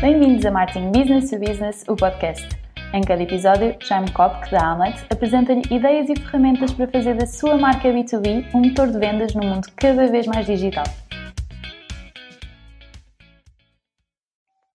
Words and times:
Bem-vindos 0.00 0.46
a 0.46 0.52
Marketing 0.52 0.92
Business 0.92 1.28
to 1.28 1.40
Business, 1.40 1.84
o 1.88 1.96
podcast. 1.96 2.48
Em 2.94 3.00
cada 3.00 3.20
episódio, 3.20 3.76
Jaime 3.80 4.08
Kopk, 4.12 4.48
da 4.48 4.70
Amlet, 4.70 5.04
apresenta-lhe 5.10 5.62
ideias 5.72 6.08
e 6.08 6.14
ferramentas 6.14 6.70
para 6.72 6.86
fazer 6.86 7.16
da 7.16 7.26
sua 7.26 7.58
marca 7.58 7.88
B2B 7.88 8.46
um 8.54 8.60
motor 8.60 8.92
de 8.92 8.96
vendas 8.96 9.34
num 9.34 9.44
mundo 9.44 9.66
cada 9.74 10.06
vez 10.06 10.24
mais 10.28 10.46
digital. 10.46 10.84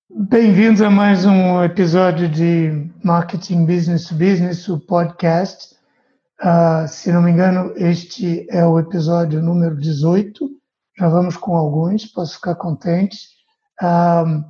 Bem-vindos 0.09 0.81
a 0.81 0.89
mais 0.89 1.25
um 1.25 1.63
episódio 1.63 2.27
de 2.27 2.91
Marketing 3.01 3.65
Business 3.65 4.09
to 4.09 4.15
Business, 4.15 4.67
o 4.67 4.77
podcast. 4.77 5.73
Uh, 6.43 6.85
se 6.85 7.13
não 7.13 7.21
me 7.21 7.31
engano, 7.31 7.71
este 7.77 8.45
é 8.49 8.65
o 8.65 8.77
episódio 8.77 9.41
número 9.41 9.77
18. 9.77 10.49
Já 10.99 11.07
vamos 11.07 11.37
com 11.37 11.55
alguns, 11.55 12.07
posso 12.07 12.35
ficar 12.35 12.55
contente. 12.55 13.19
Uh, 13.81 14.43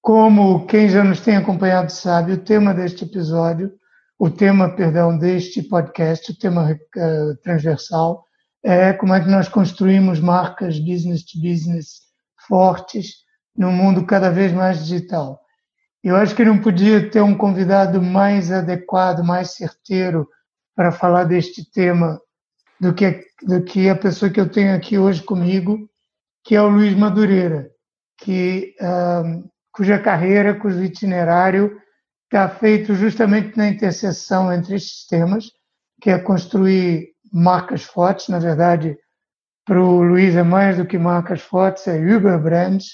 como 0.00 0.66
quem 0.66 0.88
já 0.88 1.02
nos 1.04 1.20
tem 1.20 1.36
acompanhado 1.36 1.90
sabe, 1.90 2.32
o 2.32 2.38
tema 2.38 2.72
deste 2.72 3.04
episódio, 3.04 3.72
o 4.18 4.30
tema, 4.30 4.74
perdão, 4.74 5.16
deste 5.16 5.62
podcast, 5.62 6.32
o 6.32 6.38
tema 6.38 6.72
uh, 6.72 7.36
transversal, 7.42 8.24
é 8.64 8.92
como 8.92 9.14
é 9.14 9.20
que 9.20 9.28
nós 9.28 9.48
construímos 9.48 10.18
marcas 10.18 10.78
business 10.80 11.24
to 11.24 11.38
business 11.40 12.00
fortes 12.46 13.18
num 13.56 13.72
mundo 13.72 14.04
cada 14.06 14.30
vez 14.30 14.52
mais 14.52 14.84
digital. 14.84 15.40
Eu 16.02 16.16
acho 16.16 16.34
que 16.34 16.44
não 16.44 16.60
podia 16.60 17.10
ter 17.10 17.20
um 17.20 17.36
convidado 17.36 18.00
mais 18.00 18.50
adequado, 18.50 19.24
mais 19.24 19.54
certeiro 19.54 20.28
para 20.74 20.92
falar 20.92 21.24
deste 21.24 21.68
tema 21.70 22.20
do 22.80 22.94
que, 22.94 23.24
do 23.42 23.62
que 23.62 23.88
a 23.88 23.96
pessoa 23.96 24.30
que 24.30 24.40
eu 24.40 24.48
tenho 24.48 24.74
aqui 24.74 24.96
hoje 24.96 25.22
comigo, 25.22 25.88
que 26.44 26.54
é 26.54 26.62
o 26.62 26.68
Luiz 26.68 26.96
Madureira, 26.96 27.70
que 28.16 28.74
uh, 28.80 29.48
cuja 29.78 29.96
carreira, 29.96 30.58
cujo 30.58 30.82
itinerário 30.82 31.80
está 32.24 32.48
feito 32.48 32.96
justamente 32.96 33.56
na 33.56 33.68
interseção 33.68 34.52
entre 34.52 34.74
estes 34.74 35.06
temas, 35.06 35.52
que 36.02 36.10
é 36.10 36.18
construir 36.18 37.10
marcas 37.32 37.84
fortes. 37.84 38.28
Na 38.28 38.40
verdade, 38.40 38.98
para 39.64 39.80
o 39.80 40.02
Luiz 40.02 40.34
é 40.34 40.42
mais 40.42 40.78
do 40.78 40.84
que 40.84 40.98
marcas 40.98 41.42
fortes, 41.42 41.86
é 41.86 41.96
Uber 41.96 42.42
Brands, 42.42 42.86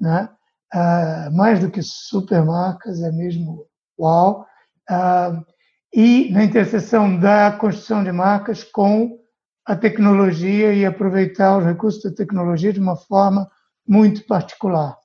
né? 0.00 0.26
Uh, 0.74 1.36
mais 1.36 1.60
do 1.60 1.70
que 1.70 1.82
supermarcas, 1.82 3.02
é 3.02 3.12
mesmo 3.12 3.66
uau. 4.00 4.46
Uh, 4.90 5.44
e 5.92 6.30
na 6.32 6.44
interseção 6.44 7.20
da 7.20 7.52
construção 7.52 8.02
de 8.02 8.10
marcas 8.10 8.64
com 8.64 9.18
a 9.66 9.76
tecnologia 9.76 10.72
e 10.72 10.86
aproveitar 10.86 11.58
os 11.58 11.64
recursos 11.66 12.02
da 12.02 12.10
tecnologia 12.10 12.72
de 12.72 12.80
uma 12.80 12.96
forma 12.96 13.50
muito 13.86 14.26
particular. 14.26 15.01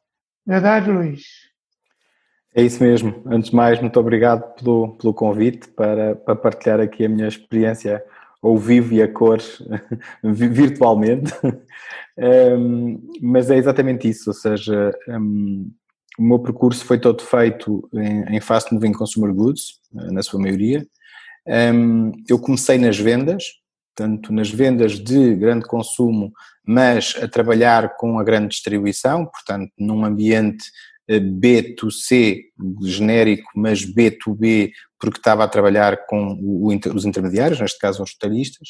Verdade, 0.47 0.89
Luiz? 0.89 1.25
É 2.55 2.63
isso 2.63 2.81
mesmo. 2.81 3.21
Antes 3.25 3.49
de 3.49 3.55
mais, 3.55 3.81
muito 3.81 3.99
obrigado 3.99 4.55
pelo, 4.55 4.97
pelo 4.97 5.13
convite 5.13 5.67
para, 5.67 6.15
para 6.15 6.37
partilhar 6.37 6.79
aqui 6.79 7.03
a 7.03 7.09
minha 7.09 7.27
experiência 7.27 8.01
ao 8.41 8.57
vivo 8.57 8.93
e 8.93 9.01
a 9.01 9.11
cores 9.11 9.61
virtualmente. 10.23 11.33
um, 12.17 13.11
mas 13.21 13.51
é 13.51 13.57
exatamente 13.57 14.07
isso, 14.07 14.29
ou 14.29 14.33
seja, 14.33 14.97
um, 15.09 15.69
o 16.17 16.23
meu 16.23 16.39
percurso 16.39 16.85
foi 16.85 16.97
todo 16.97 17.21
feito 17.21 17.87
em, 17.93 18.37
em 18.37 18.39
fast 18.39 18.73
moving 18.73 18.93
consumer 18.93 19.33
goods, 19.33 19.81
na 19.91 20.23
sua 20.23 20.39
maioria. 20.39 20.87
Um, 21.45 22.13
eu 22.29 22.39
comecei 22.39 22.77
nas 22.77 22.97
vendas, 22.97 23.43
tanto 23.97 24.31
nas 24.31 24.49
vendas 24.49 24.93
de 24.93 25.35
grande 25.35 25.65
consumo, 25.65 26.31
mas 26.63 27.15
a 27.19 27.27
trabalhar 27.27 27.97
com 27.97 28.19
a 28.19 28.23
grande 28.23 28.49
distribuição, 28.49 29.25
portanto, 29.25 29.71
num 29.75 30.05
ambiente 30.05 30.65
eh, 31.09 31.19
B2C 31.19 32.43
genérico, 32.83 33.49
mas 33.55 33.83
B2B, 33.83 34.71
porque 34.99 35.17
estava 35.17 35.43
a 35.43 35.47
trabalhar 35.47 36.05
com 36.05 36.37
o, 36.39 36.67
os 36.93 37.05
intermediários, 37.05 37.59
neste 37.59 37.79
caso 37.79 38.03
os 38.03 38.13
detalhistas. 38.13 38.69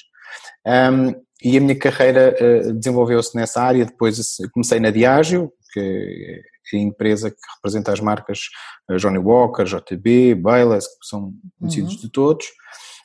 Um, 0.66 1.14
e 1.44 1.58
a 1.58 1.62
minha 1.62 1.78
carreira 1.78 2.36
uh, 2.40 2.74
desenvolveu-se 2.74 3.36
nessa 3.36 3.62
área. 3.62 3.86
Depois 3.86 4.18
comecei 4.54 4.80
na 4.80 4.92
Diageo, 4.92 5.52
que 5.74 6.42
é 6.74 6.78
a 6.78 6.82
empresa 6.82 7.30
que 7.30 7.38
representa 7.56 7.92
as 7.92 8.00
marcas 8.00 8.40
Johnny 8.98 9.20
Walker, 9.20 9.64
JB, 9.64 10.36
Bayless, 10.36 10.88
que 10.88 11.08
são 11.08 11.34
conhecidos 11.60 11.96
uhum. 11.96 12.02
de 12.02 12.12
todos 12.12 12.46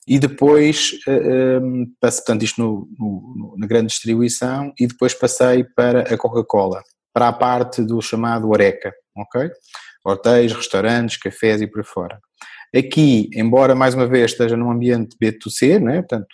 e 0.07 0.19
depois, 0.19 0.99
eh, 1.07 1.13
ehm, 1.13 1.87
passei, 2.01 2.25
portanto, 2.25 2.43
isto 2.43 2.61
no, 2.61 2.89
no, 2.99 3.55
na 3.57 3.67
grande 3.67 3.89
distribuição, 3.89 4.73
e 4.79 4.87
depois 4.87 5.15
passei 5.15 5.65
para 5.65 6.03
a 6.03 6.19
Coca-Cola, 6.19 6.83
para 7.13 7.29
a 7.29 7.33
parte 7.33 7.83
do 7.83 8.01
chamado 8.01 8.51
Oreca, 8.51 8.93
ok? 9.17 9.51
Hotéis, 10.05 10.53
restaurantes, 10.53 11.17
cafés 11.17 11.61
e 11.61 11.67
por 11.67 11.85
fora. 11.85 12.19
Aqui, 12.75 13.29
embora 13.35 13.75
mais 13.75 13.95
uma 13.95 14.07
vez 14.07 14.31
esteja 14.31 14.57
num 14.57 14.71
ambiente 14.71 15.15
B2C, 15.23 15.79
não 15.79 15.93
é? 15.93 16.01
portanto 16.01 16.27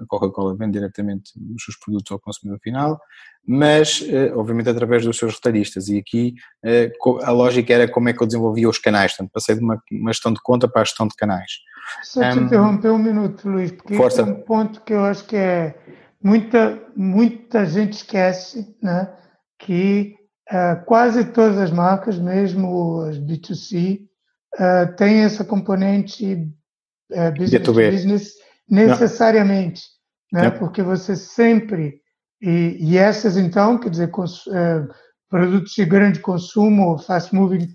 a 0.00 0.06
Coca-Cola 0.06 0.56
vende 0.56 0.78
diretamente 0.78 1.32
os 1.56 1.64
seus 1.64 1.76
produtos 1.76 2.12
ao 2.12 2.20
consumidor 2.20 2.60
final, 2.62 3.00
mas 3.44 4.04
eh, 4.08 4.32
obviamente 4.34 4.68
através 4.68 5.04
dos 5.04 5.18
seus 5.18 5.34
retalhistas 5.34 5.88
e 5.88 5.98
aqui 5.98 6.34
eh, 6.64 6.92
a 7.22 7.32
lógica 7.32 7.74
era 7.74 7.90
como 7.90 8.08
é 8.08 8.12
que 8.12 8.22
eu 8.22 8.26
desenvolvia 8.26 8.68
os 8.68 8.78
canais, 8.78 9.12
portanto 9.12 9.32
passei 9.32 9.56
de 9.56 9.60
uma, 9.60 9.82
uma 9.90 10.12
gestão 10.12 10.32
de 10.32 10.40
conta 10.40 10.68
para 10.68 10.82
a 10.82 10.84
gestão 10.84 11.08
de 11.08 11.16
canais. 11.16 11.50
Só 12.04 12.20
te 12.20 12.38
um, 12.38 12.42
interromper 12.44 12.92
um 12.92 12.98
minuto, 12.98 13.48
Luís, 13.48 13.72
porque 13.72 13.96
força. 13.96 14.22
é 14.22 14.24
um 14.24 14.42
ponto 14.42 14.82
que 14.82 14.92
eu 14.92 15.04
acho 15.04 15.24
que 15.24 15.34
é 15.34 15.74
muita, 16.22 16.80
muita 16.94 17.66
gente 17.66 17.94
esquece, 17.94 18.76
né? 18.80 19.12
que 19.58 20.14
uh, 20.50 20.84
quase 20.84 21.24
todas 21.24 21.58
as 21.58 21.70
marcas, 21.70 22.18
mesmo 22.18 23.02
as 23.02 23.18
B2C, 23.18 24.08
uh, 24.54 24.94
têm 24.96 25.20
essa 25.20 25.44
componente 25.44 26.34
uh, 27.12 27.32
business 27.36 27.66
business 27.66 28.34
necessariamente, 28.68 29.82
Não. 30.32 30.42
né? 30.42 30.50
porque 30.50 30.82
você 30.82 31.16
sempre, 31.16 32.00
e, 32.40 32.76
e, 32.80 32.96
essas 32.96 33.36
então, 33.36 33.78
quer 33.78 33.90
dizer, 33.90 34.10
cons, 34.10 34.46
uh, 34.46 34.88
produtos 35.28 35.72
de 35.72 35.84
grande 35.84 36.20
consumo, 36.20 36.98
fast 36.98 37.34
moving 37.34 37.68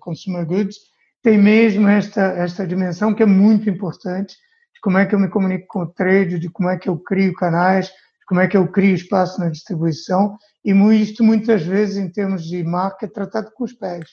consumer 0.00 0.46
goods, 0.46 0.76
tem 1.22 1.38
mesmo 1.38 1.88
esta, 1.88 2.22
esta 2.22 2.66
dimensão 2.66 3.14
que 3.14 3.22
é 3.22 3.26
muito 3.26 3.68
importante, 3.68 4.34
de 4.74 4.80
como 4.80 4.98
é 4.98 5.06
que 5.06 5.14
eu 5.14 5.18
me 5.18 5.28
comunico 5.28 5.66
com 5.68 5.80
o 5.80 5.86
trade, 5.86 6.38
de 6.38 6.48
como 6.48 6.68
é 6.68 6.78
que 6.78 6.88
eu 6.88 6.98
crio 6.98 7.34
canais, 7.34 7.86
de 7.86 8.26
como 8.28 8.40
é 8.40 8.46
que 8.46 8.56
eu 8.56 8.70
crio 8.70 8.94
espaço 8.94 9.40
na 9.40 9.48
distribuição, 9.48 10.36
e 10.64 10.72
isto 11.00 11.22
muitas 11.24 11.62
vezes, 11.62 11.96
em 11.96 12.10
termos 12.10 12.44
de 12.44 12.62
marca, 12.62 13.06
é 13.06 13.08
tratado 13.08 13.50
com 13.54 13.64
os 13.64 13.72
pés. 13.72 14.10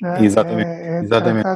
Né? 0.00 0.24
Exatamente. 0.24 0.68
É, 0.68 0.88
é 0.88 1.00
exatamente. 1.00 1.48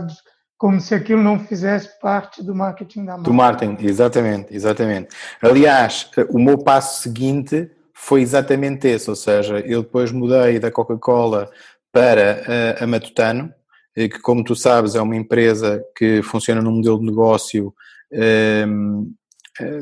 como 0.56 0.80
se 0.80 0.94
aquilo 0.94 1.22
não 1.22 1.38
fizesse 1.38 1.88
parte 2.00 2.42
do 2.42 2.54
marketing 2.54 3.04
da 3.04 3.12
marca. 3.12 3.24
Do 3.24 3.34
marketing, 3.34 3.84
exatamente, 3.84 4.54
exatamente. 4.54 5.08
Aliás, 5.42 6.10
o 6.30 6.38
meu 6.38 6.58
passo 6.58 7.02
seguinte 7.02 7.70
foi 7.94 8.22
exatamente 8.22 8.88
esse, 8.88 9.10
ou 9.10 9.16
seja, 9.16 9.60
eu 9.60 9.82
depois 9.82 10.10
mudei 10.10 10.58
da 10.58 10.70
Coca-Cola 10.70 11.50
para 11.92 12.76
a, 12.80 12.84
a 12.84 12.86
Matutano, 12.86 13.52
eh, 13.94 14.08
que 14.08 14.20
como 14.20 14.42
tu 14.42 14.54
sabes 14.54 14.94
é 14.94 15.02
uma 15.02 15.16
empresa 15.16 15.84
que 15.96 16.22
funciona 16.22 16.62
num 16.62 16.76
modelo 16.76 16.98
de 16.98 17.06
negócio 17.06 17.74
ehm, 18.12 19.02
eh, 19.02 19.19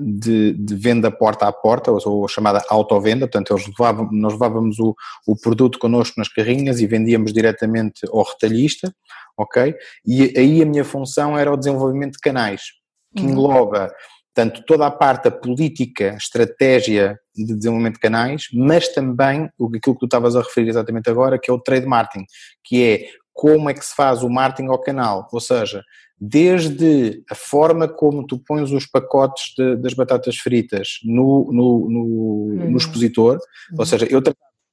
de, 0.00 0.52
de, 0.52 0.74
venda 0.74 1.10
porta 1.10 1.46
a 1.46 1.52
porta, 1.52 1.90
ou, 1.90 2.00
ou 2.04 2.28
chamada 2.28 2.62
autovenda, 2.68 3.26
portanto 3.26 3.52
eles 3.52 3.66
levavam, 3.66 4.08
nós 4.12 4.32
levávamos 4.32 4.78
o, 4.78 4.94
o 5.26 5.36
produto 5.36 5.78
connosco 5.78 6.14
nas 6.18 6.28
carrinhas 6.28 6.80
e 6.80 6.86
vendíamos 6.86 7.32
diretamente 7.32 8.00
ao 8.10 8.22
retalhista, 8.22 8.94
ok? 9.36 9.74
E 10.06 10.34
aí 10.36 10.62
a 10.62 10.66
minha 10.66 10.84
função 10.84 11.38
era 11.38 11.52
o 11.52 11.56
desenvolvimento 11.56 12.14
de 12.14 12.20
canais, 12.20 12.62
que 13.16 13.22
uhum. 13.22 13.30
engloba 13.30 13.92
tanto 14.34 14.64
toda 14.64 14.86
a 14.86 14.90
parte 14.90 15.24
da 15.24 15.30
política, 15.32 16.14
estratégia 16.16 17.18
de 17.34 17.56
desenvolvimento 17.56 17.94
de 17.94 18.00
canais, 18.00 18.44
mas 18.52 18.86
também 18.86 19.50
aquilo 19.76 19.94
que 19.94 19.98
tu 20.00 20.04
estavas 20.04 20.36
a 20.36 20.42
referir 20.42 20.68
exatamente 20.68 21.10
agora, 21.10 21.38
que 21.38 21.50
é 21.50 21.52
o 21.52 21.58
trade 21.58 21.86
marketing, 21.86 22.24
que 22.62 22.84
é 22.84 23.06
como 23.32 23.68
é 23.68 23.74
que 23.74 23.84
se 23.84 23.94
faz 23.94 24.22
o 24.22 24.28
marketing 24.28 24.68
ao 24.68 24.80
canal, 24.80 25.28
ou 25.32 25.40
seja, 25.40 25.82
desde 26.20 27.22
a 27.30 27.34
forma 27.34 27.86
como 27.86 28.26
tu 28.26 28.38
pões 28.38 28.72
os 28.72 28.86
pacotes 28.86 29.54
de, 29.56 29.76
das 29.76 29.94
batatas 29.94 30.36
fritas 30.36 30.98
no, 31.04 31.50
no, 31.52 31.88
no, 31.88 32.00
uhum. 32.00 32.70
no 32.70 32.76
expositor, 32.76 33.34
uhum. 33.70 33.76
ou 33.78 33.86
seja, 33.86 34.06
eu 34.10 34.20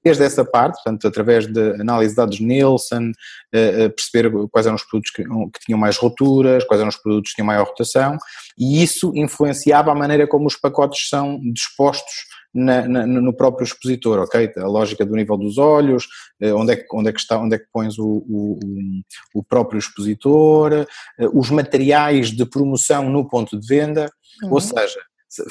desde 0.06 0.24
essa 0.24 0.46
parte, 0.46 0.76
portanto, 0.76 1.08
através 1.08 1.48
de 1.48 1.82
análise 1.82 2.12
de 2.12 2.18
dados 2.18 2.40
Nielsen, 2.40 3.10
uh, 3.10 3.90
perceber 3.90 4.32
quais 4.52 4.68
eram 4.68 4.76
os 4.76 4.84
produtos 4.84 5.10
que, 5.12 5.24
que, 5.24 5.66
tinham 5.66 5.80
mais 5.80 5.98
roturas, 5.98 6.64
quais 6.64 6.80
eram 6.80 6.90
os 6.90 6.96
produtos 6.96 7.32
que 7.32 7.38
tinham 7.38 7.48
maior 7.48 7.66
rotação, 7.66 8.16
e 8.56 8.84
isso 8.84 9.12
influenciava 9.16 9.92
a 9.92 9.96
maneira 9.96 10.28
como 10.28 10.46
os 10.46 10.56
pacotes 10.56 11.10
são 11.10 11.40
dispostos 11.52 12.14
na, 12.56 12.88
na, 12.88 13.06
no 13.06 13.34
próprio 13.34 13.66
expositor, 13.66 14.20
ok? 14.20 14.54
A 14.58 14.68
lógica 14.68 15.06
do 15.06 15.14
nível 15.14 15.38
dos 15.38 15.58
olhos, 15.58 16.08
eh, 16.40 16.54
onde 16.54 16.72
é 16.72 16.76
que, 16.78 16.86
onde 16.94 17.10
é 17.10 17.12
que 17.12 17.20
está, 17.20 17.38
onde 17.38 17.56
é 17.56 17.60
que 17.60 17.68
pões 17.72 18.00
o, 18.00 18.26
o, 18.30 18.60
o 19.34 19.44
próprio 19.44 19.78
expositor, 19.78 20.72
eh, 20.74 21.28
os 21.34 21.50
materiais 21.50 22.32
de 22.32 22.46
promoção 22.46 23.10
no 23.10 23.28
ponto 23.28 23.60
de 23.60 23.68
venda, 23.68 24.10
uhum. 24.44 24.54
ou 24.54 24.62
seja, 24.62 25.02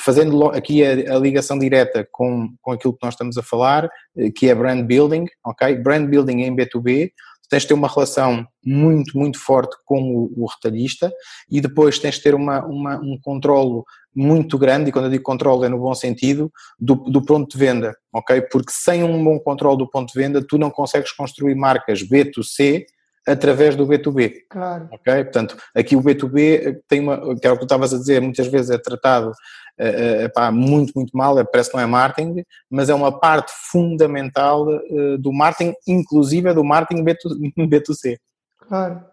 fazendo 0.01 0.47
aqui 0.47 0.83
a, 0.83 1.15
a, 1.15 1.19
ligação 1.19 1.59
direta 1.59 2.09
com, 2.11 2.49
com 2.62 2.73
aquilo 2.73 2.95
que 2.95 3.05
nós 3.05 3.12
estamos 3.12 3.37
a 3.37 3.43
falar, 3.43 3.91
eh, 4.17 4.31
que 4.31 4.49
é 4.49 4.55
brand 4.55 4.83
building, 4.87 5.27
ok? 5.45 5.77
Brand 5.77 6.09
building 6.09 6.41
em 6.41 6.56
B2B, 6.56 7.12
tens 7.49 7.62
de 7.62 7.69
ter 7.69 7.75
uma 7.75 7.88
relação 7.88 8.46
muito, 8.64 9.17
muito 9.19 9.38
forte 9.38 9.76
com 9.85 10.00
o, 10.00 10.44
o 10.44 10.46
retalhista 10.46 11.12
e 11.50 11.61
depois 11.61 11.99
tens 11.99 12.17
de 12.17 12.23
ter 12.23 12.35
uma, 12.35 12.64
uma, 12.64 12.96
um 12.99 13.19
controlo 13.20 13.85
muito 14.14 14.56
grande, 14.56 14.88
e 14.88 14.93
quando 14.93 15.06
eu 15.06 15.11
digo 15.11 15.25
controle 15.25 15.67
é 15.67 15.69
no 15.69 15.79
bom 15.79 15.94
sentido, 15.94 16.50
do, 16.79 16.94
do 16.94 17.20
ponto 17.20 17.50
de 17.50 17.58
venda, 17.58 17.96
ok? 18.12 18.43
Porque 18.43 18.73
sem 18.73 19.02
um 19.02 19.23
bom 19.23 19.38
controle 19.41 19.79
do 19.79 19.91
ponto 19.91 20.12
de 20.12 20.19
venda, 20.19 20.44
tu 20.46 20.56
não 20.56 20.70
consegues 20.70 21.11
construir 21.12 21.55
marcas 21.56 22.00
B2C 22.02 22.85
através 23.26 23.75
do 23.75 23.87
B2B. 23.87 24.32
Claro. 24.50 24.88
Ok? 24.93 25.25
Portanto, 25.25 25.56
aqui 25.75 25.97
o 25.97 26.03
B2B 26.03 26.81
tem 26.88 27.00
uma, 27.00 27.37
que 27.37 27.47
é 27.47 27.50
o 27.50 27.55
que 27.55 27.61
tu 27.61 27.65
estavas 27.65 27.94
a 27.94 27.99
dizer, 27.99 28.21
muitas 28.21 28.47
vezes 28.47 28.71
é 28.71 28.79
tratado 28.79 29.31
uh, 29.31 30.49
uh, 30.49 30.53
muito, 30.53 30.93
muito 30.94 31.17
mal, 31.17 31.38
é, 31.38 31.44
parece 31.44 31.71
que 31.71 31.76
não 31.76 31.82
é 31.82 31.87
marketing, 31.87 32.44
mas 32.71 32.88
é 32.88 32.94
uma 32.94 33.19
parte 33.19 33.53
fundamental 33.71 34.67
uh, 34.69 35.19
do 35.19 35.32
marketing, 35.32 35.75
inclusive 35.87 36.49
é 36.49 36.55
do 36.55 36.65
marketing 36.65 37.05
B2, 37.05 37.17
B2C. 37.69 38.17
Claro. 38.69 39.05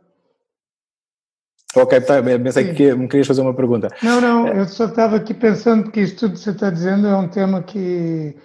Ok, 1.73 2.01
tá, 2.01 2.21
pensei 2.21 2.73
que 2.73 2.93
me 2.93 3.07
querias 3.07 3.27
fazer 3.27 3.41
uma 3.41 3.53
pergunta. 3.53 3.87
Não, 4.03 4.19
não, 4.19 4.47
eu 4.49 4.65
só 4.65 4.87
estava 4.87 5.15
aqui 5.15 5.33
pensando 5.33 5.89
que 5.89 6.01
isto 6.01 6.19
tudo 6.19 6.33
que 6.33 6.39
você 6.39 6.51
está 6.51 6.69
dizendo 6.69 7.07
é 7.07 7.15
um 7.15 7.29
tema 7.29 7.63
que 7.63 8.35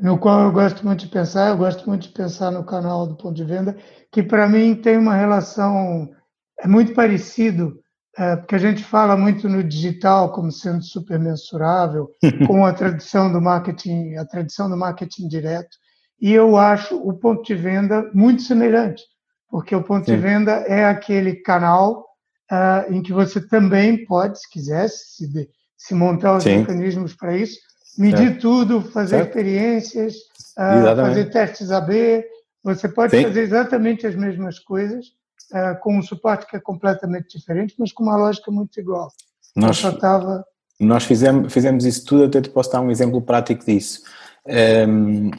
no 0.00 0.18
qual 0.18 0.42
eu 0.42 0.52
gosto 0.52 0.84
muito 0.84 1.00
de 1.00 1.08
pensar, 1.08 1.48
eu 1.48 1.56
gosto 1.56 1.88
muito 1.88 2.08
de 2.08 2.14
pensar 2.14 2.50
no 2.50 2.64
canal 2.64 3.06
do 3.06 3.16
ponto 3.16 3.34
de 3.34 3.44
venda, 3.44 3.76
que 4.12 4.22
para 4.22 4.48
mim 4.48 4.74
tem 4.74 4.96
uma 4.96 5.14
relação 5.14 6.10
é 6.58 6.66
muito 6.66 6.94
parecido, 6.94 7.78
é, 8.16 8.36
porque 8.36 8.54
a 8.54 8.58
gente 8.58 8.82
fala 8.82 9.16
muito 9.16 9.48
no 9.48 9.62
digital 9.62 10.32
como 10.32 10.50
sendo 10.50 10.82
super 10.82 11.18
mensurável, 11.18 12.10
com 12.46 12.64
a 12.64 12.72
tradição 12.72 13.30
do 13.30 13.40
marketing, 13.40 14.16
a 14.16 14.24
tradição 14.24 14.70
do 14.70 14.76
marketing 14.76 15.28
direto, 15.28 15.76
e 16.20 16.32
eu 16.32 16.56
acho 16.56 16.96
o 16.96 17.12
ponto 17.18 17.42
de 17.42 17.54
venda 17.54 18.10
muito 18.14 18.42
semelhante, 18.42 19.02
porque 19.50 19.74
o 19.74 19.82
ponto 19.82 20.06
Sim. 20.06 20.16
de 20.16 20.18
venda 20.18 20.52
é 20.66 20.86
aquele 20.86 21.36
canal 21.36 22.06
uh, 22.50 22.92
em 22.92 23.02
que 23.02 23.12
você 23.12 23.46
também 23.46 24.04
pode, 24.06 24.40
se 24.40 24.50
quiser, 24.50 24.88
se, 24.88 25.28
se 25.76 25.94
montar 25.94 26.36
os 26.36 26.44
Sim. 26.44 26.58
mecanismos 26.58 27.14
para 27.14 27.36
isso, 27.36 27.58
medir 27.98 28.28
certo. 28.28 28.40
tudo, 28.40 28.82
fazer 28.82 29.16
certo. 29.16 29.28
experiências, 29.28 30.14
uh, 30.56 30.96
fazer 30.96 31.30
testes 31.30 31.70
AB. 31.70 32.24
Você 32.62 32.88
pode 32.88 33.16
Sim. 33.16 33.22
fazer 33.24 33.42
exatamente 33.42 34.06
as 34.06 34.14
mesmas 34.14 34.58
coisas 34.58 35.06
uh, 35.52 35.78
com 35.80 35.98
um 35.98 36.02
suporte 36.02 36.46
que 36.46 36.56
é 36.56 36.60
completamente 36.60 37.38
diferente, 37.38 37.74
mas 37.78 37.92
com 37.92 38.02
uma 38.02 38.16
lógica 38.16 38.50
muito 38.50 38.78
igual. 38.80 39.10
Nós, 39.54 39.80
tava... 39.98 40.44
nós 40.78 41.04
fizemos, 41.04 41.52
fizemos 41.52 41.84
isso 41.84 42.04
tudo, 42.04 42.24
até 42.24 42.40
te 42.40 42.50
posso 42.50 42.70
dar 42.70 42.80
um 42.80 42.90
exemplo 42.90 43.22
prático 43.22 43.64
disso. 43.64 44.02
Um, 44.46 45.30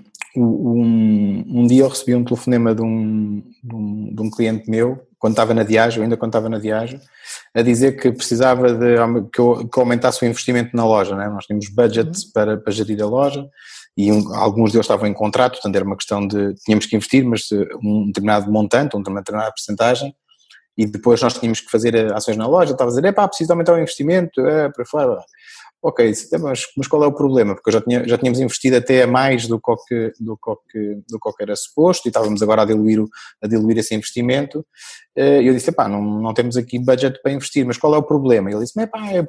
um, 0.44 1.44
um 1.48 1.68
dia 1.68 1.84
eu 1.84 1.90
recebi 1.90 2.14
um 2.16 2.24
telefonema 2.24 2.76
de 2.76 2.82
um, 2.82 3.44
de 3.64 3.76
um, 3.76 4.16
de 4.16 4.22
um 4.22 4.30
cliente 4.30 4.70
meu, 4.70 5.00
quando 5.18 5.34
estava 5.34 5.54
na 5.54 5.64
Diageo, 5.64 6.04
ainda 6.04 6.16
quando 6.16 6.30
estava 6.30 6.48
na 6.48 6.60
Diageo, 6.60 7.00
a 7.56 7.62
dizer 7.62 8.00
que 8.00 8.12
precisava 8.12 8.74
de 8.74 8.96
que, 9.34 9.40
eu, 9.40 9.68
que 9.68 9.80
aumentasse 9.80 10.24
o 10.24 10.28
investimento 10.28 10.76
na 10.76 10.86
loja. 10.86 11.16
Né? 11.16 11.28
Nós 11.28 11.46
tínhamos 11.46 11.70
budget 11.70 12.10
uhum. 12.10 12.32
para, 12.34 12.58
para 12.58 12.72
gerir 12.72 13.02
a 13.02 13.08
loja 13.08 13.48
e 13.98 14.12
um, 14.12 14.36
alguns 14.36 14.72
deles 14.72 14.86
estavam 14.86 15.08
em 15.08 15.14
contrato, 15.14 15.54
portanto 15.54 15.76
era 15.76 15.86
uma 15.86 15.98
questão 15.98 16.28
de 16.28 16.54
tínhamos 16.64 16.86
que 16.86 16.96
investir, 16.96 17.26
mas 17.26 17.48
um 17.84 18.06
determinado 18.08 18.52
montante, 18.52 18.96
uma 18.96 19.20
determinada 19.20 19.52
porcentagem, 19.52 20.16
e 20.78 20.86
depois 20.86 21.20
nós 21.22 21.34
tínhamos 21.34 21.60
que 21.60 21.72
fazer 21.72 22.14
ações 22.14 22.38
na 22.38 22.48
loja. 22.48 22.74
Estava 22.74 22.92
a 22.92 22.94
dizer, 22.94 23.06
é 23.06 23.12
pá, 23.12 23.28
preciso 23.28 23.52
aumentar 23.52 23.74
o 23.74 23.80
investimento, 23.80 24.40
é, 24.42 24.70
para 24.70 24.86
fora 24.86 25.20
ok, 25.82 26.12
mas, 26.42 26.88
qual 26.88 27.04
é 27.04 27.08
o 27.08 27.14
problema? 27.14 27.56
Porque 27.56 27.72
já, 27.72 27.82
tinha, 27.82 28.08
já 28.08 28.18
tínhamos 28.18 28.40
investido 28.40 28.78
até 28.78 29.06
mais 29.06 29.48
do 29.48 29.60
que, 29.60 30.12
do, 30.20 30.38
que, 30.38 31.02
do 31.10 31.20
que 31.20 31.44
era 31.44 31.56
suposto 31.56 32.08
e 32.08 32.10
estávamos 32.10 32.42
agora 32.42 32.64
a 32.64 32.66
diluir, 32.66 33.04
a 33.42 33.48
diluir 33.48 33.78
esse 33.78 33.94
investimento. 33.96 34.66
Eh, 35.16 35.44
e 35.44 35.48
eu 35.48 35.54
disse, 35.54 35.72
pá, 35.72 35.88
não, 35.88 36.02
não 36.02 36.34
temos 36.34 36.58
aqui 36.58 36.80
budget 36.80 37.22
para 37.22 37.32
investir, 37.32 37.66
mas 37.66 37.78
qual 37.78 37.94
é 37.94 37.98
o 37.98 38.04
problema? 38.04 38.50
E 38.50 38.54
ele 38.54 38.64
disse, 38.64 38.88
pá, 38.88 39.12
é 39.12 39.20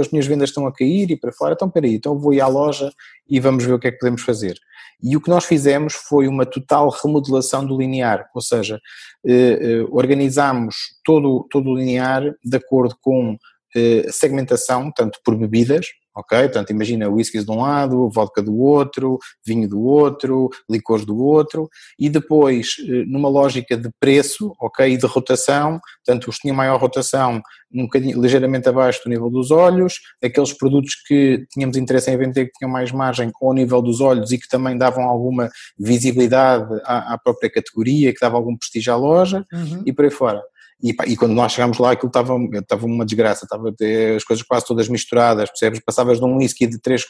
as 0.00 0.10
minhas 0.10 0.26
vendas 0.26 0.50
estão 0.50 0.66
a 0.66 0.72
cair 0.72 1.10
e 1.10 1.16
para 1.16 1.32
fora, 1.32 1.54
então 1.54 1.70
peraí, 1.70 1.94
então 1.94 2.18
vou 2.18 2.32
ir 2.32 2.40
à 2.40 2.46
loja 2.46 2.92
e 3.28 3.40
vamos 3.40 3.64
ver 3.64 3.72
o 3.72 3.78
que 3.78 3.88
é 3.88 3.90
que 3.90 3.98
podemos 3.98 4.22
fazer. 4.22 4.58
E 5.02 5.16
o 5.16 5.20
que 5.20 5.28
nós 5.28 5.44
fizemos 5.44 5.94
foi 5.94 6.28
uma 6.28 6.46
total 6.46 6.88
remodelação 6.88 7.66
do 7.66 7.76
linear, 7.76 8.28
ou 8.34 8.40
seja, 8.40 8.80
eh, 9.26 9.58
eh, 9.60 9.86
organizámos 9.90 10.76
todo, 11.04 11.46
todo 11.50 11.70
o 11.70 11.76
linear 11.76 12.34
de 12.44 12.56
acordo 12.56 12.96
com 13.02 13.36
eh, 13.74 14.06
segmentação, 14.10 14.90
tanto 14.94 15.18
por 15.24 15.36
bebidas, 15.36 15.86
ok? 16.14 16.42
Portanto, 16.42 16.70
imagina 16.70 17.08
whiskies 17.08 17.44
de 17.44 17.50
um 17.50 17.60
lado, 17.60 18.08
vodka 18.08 18.40
do 18.40 18.56
outro, 18.56 19.18
vinho 19.44 19.68
do 19.68 19.82
outro, 19.82 20.48
licores 20.70 21.04
do 21.04 21.18
outro, 21.18 21.68
e 21.98 22.08
depois, 22.08 22.76
eh, 22.80 23.04
numa 23.06 23.28
lógica 23.28 23.76
de 23.76 23.90
preço, 23.98 24.54
ok? 24.60 24.92
E 24.92 24.96
de 24.96 25.06
rotação, 25.06 25.80
portanto, 26.04 26.28
os 26.28 26.36
que 26.36 26.42
tinham 26.42 26.56
maior 26.56 26.80
rotação, 26.80 27.42
um 27.72 27.82
bocadinho, 27.82 28.20
ligeiramente 28.20 28.68
abaixo 28.68 29.02
do 29.04 29.10
nível 29.10 29.28
dos 29.28 29.50
olhos, 29.50 29.98
aqueles 30.22 30.52
produtos 30.52 30.94
que 31.06 31.44
tínhamos 31.52 31.76
interesse 31.76 32.10
em 32.10 32.16
vender 32.16 32.46
que 32.46 32.52
tinham 32.58 32.70
mais 32.70 32.92
margem 32.92 33.32
ao 33.42 33.52
nível 33.52 33.82
dos 33.82 34.00
olhos 34.00 34.30
e 34.30 34.38
que 34.38 34.48
também 34.48 34.78
davam 34.78 35.04
alguma 35.04 35.50
visibilidade 35.76 36.72
à, 36.84 37.14
à 37.14 37.18
própria 37.18 37.50
categoria, 37.50 38.12
que 38.12 38.20
dava 38.20 38.36
algum 38.36 38.56
prestígio 38.56 38.92
à 38.92 38.96
loja, 38.96 39.44
uhum. 39.52 39.82
e 39.84 39.92
por 39.92 40.04
aí 40.04 40.10
fora. 40.12 40.40
E, 40.84 40.94
e, 41.06 41.16
quando 41.16 41.32
nós 41.32 41.52
chegámos 41.52 41.78
lá 41.78 41.92
aquilo 41.92 42.08
estava, 42.08 42.36
estava 42.52 42.84
uma 42.84 43.06
desgraça, 43.06 43.46
estava 43.46 43.74
as 44.14 44.22
coisas 44.22 44.44
quase 44.44 44.66
todas 44.66 44.86
misturadas, 44.86 45.48
percebes? 45.48 45.80
Passavas 45.80 46.18
de 46.18 46.26
um 46.26 46.36
whisky 46.36 46.66
de 46.66 46.78
3, 46.78 47.06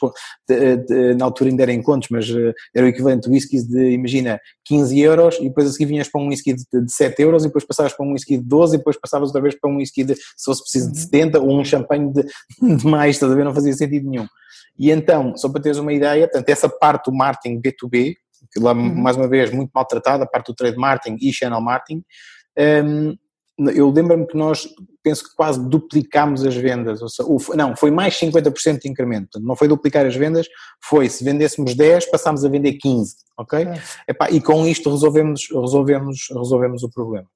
de, 0.49 0.76
de, 0.76 1.15
na 1.17 1.25
altura 1.25 1.50
ainda 1.50 1.65
era 1.65 1.73
em 1.73 1.82
contos, 1.82 2.09
mas 2.09 2.31
uh, 2.31 2.55
era 2.73 2.87
o 2.87 2.88
equivalente 2.88 3.29
de 3.29 3.35
whiskies 3.35 3.67
de, 3.67 3.91
imagina, 3.91 4.38
15 4.65 5.00
euros 5.00 5.38
e 5.41 5.49
depois 5.49 5.67
a 5.67 5.73
seguir 5.73 5.87
vinhas 5.87 6.09
para 6.09 6.21
um 6.21 6.29
whisky 6.29 6.55
de, 6.55 6.85
de 6.85 6.93
7 6.93 7.21
euros 7.21 7.43
e 7.43 7.49
depois 7.49 7.65
passavas 7.65 7.93
para 7.93 8.06
um 8.06 8.12
whisky 8.12 8.38
de 8.38 8.44
12 8.44 8.76
e 8.76 8.79
depois 8.79 8.97
passavas 8.97 9.31
outra 9.31 9.43
vez 9.43 9.59
para 9.59 9.69
um 9.69 9.79
whisky 9.79 10.05
de, 10.05 10.15
se 10.15 10.44
fosse 10.44 10.62
preciso, 10.62 10.93
de 10.93 11.00
70 11.00 11.41
uhum. 11.41 11.49
ou 11.49 11.61
um 11.61 11.65
champanhe 11.65 12.12
de, 12.12 12.23
de 12.77 12.87
mais, 12.87 13.17
estás 13.17 13.32
a 13.32 13.35
ver? 13.35 13.44
Não 13.44 13.53
fazia 13.53 13.73
sentido 13.73 14.09
nenhum. 14.09 14.29
E 14.79 14.93
então, 14.93 15.37
só 15.37 15.49
para 15.49 15.61
teres 15.61 15.79
uma 15.79 15.93
ideia, 15.93 16.29
portanto, 16.29 16.49
essa 16.49 16.69
parte 16.69 17.11
do 17.11 17.17
marketing 17.17 17.61
B2B, 17.61 18.15
que 18.53 18.61
lá, 18.61 18.73
uhum. 18.73 18.94
mais 18.94 19.17
uma 19.17 19.27
vez, 19.27 19.50
muito 19.50 19.73
maltratada, 19.75 20.23
a 20.23 20.29
parte 20.29 20.47
do 20.47 20.55
trade 20.55 20.77
marketing 20.77 21.17
e 21.20 21.32
channel 21.32 21.61
marketing, 21.61 22.05
um, 22.56 23.17
eu 23.59 23.91
lembro-me 23.91 24.27
que 24.27 24.37
nós, 24.37 24.69
penso 25.03 25.25
que 25.25 25.35
quase 25.37 25.61
duplicámos 25.69 26.45
as 26.45 26.56
vendas, 26.56 27.01
ou 27.01 27.09
seja, 27.09 27.29
não, 27.55 27.77
foi 27.77 27.91
mais 27.91 28.15
50% 28.15 28.81
de 28.81 28.89
incremento, 28.89 29.39
não 29.41 29.55
foi 29.55 29.69
duplicar 29.69 30.05
as 30.05 30.17
vendas, 30.17 30.49
foi 30.83 31.09
se 31.09 31.23
vendêssemos 31.23 31.75
10, 31.75 32.11
passámos 32.11 32.45
a 32.45 32.49
vender 32.49 32.75
15, 32.75 33.15
ok? 33.39 33.61
É. 33.61 33.83
Epá, 34.09 34.31
e 34.31 34.41
com 34.41 34.67
isto 34.67 34.91
resolvemos, 34.91 35.49
resolvemos, 35.51 36.27
resolvemos 36.31 36.82
o 36.82 36.91
problema. 36.91 37.29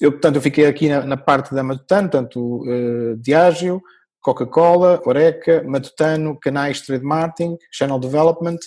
Eu, 0.00 0.12
portanto, 0.12 0.36
eu 0.36 0.42
fiquei 0.42 0.66
aqui 0.66 0.88
na, 0.88 1.04
na 1.04 1.16
parte 1.16 1.54
da 1.54 1.62
Matutano, 1.62 2.08
tanto 2.08 2.62
uh, 2.62 3.16
Diageo, 3.18 3.82
Coca-Cola, 4.20 5.02
Oreca, 5.04 5.62
Matutano, 5.64 6.38
canais 6.40 6.78
de 6.78 6.86
trade 6.86 7.04
marketing, 7.04 7.58
channel 7.70 7.98
development, 7.98 8.58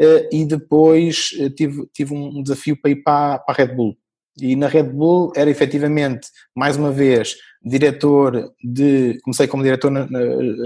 uh, 0.00 0.28
e 0.32 0.44
depois 0.44 1.30
uh, 1.38 1.50
tive, 1.50 1.86
tive 1.92 2.14
um 2.14 2.42
desafio 2.42 2.76
para 2.80 2.90
ir 2.90 3.02
para, 3.02 3.38
para 3.38 3.54
a 3.54 3.56
Red 3.56 3.74
Bull. 3.76 3.96
E 4.40 4.56
na 4.56 4.68
Red 4.68 4.84
Bull 4.84 5.32
era 5.34 5.50
efetivamente, 5.50 6.28
mais 6.54 6.76
uma 6.76 6.90
vez, 6.90 7.36
diretor 7.62 8.52
de. 8.62 9.18
Comecei 9.22 9.46
como 9.46 9.62
diretor 9.62 9.90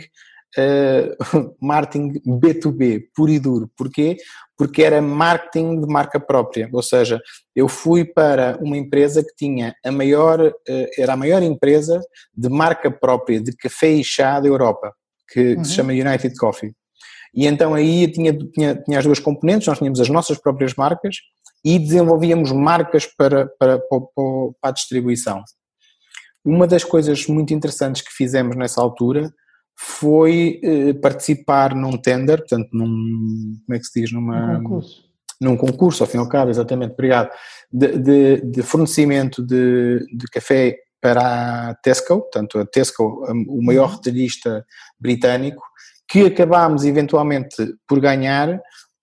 uh, 0.57 1.57
marketing 1.61 2.13
B2B, 2.25 3.07
puro 3.13 3.33
e 3.33 3.41
duro. 3.41 3.69
Porquê? 3.77 4.17
Porque 4.57 4.85
era 4.85 5.03
marketing 5.03 5.81
de 5.81 5.87
marca 5.89 6.21
própria, 6.21 6.69
ou 6.73 6.83
seja, 6.83 7.21
eu 7.57 7.67
fui 7.67 8.05
para 8.05 8.57
uma 8.61 8.77
empresa 8.77 9.23
que 9.23 9.35
tinha 9.37 9.75
a 9.85 9.91
maior, 9.91 10.53
era 10.97 11.13
a 11.13 11.17
maior 11.17 11.43
empresa 11.45 12.01
de 12.37 12.49
marca 12.49 12.91
própria 12.91 13.41
de 13.41 13.53
café 13.57 13.91
e 13.91 14.03
chá 14.03 14.41
da 14.41 14.49
Europa, 14.49 14.93
que, 15.29 15.55
uhum. 15.55 15.63
que 15.63 15.69
se 15.69 15.75
chama 15.75 15.93
United 15.93 16.35
Coffee. 16.37 16.73
E 17.35 17.47
então 17.47 17.75
aí 17.75 18.11
tinha, 18.11 18.33
tinha, 18.33 18.75
tinha 18.75 18.99
as 18.99 19.05
duas 19.05 19.19
componentes, 19.19 19.69
nós 19.69 19.79
tínhamos 19.79 20.01
as 20.01 20.09
nossas 20.09 20.39
próprias 20.39 20.75
marcas 20.75 21.17
e 21.65 21.79
desenvolvíamos 21.79 22.53
marcas 22.53 23.07
para, 23.07 23.47
para, 23.59 23.79
para, 23.79 24.01
para 24.61 24.71
a 24.71 24.73
distribuição. 24.73 25.43
Uma 26.45 26.67
das 26.67 26.85
coisas 26.85 27.27
muito 27.27 27.53
interessantes 27.53 28.01
que 28.01 28.13
fizemos 28.13 28.57
nessa 28.57 28.81
altura 28.81 29.31
foi 29.77 30.61
eh, 30.63 30.95
participar 30.95 31.75
num 31.75 31.97
tender, 31.97 32.39
portanto, 32.39 32.69
num, 32.73 33.59
como 33.67 33.77
é 33.77 33.79
que 33.79 33.85
se 33.85 34.01
diz, 34.01 34.13
numa... 34.13 34.59
Um 34.59 34.63
concurso. 34.63 35.09
Num 35.41 35.57
concurso, 35.57 36.03
ao 36.03 36.09
fim 36.09 36.17
e 36.17 36.21
ao 36.21 36.29
cabo, 36.29 36.51
exatamente, 36.51 36.95
obrigado, 36.95 37.31
de, 37.71 37.97
de, 37.97 38.41
de 38.41 38.63
fornecimento 38.63 39.41
de, 39.41 40.05
de 40.17 40.27
café 40.33 40.77
para 41.01 41.71
a 41.71 41.75
Tesco, 41.77 42.21
portanto 42.21 42.59
a 42.59 42.67
Tesco, 42.67 43.25
o 43.49 43.63
maior 43.63 43.91
uhum. 43.91 43.97
retalhista 43.97 44.65
britânico, 44.99 45.63
que 46.09 46.27
acabámos 46.27 46.85
eventualmente 46.85 47.75
por 47.87 48.01
ganhar 48.01 48.61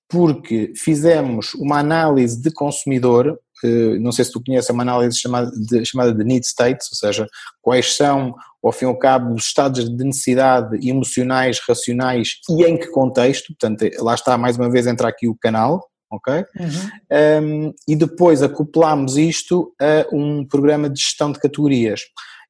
porque 0.10 0.72
fizemos 0.75 1.54
uma 1.56 1.80
análise 1.80 2.42
de 2.42 2.52
consumidor, 2.52 3.40
eh, 3.64 3.98
não 4.00 4.12
sei 4.12 4.25
se 4.25 4.32
tu 4.32 4.42
conheces, 4.44 4.70
é 4.70 4.74
uma 4.74 4.84
análise 4.84 5.20
chamada 5.20 5.52
de, 5.52 5.86
chamada 5.86 6.14
de 6.14 6.24
need 6.24 6.46
states, 6.46 6.88
ou 6.92 6.98
seja, 6.98 7.28
quais 7.62 7.96
são, 7.96 8.34
ao 8.64 8.72
fim 8.72 8.86
e 8.86 8.88
ao 8.88 8.98
cabo, 8.98 9.34
os 9.34 9.46
estados 9.46 9.90
de 9.90 10.04
necessidade 10.04 10.88
emocionais, 10.88 11.60
racionais 11.68 12.40
e 12.50 12.64
em 12.64 12.78
que 12.78 12.88
contexto, 12.88 13.48
portanto, 13.48 13.86
lá 14.00 14.14
está 14.14 14.38
mais 14.38 14.58
uma 14.58 14.70
vez 14.70 14.88
entra 14.88 15.08
aqui 15.08 15.28
o 15.28 15.36
canal, 15.36 15.86
ok? 16.15 16.45
Uhum. 16.60 17.67
Um, 17.67 17.74
e 17.88 17.95
depois 17.95 18.41
acoplámos 18.41 19.17
isto 19.17 19.74
a 19.79 20.05
um 20.13 20.45
programa 20.45 20.89
de 20.89 21.00
gestão 21.00 21.31
de 21.31 21.39
categorias 21.39 22.01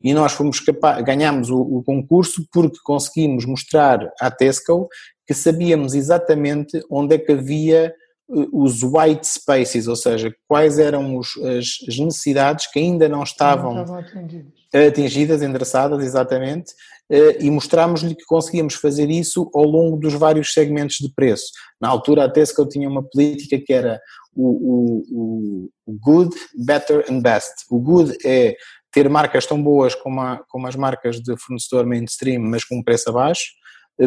e 0.05 0.13
nós 0.13 0.33
fomos 0.33 0.59
capazes, 0.59 1.03
ganhámos 1.03 1.49
o, 1.49 1.59
o, 1.59 1.83
concurso 1.83 2.45
porque 2.51 2.77
conseguimos 2.83 3.45
mostrar 3.45 4.11
à 4.19 4.29
Tesco 4.29 4.87
que 5.25 5.33
sabíamos 5.33 5.95
exatamente 5.95 6.79
onde 6.91 7.15
é 7.15 7.17
que 7.17 7.31
havia 7.31 7.87
eh, 7.87 8.47
os 8.53 8.83
white 8.83 9.25
spaces, 9.25 9.87
ou 9.87 9.95
seja, 9.95 10.31
quais 10.47 10.77
eram 10.77 11.17
os, 11.17 11.29
as, 11.37 11.97
necessidades 11.97 12.67
que 12.71 12.79
ainda 12.79 13.09
não 13.09 13.23
estavam, 13.23 13.73
não 13.73 13.81
estavam 13.81 14.03
atingidas. 14.03 14.53
atingidas, 14.73 15.41
endereçadas, 15.41 16.03
exatamente, 16.05 16.73
e 17.09 17.49
mostrámos-lhe 17.51 18.15
que 18.15 18.25
conseguíamos 18.25 18.75
fazer 18.75 19.09
isso 19.09 19.49
ao 19.53 19.63
longo 19.63 19.97
dos 19.97 20.13
vários 20.13 20.53
segmentos 20.53 20.97
de 20.97 21.11
preço. 21.13 21.45
Na 21.79 21.89
altura 21.89 22.25
a 22.25 22.29
Tesco 22.29 22.67
tinha 22.67 22.89
uma 22.89 23.03
política 23.03 23.59
que 23.63 23.73
era 23.73 23.99
o, 24.35 25.01
o, 25.11 25.69
o 25.85 25.93
good, 25.99 26.35
better 26.65 27.05
and 27.09 27.21
best. 27.21 27.53
O 27.69 27.79
good 27.79 28.17
é 28.25 28.55
ter 28.91 29.09
marcas 29.09 29.45
tão 29.45 29.61
boas 29.61 29.93
como, 29.93 30.21
a, 30.21 30.41
como 30.49 30.67
as 30.67 30.75
marcas 30.75 31.19
de 31.21 31.37
fornecedor 31.37 31.85
mainstream, 31.85 32.41
mas 32.41 32.63
com 32.63 32.77
um 32.77 32.83
preço 32.83 33.09
abaixo. 33.09 33.45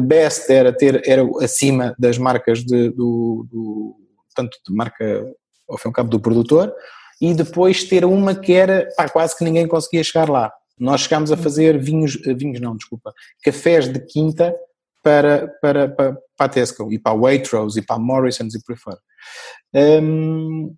Best 0.03 0.51
era 0.53 0.73
ter 0.73 1.03
era 1.07 1.23
acima 1.41 1.95
das 1.99 2.19
marcas 2.19 2.65
de, 2.65 2.91
do, 2.91 3.47
do 3.51 3.97
tanto 4.35 4.57
de 4.67 4.75
marca 4.75 5.25
ao 5.69 5.79
fim 5.79 5.89
e 5.89 5.91
ao 5.91 5.93
cabo 5.93 6.11
do 6.11 6.21
produtor 6.21 6.75
e 7.21 7.35
depois 7.35 7.85
ter 7.85 8.05
uma 8.05 8.35
que 8.35 8.53
era 8.53 8.89
pá, 8.97 9.09
quase 9.09 9.37
que 9.37 9.45
ninguém 9.45 9.67
conseguia 9.67 10.05
chegar 10.05 10.29
lá. 10.29 10.53
Nós 10.79 11.03
chegámos 11.03 11.33
a 11.33 11.37
fazer 11.37 11.79
vinhos, 11.79 12.17
vinhos 12.37 12.61
não, 12.61 12.77
desculpa, 12.77 13.13
cafés 13.43 13.89
de 13.89 14.01
quinta 14.01 14.55
para, 15.03 15.49
para, 15.61 15.89
para, 15.89 16.13
para 16.37 16.47
a 16.47 16.49
Tesco 16.49 16.93
e 16.93 16.99
para 16.99 17.13
a 17.13 17.15
Waitrose 17.15 17.79
e 17.79 17.83
para 17.83 17.97
a 17.97 17.99
Morrison's 17.99 18.55
e 18.55 18.63
por 18.63 18.73
aí 18.73 18.79
fora. 18.79 18.99
Um, 19.75 20.75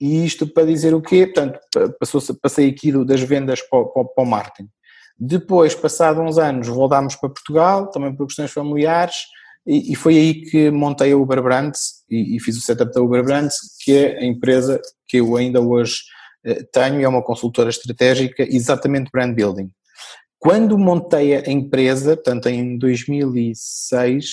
e 0.00 0.24
isto 0.24 0.46
para 0.46 0.66
dizer 0.66 0.94
o 0.94 1.02
quê? 1.02 1.26
Portanto, 1.26 1.58
passou, 1.98 2.22
passei 2.40 2.68
aqui 2.68 2.92
das 3.04 3.20
vendas 3.20 3.60
para, 3.62 3.84
para, 3.84 4.04
para 4.04 4.24
o 4.24 4.26
marketing. 4.26 4.70
Depois, 5.18 5.74
passados 5.74 6.22
uns 6.22 6.38
anos, 6.38 6.68
voltámos 6.68 7.16
para 7.16 7.28
Portugal, 7.28 7.90
também 7.90 8.14
por 8.14 8.26
questões 8.26 8.52
familiares, 8.52 9.16
e, 9.66 9.92
e 9.92 9.94
foi 9.96 10.16
aí 10.16 10.42
que 10.42 10.70
montei 10.70 11.12
a 11.12 11.16
Uber 11.16 11.42
Brands 11.42 12.04
e, 12.08 12.36
e, 12.36 12.40
fiz 12.40 12.56
o 12.56 12.60
setup 12.60 12.92
da 12.92 13.02
Uber 13.02 13.24
Brands, 13.24 13.56
que 13.84 13.92
é 13.92 14.18
a 14.18 14.24
empresa 14.24 14.80
que 15.06 15.18
eu 15.18 15.36
ainda 15.36 15.60
hoje 15.60 15.96
eh, 15.96 16.17
tenho, 16.72 17.02
é 17.02 17.08
uma 17.08 17.22
consultora 17.22 17.70
estratégica, 17.70 18.42
exatamente 18.42 19.10
brand 19.10 19.34
building. 19.34 19.70
Quando 20.38 20.78
montei 20.78 21.34
a 21.34 21.50
empresa, 21.50 22.14
portanto 22.14 22.46
em 22.48 22.78
2006, 22.78 24.24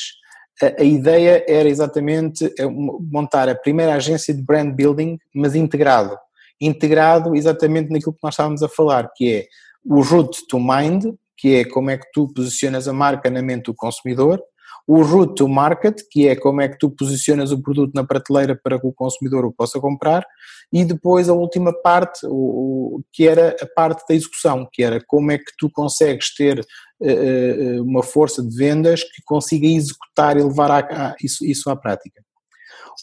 a, 0.61 0.83
ideia 0.83 1.43
era 1.47 1.67
exatamente 1.67 2.45
é 2.57 2.65
montar 2.65 3.49
a 3.49 3.55
primeira 3.55 3.95
agência 3.95 4.33
de 4.33 4.41
brand 4.41 4.73
building, 4.73 5.17
mas 5.33 5.55
integrado. 5.55 6.17
Integrado 6.61 7.35
exatamente 7.35 7.91
naquilo 7.91 8.13
que 8.13 8.23
nós 8.23 8.33
estávamos 8.33 8.63
a 8.63 8.69
falar, 8.69 9.09
que 9.15 9.33
é 9.33 9.45
o 9.83 10.01
route 10.01 10.47
to 10.47 10.59
mind, 10.59 11.05
que 11.35 11.55
é 11.55 11.65
como 11.65 11.89
é 11.89 11.97
que 11.97 12.05
tu 12.13 12.27
posicionas 12.33 12.87
a 12.87 12.93
marca 12.93 13.29
na 13.29 13.41
mente 13.41 13.65
do 13.65 13.73
consumidor, 13.73 14.41
o 14.87 15.01
route 15.01 15.35
to 15.35 15.47
market, 15.47 16.01
que 16.11 16.27
é 16.27 16.35
como 16.35 16.61
é 16.61 16.69
que 16.69 16.77
tu 16.77 16.89
posicionas 16.89 17.51
o 17.51 17.61
produto 17.61 17.93
na 17.95 18.03
prateleira 18.03 18.55
para 18.55 18.79
que 18.79 18.85
o 18.85 18.93
consumidor 18.93 19.43
o 19.43 19.51
possa 19.51 19.79
comprar, 19.79 20.25
e 20.71 20.85
depois 20.85 21.27
a 21.27 21.33
última 21.33 21.73
parte, 21.73 22.19
o, 22.25 23.01
que 23.11 23.27
era 23.27 23.55
a 23.59 23.65
parte 23.65 24.03
da 24.07 24.13
execução, 24.13 24.67
que 24.71 24.83
era 24.83 25.01
como 25.07 25.31
é 25.31 25.37
que 25.37 25.51
tu 25.57 25.69
consegues 25.71 26.33
ter 26.35 26.59
uh, 26.59 27.83
uma 27.83 28.03
força 28.03 28.43
de 28.43 28.55
vendas 28.55 29.03
que 29.03 29.23
consiga 29.25 29.67
executar 29.67 30.37
e 30.37 30.43
levar 30.43 30.71
a, 30.71 30.77
a, 30.79 31.15
isso, 31.21 31.43
isso 31.45 31.69
à 31.69 31.75
prática. 31.75 32.23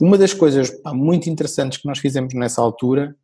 Uma 0.01 0.17
das 0.17 0.33
coisas 0.33 0.71
pá, 0.71 0.95
muito 0.95 1.29
interessantes 1.29 1.79
que 1.79 1.89
nós 1.89 1.99
fizemos 1.99 2.33
nessa 2.35 2.63
altura 2.63 3.15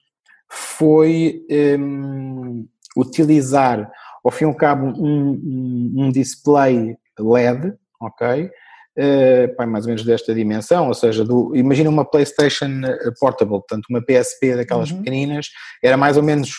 foi 0.50 1.44
um, 1.78 2.66
utilizar, 2.96 3.90
ao 4.24 4.30
fim 4.30 4.44
e 4.44 4.48
ao 4.48 4.54
cabo, 4.54 4.86
um, 4.86 5.30
um, 5.30 5.92
um 6.04 6.10
display 6.10 6.96
LED 7.18 7.74
ok? 8.00 8.50
Uh, 8.98 9.54
pá, 9.54 9.64
mais 9.64 9.84
ou 9.84 9.90
menos 9.90 10.04
desta 10.04 10.34
dimensão, 10.34 10.88
ou 10.88 10.94
seja, 10.94 11.24
do, 11.24 11.54
imagina 11.54 11.88
uma 11.88 12.04
PlayStation 12.04 12.80
eh, 12.84 13.12
Portable, 13.20 13.58
portanto 13.58 13.86
uma 13.88 14.04
PSP 14.04 14.56
daquelas 14.56 14.90
uhum. 14.90 14.98
pequeninas, 14.98 15.46
era 15.84 15.96
mais 15.96 16.16
ou 16.16 16.22
menos 16.22 16.56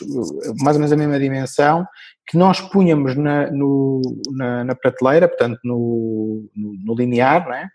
mais 0.62 0.77
ou 0.77 0.79
menos 0.79 0.93
a 0.93 0.96
mesma 0.96 1.19
dimensão 1.19 1.86
que 2.25 2.38
nós 2.38 2.62
punhamos 2.62 3.13
na, 3.17 3.51
no, 3.51 4.01
na, 4.31 4.63
na 4.63 4.74
prateleira, 4.74 5.27
portanto 5.27 5.60
no, 5.65 6.50
no, 6.55 6.74
no 6.86 6.96
linear, 6.96 7.46
não 7.46 7.55
é? 7.55 7.67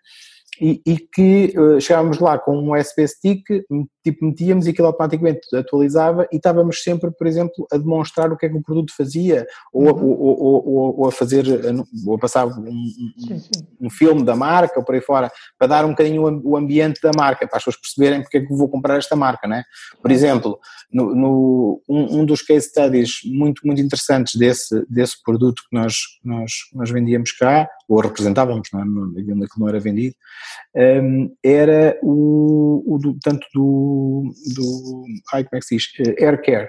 E, 0.61 0.80
e 0.87 0.99
que 0.99 1.54
uh, 1.58 1.80
chegávamos 1.80 2.18
lá 2.18 2.38
com 2.38 2.56
um 2.56 2.75
USB 2.75 3.06
stick, 3.06 3.42
tipo 4.04 4.25
metíamos 4.25 4.66
e 4.66 4.70
aquilo 4.70 4.87
automaticamente 4.87 5.40
atualizava 5.54 6.28
e 6.30 6.37
estávamos 6.37 6.82
sempre, 6.82 7.11
por 7.11 7.26
exemplo, 7.26 7.66
a 7.73 7.76
demonstrar 7.76 8.30
o 8.30 8.37
que 8.37 8.46
é 8.46 8.49
que 8.49 8.56
o 8.56 8.62
produto 8.62 8.92
fazia 8.96 9.46
ou, 9.73 9.87
uhum. 9.87 10.11
ou, 10.11 10.66
ou, 10.66 11.00
ou 11.00 11.08
a 11.08 11.12
fazer, 11.12 11.46
ou 12.06 12.14
a 12.14 12.18
passar 12.18 12.46
um, 12.46 12.52
sim. 13.18 13.40
um, 13.80 13.90
filme 13.90 14.23
da 14.23 14.37
marca 14.37 14.78
ou 14.78 14.84
por 14.84 14.94
aí 14.94 15.00
fora, 15.00 15.30
para 15.58 15.66
dar 15.66 15.84
um 15.84 15.90
bocadinho 15.90 16.40
o 16.44 16.56
ambiente 16.56 17.00
da 17.02 17.11
marca, 17.16 17.46
para 17.46 17.56
as 17.56 17.64
pessoas 17.64 17.80
perceberem 17.80 18.23
porque 18.23 18.38
é 18.38 18.40
que 18.40 18.54
vou 18.54 18.68
comprar 18.68 18.99
esta 18.99 19.16
marca, 19.16 19.49
né? 19.49 19.64
Por 20.02 20.11
exemplo, 20.11 20.58
no, 20.92 21.14
no 21.14 21.82
um, 21.88 22.20
um, 22.20 22.26
dos 22.26 22.42
case 22.42 22.68
studies 22.68 23.20
muito, 23.25 23.66
muito 23.66 23.80
interessantes 23.80 24.34
desse, 24.34 24.84
desse 24.88 25.23
produto 25.23 25.62
que 25.68 25.76
nós, 25.76 25.94
nós, 26.25 26.52
nós 26.75 26.90
vendíamos 26.90 27.32
cá, 27.32 27.68
ou 27.88 28.00
representávamos, 28.00 28.68
não 28.73 28.80
é? 28.80 28.84
aquilo 29.20 29.46
não 29.58 29.68
era 29.68 29.80
vendido, 29.80 30.14
um, 30.74 31.34
era 31.42 31.98
o, 32.02 32.82
o 32.86 32.98
do, 32.98 33.16
tanto 33.22 33.46
do, 33.54 34.32
do 34.54 35.04
ai, 35.32 35.44
como 35.44 35.56
é 35.56 35.60
que 35.60 35.66
se 35.66 35.76
diz, 35.76 35.88
eh, 36.00 36.24
Air 36.24 36.42
Care, 36.42 36.68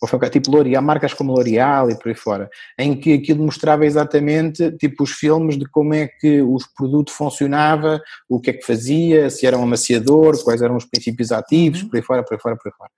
ou 0.00 0.30
tipo 0.30 0.50
L'Oreal, 0.50 0.82
marcas 0.82 1.12
como 1.12 1.32
L'Oreal 1.32 1.90
e 1.90 1.98
por 1.98 2.08
aí 2.08 2.14
fora, 2.14 2.48
em 2.78 2.94
que 2.94 3.14
aquilo 3.14 3.44
mostrava 3.44 3.84
exatamente 3.84 4.70
tipo 4.72 5.02
os 5.02 5.10
filmes 5.10 5.58
de 5.58 5.66
como 5.66 5.94
é 5.94 6.06
que 6.06 6.40
o 6.40 6.56
produto 6.76 7.10
funcionava, 7.10 8.00
o 8.28 8.40
que 8.40 8.50
é 8.50 8.52
que 8.52 8.64
fazia, 8.64 9.28
se 9.28 9.46
era 9.46 9.58
um 9.58 9.62
amaciador, 9.64 10.42
quais 10.44 10.62
eram 10.62 10.76
os 10.76 10.84
princípios 10.84 11.32
ativos, 11.32 11.82
uhum. 11.82 11.88
por 11.88 11.96
aí 11.96 12.02
fora, 12.02 12.22
por 12.22 12.34
aí 12.34 12.40
fora, 12.40 12.56
por 12.56 12.68
aí 12.68 12.74
fora. 12.76 12.90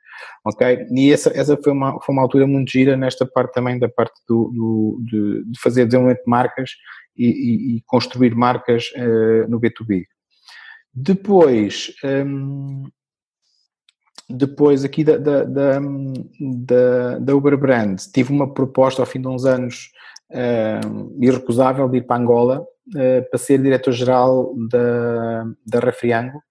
Ok? 0.45 0.87
E 0.91 1.13
essa, 1.13 1.31
essa 1.35 1.57
foi, 1.57 1.73
uma, 1.73 2.01
foi 2.01 2.13
uma 2.13 2.23
altura 2.23 2.47
muito 2.47 2.71
gira 2.71 2.97
nesta 2.97 3.27
parte 3.27 3.53
também 3.53 3.79
da 3.79 3.89
parte 3.89 4.15
do, 4.29 4.51
do 4.55 5.01
de, 5.05 5.51
de, 5.51 5.61
fazer 5.61 5.85
desenvolvimento 5.87 6.25
de 6.25 6.31
marcas 6.31 6.71
e, 7.17 7.27
e, 7.27 7.77
e 7.77 7.83
construir 7.87 8.35
marcas 8.35 8.91
uh, 8.97 9.49
no 9.49 9.61
B2B. 9.61 10.05
Depois, 10.93 11.93
um, 12.05 12.85
depois 14.29 14.85
aqui 14.85 15.05
da, 15.05 15.17
da, 15.17 15.45
da, 15.45 15.81
da, 16.41 17.19
da 17.19 17.35
Uber 17.35 17.57
Brand, 17.57 17.99
tive 18.13 18.33
uma 18.33 18.53
proposta 18.53 19.03
ao 19.03 19.07
fim 19.07 19.21
de 19.21 19.29
uns 19.29 19.45
anos 19.45 19.91
uh, 20.31 21.23
irrecusável 21.23 21.89
de 21.89 21.99
ir 21.99 22.07
para 22.07 22.21
Angola 22.21 22.61
uh, 22.61 23.31
para 23.31 23.39
ser 23.39 23.63
diretor-geral 23.63 24.55
da, 24.69 25.45
da 25.67 25.81
Refriango 25.81 26.43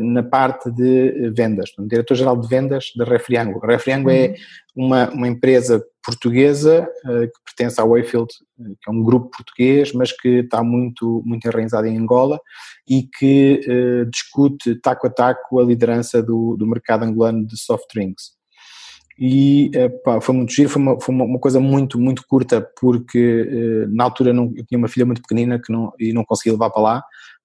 na 0.00 0.22
parte 0.22 0.70
de 0.70 1.30
vendas, 1.36 1.70
diretor-geral 1.78 2.40
de 2.40 2.48
vendas 2.48 2.92
da 2.96 3.04
Refriango. 3.04 3.60
A 3.62 3.66
Refriango 3.66 4.10
é 4.10 4.28
uhum. 4.28 4.34
é 4.34 4.34
uma, 4.74 5.10
uma 5.10 5.28
empresa 5.28 5.84
portuguesa 6.02 6.88
que 7.04 7.44
pertence 7.44 7.80
à 7.80 7.84
Wayfield, 7.84 8.28
que 8.56 8.88
é 8.88 8.90
um 8.90 9.02
grupo 9.02 9.30
português, 9.36 9.92
mas 9.92 10.10
que 10.10 10.40
está 10.40 10.62
muito, 10.62 11.22
muito 11.26 11.46
enraizado 11.46 11.86
em 11.86 11.98
Angola 11.98 12.40
e 12.88 13.02
que 13.18 13.60
discute 14.10 14.74
taco 14.76 15.06
a 15.06 15.10
taco 15.10 15.60
a 15.60 15.64
liderança 15.64 16.22
do, 16.22 16.56
do 16.56 16.66
mercado 16.66 17.04
angolano 17.04 17.46
de 17.46 17.60
soft 17.60 17.84
drinks 17.92 18.32
e 19.18 19.70
pá, 20.04 20.20
foi 20.20 20.34
muito 20.34 20.52
giro, 20.52 20.68
foi, 20.68 20.82
uma, 20.82 21.00
foi 21.00 21.14
uma, 21.14 21.38
coisa 21.38 21.60
muito, 21.60 21.98
muito 21.98 22.24
curta, 22.26 22.60
porque 22.80 23.48
eh, 23.48 23.86
na 23.88 24.04
altura 24.04 24.32
não, 24.32 24.52
eu 24.56 24.64
tinha 24.64 24.78
uma 24.78 24.88
filha 24.88 25.06
muito 25.06 25.22
pequenina 25.22 25.60
que 25.60 25.70
não, 25.70 25.92
e 25.98 26.12
não 26.12 26.24
conseguia 26.24 26.52
levar 26.52 26.70
para 26.70 26.82
lá, 26.82 27.04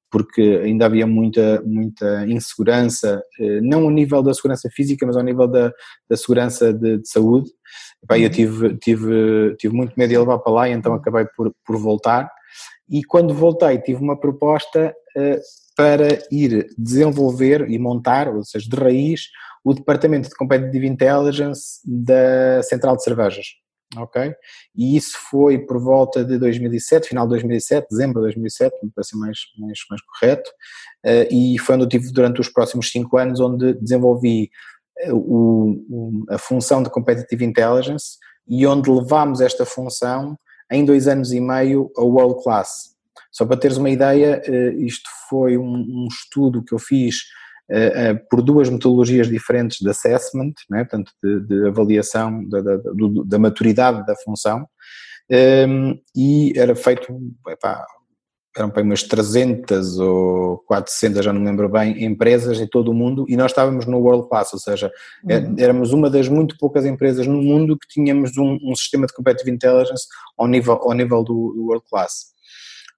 porque 0.09 0.61
ainda 0.63 0.85
havia 0.85 1.05
muita, 1.05 1.61
muita 1.65 2.25
insegurança, 2.27 3.21
eh, 3.39 3.61
não 3.61 3.83
ao 3.83 3.89
nível 3.89 4.23
da 4.23 4.33
segurança 4.33 4.69
física, 4.71 5.05
mas 5.05 5.17
ao 5.17 5.23
nível 5.23 5.47
da, 5.47 5.71
da 6.09 6.15
segurança 6.15 6.73
de, 6.73 6.99
de 6.99 7.09
saúde. 7.09 7.49
Pá, 8.07 8.17
eu 8.17 8.25
uhum. 8.25 8.29
tive, 8.29 8.77
tive, 8.77 9.55
tive 9.57 9.75
muito 9.75 9.93
medo 9.97 10.09
de 10.09 10.17
levar 10.17 10.39
para 10.39 10.53
lá 10.53 10.69
e 10.69 10.71
então 10.71 10.93
acabei 10.93 11.25
por, 11.35 11.53
por 11.65 11.77
voltar. 11.77 12.29
E 12.89 13.03
quando 13.03 13.33
voltei, 13.33 13.77
tive 13.79 14.01
uma 14.01 14.17
proposta 14.17 14.95
uh, 15.17 15.39
para 15.75 16.19
ir 16.31 16.67
desenvolver 16.77 17.69
e 17.69 17.77
montar, 17.77 18.29
ou 18.29 18.43
seja, 18.43 18.69
de 18.69 18.75
raiz, 18.75 19.27
o 19.63 19.73
Departamento 19.73 20.29
de 20.29 20.35
Competitive 20.35 20.87
Intelligence 20.87 21.81
da 21.85 22.63
Central 22.63 22.95
de 22.95 23.03
Cervejas. 23.03 23.47
Ok? 23.95 24.35
E 24.75 24.97
isso 24.97 25.17
foi 25.29 25.59
por 25.59 25.79
volta 25.79 26.23
de 26.23 26.37
2007, 26.37 27.07
final 27.07 27.25
de 27.25 27.31
2007, 27.31 27.87
dezembro 27.89 28.15
de 28.19 28.27
2007, 28.27 28.75
para 28.93 29.03
ser 29.03 29.15
mais, 29.15 29.39
mais, 29.57 29.79
mais 29.89 30.01
correto, 30.01 30.49
uh, 31.05 31.33
e 31.33 31.57
foi 31.59 31.75
onde 31.75 31.85
eu 31.85 31.89
tive 31.89 32.11
durante 32.11 32.41
os 32.41 32.49
próximos 32.49 32.91
cinco 32.91 33.17
anos, 33.17 33.39
onde 33.39 33.73
desenvolvi 33.75 34.49
uh, 35.07 35.15
o, 35.15 35.85
o, 35.89 36.25
a 36.29 36.37
função 36.37 36.83
de 36.83 36.89
Competitive 36.89 37.45
Intelligence 37.45 38.17
e 38.45 38.67
onde 38.67 38.89
levámos 38.89 39.39
esta 39.39 39.65
função 39.65 40.37
em 40.69 40.83
dois 40.83 41.07
anos 41.07 41.31
e 41.31 41.39
meio 41.39 41.89
a 41.95 42.01
world 42.01 42.43
class. 42.43 42.95
Só 43.31 43.45
para 43.45 43.57
teres 43.57 43.77
uma 43.77 43.89
ideia, 43.89 44.41
uh, 44.45 44.81
isto 44.81 45.09
foi 45.29 45.57
um, 45.57 45.63
um 45.63 46.07
estudo 46.11 46.63
que 46.63 46.73
eu 46.73 46.79
fiz 46.79 47.23
por 48.29 48.41
duas 48.41 48.69
metodologias 48.69 49.27
diferentes 49.27 49.79
de 49.79 49.89
assessment, 49.89 50.53
né, 50.69 50.83
portanto, 50.83 51.11
de, 51.21 51.41
de 51.41 51.67
avaliação 51.67 52.47
da, 52.47 52.61
da, 52.61 52.77
da, 53.25 53.39
maturidade 53.39 54.05
da 54.05 54.15
função, 54.23 54.67
ehm, 55.29 55.95
e 56.15 56.53
era 56.55 56.75
feito, 56.75 57.13
epá, 57.49 57.85
eram 58.57 58.69
para 58.69 58.81
umas 58.81 59.03
300 59.03 59.99
ou 59.99 60.57
400, 60.59 61.23
já 61.23 61.31
não 61.31 61.41
me 61.41 61.47
lembro 61.47 61.69
bem, 61.69 62.03
empresas 62.03 62.59
em 62.59 62.67
todo 62.67 62.89
o 62.89 62.93
mundo 62.93 63.25
e 63.29 63.37
nós 63.37 63.51
estávamos 63.51 63.85
no 63.85 63.99
World 63.99 64.27
Class, 64.27 64.53
ou 64.53 64.59
seja, 64.59 64.91
é, 65.29 65.37
uhum. 65.37 65.55
éramos 65.59 65.93
uma 65.93 66.09
das 66.09 66.27
muito 66.27 66.57
poucas 66.57 66.85
empresas 66.85 67.27
no 67.27 67.41
mundo 67.41 67.77
que 67.77 67.87
tínhamos 67.87 68.35
um, 68.37 68.57
um 68.63 68.75
sistema 68.75 69.05
de 69.05 69.13
competitive 69.13 69.51
intelligence 69.51 70.07
ao 70.37 70.47
nível, 70.47 70.73
ao 70.81 70.93
nível 70.93 71.23
do, 71.23 71.53
do 71.53 71.65
World 71.65 71.85
Class. 71.89 72.33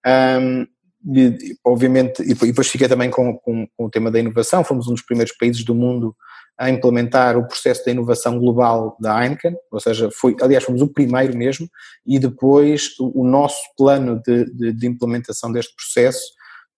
Um, 0.06 0.66
e, 1.06 1.56
obviamente, 1.64 2.22
e 2.22 2.34
depois 2.34 2.68
fiquei 2.68 2.88
também 2.88 3.10
com, 3.10 3.38
com, 3.38 3.68
com, 3.76 3.86
o 3.86 3.90
tema 3.90 4.12
da 4.12 4.20
inovação, 4.20 4.64
fomos 4.64 4.88
um 4.88 4.94
dos 4.94 5.02
primeiros 5.02 5.34
países 5.38 5.64
do 5.64 5.74
mundo 5.74 6.16
a 6.58 6.70
implementar 6.70 7.38
o 7.38 7.48
processo 7.48 7.86
de 7.86 7.92
inovação 7.92 8.38
global 8.38 8.98
da 9.00 9.24
Heineken, 9.24 9.56
ou 9.72 9.80
seja, 9.80 10.10
foi, 10.12 10.36
aliás, 10.42 10.66
fomos 10.66 10.82
o 10.82 10.90
primeiro 10.90 11.38
mesmo, 11.38 11.70
e 12.06 12.20
depois 12.20 12.96
o, 13.00 13.24
nosso 13.24 13.62
plano 13.78 14.22
de, 14.26 14.44
de, 14.54 14.74
de, 14.74 14.88
implementação 14.88 15.54
deste 15.54 15.74
processo 15.74 16.34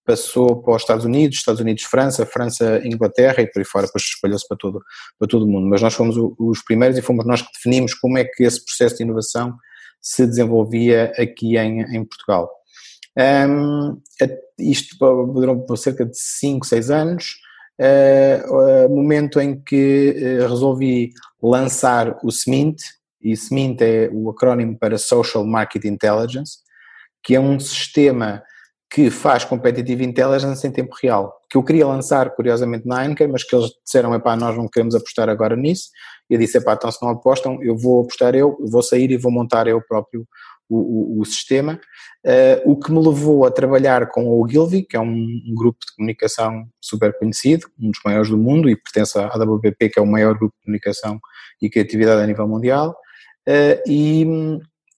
passou 0.05 0.61
para 0.61 0.75
os 0.75 0.83
Estados 0.83 1.03
Unidos, 1.03 1.37
Estados 1.37 1.61
Unidos, 1.61 1.83
França, 1.83 2.25
França, 2.27 2.79
Inglaterra 2.85 3.41
e 3.41 3.47
por 3.47 3.59
aí 3.59 3.65
fora, 3.65 3.87
depois 3.87 4.03
espalhou-se 4.03 4.47
para 4.47 4.57
todo, 4.57 4.83
para 5.17 5.27
todo 5.27 5.45
o 5.45 5.47
mundo, 5.47 5.67
mas 5.67 5.81
nós 5.81 5.95
fomos 5.95 6.15
os 6.37 6.63
primeiros 6.63 6.95
e 6.95 7.01
fomos 7.01 7.25
nós 7.25 7.41
que 7.41 7.51
definimos 7.51 7.95
como 7.95 8.19
é 8.19 8.23
que 8.23 8.43
esse 8.43 8.63
processo 8.63 8.97
de 8.97 9.03
inovação 9.03 9.55
se 9.99 10.27
desenvolvia 10.27 11.11
aqui 11.17 11.57
em, 11.57 11.81
em 11.95 12.05
Portugal. 12.05 12.51
Um, 13.17 14.01
isto 14.57 14.95
durou 15.33 15.65
cerca 15.75 16.05
de 16.05 16.17
5, 16.17 16.65
6 16.65 16.91
anos, 16.91 17.35
uh, 17.79 18.89
momento 18.89 19.39
em 19.39 19.61
que 19.61 20.15
uh, 20.17 20.47
resolvi 20.47 21.11
lançar 21.41 22.17
o 22.23 22.29
SMINT, 22.29 22.81
e 23.21 23.33
SMINT 23.33 23.81
é 23.81 24.09
o 24.11 24.29
acrónimo 24.29 24.77
para 24.77 24.97
Social 24.97 25.45
Market 25.45 25.85
Intelligence, 25.85 26.59
que 27.23 27.35
é 27.35 27.39
um 27.39 27.59
sistema 27.59 28.43
que 28.91 29.09
faz 29.09 29.45
competitive 29.45 30.03
intelligence 30.03 30.67
em 30.67 30.71
tempo 30.71 30.93
real, 31.01 31.39
que 31.49 31.57
eu 31.57 31.63
queria 31.63 31.87
lançar 31.87 32.29
curiosamente 32.31 32.85
na 32.85 33.03
Heineken, 33.03 33.29
mas 33.29 33.43
que 33.43 33.55
eles 33.55 33.71
disseram, 33.85 34.13
epá, 34.13 34.35
nós 34.35 34.57
não 34.57 34.67
queremos 34.67 34.93
apostar 34.93 35.29
agora 35.29 35.55
nisso, 35.55 35.89
e 36.29 36.33
eu 36.33 36.39
disse, 36.39 36.57
epá, 36.57 36.73
então 36.73 36.91
se 36.91 37.01
não 37.01 37.09
apostam, 37.09 37.63
eu 37.63 37.77
vou 37.77 38.01
apostar 38.01 38.35
eu, 38.35 38.57
vou 38.69 38.81
sair 38.81 39.09
e 39.11 39.17
vou 39.17 39.31
montar 39.31 39.65
eu 39.65 39.81
próprio 39.81 40.27
o, 40.71 41.17
o, 41.17 41.21
o 41.21 41.25
sistema, 41.25 41.79
uh, 42.25 42.71
o 42.71 42.79
que 42.79 42.91
me 42.91 42.99
levou 42.99 43.45
a 43.45 43.51
trabalhar 43.51 44.07
com 44.09 44.25
o 44.25 44.41
Ogilvy, 44.41 44.83
que 44.83 44.95
é 44.95 44.99
um, 44.99 45.05
um, 45.05 45.53
grupo 45.53 45.79
de 45.85 45.93
comunicação 45.95 46.65
super 46.79 47.17
conhecido, 47.19 47.67
um 47.77 47.91
dos 47.91 47.99
maiores 48.05 48.29
do 48.29 48.37
mundo 48.37 48.69
e 48.69 48.75
pertence 48.75 49.19
à 49.19 49.27
AWP, 49.27 49.89
que 49.89 49.99
é 49.99 50.01
o 50.01 50.07
maior 50.07 50.37
grupo 50.37 50.55
de 50.57 50.63
comunicação 50.63 51.19
e 51.61 51.69
criatividade 51.69 52.21
a 52.21 52.25
nível 52.25 52.47
mundial, 52.47 52.95
uh, 53.49 53.81
e, 53.85 54.25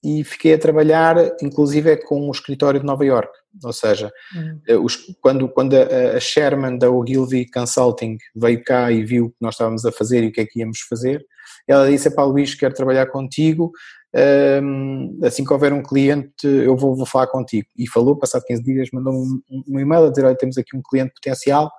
e 0.04 0.22
fiquei 0.22 0.54
a 0.54 0.58
trabalhar 0.58 1.16
inclusive 1.42 1.96
com 1.96 2.28
o 2.28 2.30
escritório 2.30 2.78
de 2.78 2.86
Nova 2.86 3.04
York, 3.04 3.32
ou 3.64 3.72
seja, 3.72 4.12
uhum. 4.36 4.84
os, 4.84 4.96
quando, 5.20 5.48
quando 5.48 5.74
a, 5.74 6.16
a 6.16 6.20
Sherman 6.20 6.78
da 6.78 6.88
Ogilvy 6.88 7.50
Consulting 7.50 8.16
veio 8.34 8.62
cá 8.62 8.92
e 8.92 9.04
viu 9.04 9.26
o 9.26 9.30
que 9.30 9.36
nós 9.40 9.54
estávamos 9.54 9.84
a 9.84 9.90
fazer 9.90 10.22
e 10.22 10.28
o 10.28 10.32
que 10.32 10.40
é 10.40 10.46
que 10.46 10.60
íamos 10.60 10.80
fazer, 10.88 11.24
ela 11.66 11.88
disse, 11.88 12.10
pá 12.10 12.24
Luís, 12.24 12.54
quero 12.54 12.74
trabalhar 12.74 13.06
contigo, 13.06 13.72
assim 15.24 15.44
que 15.44 15.52
houver 15.52 15.72
um 15.72 15.82
cliente 15.82 16.46
eu 16.46 16.76
vou, 16.76 16.94
vou 16.94 17.06
falar 17.06 17.26
contigo. 17.26 17.66
E 17.76 17.88
falou, 17.88 18.16
passado 18.16 18.44
15 18.44 18.62
dias, 18.62 18.88
mandou 18.92 19.12
um, 19.12 19.40
um 19.68 19.80
e-mail 19.80 20.06
a 20.06 20.10
dizer, 20.10 20.24
olha, 20.24 20.36
temos 20.36 20.56
aqui 20.56 20.76
um 20.76 20.82
cliente 20.82 21.12
potencial 21.14 21.70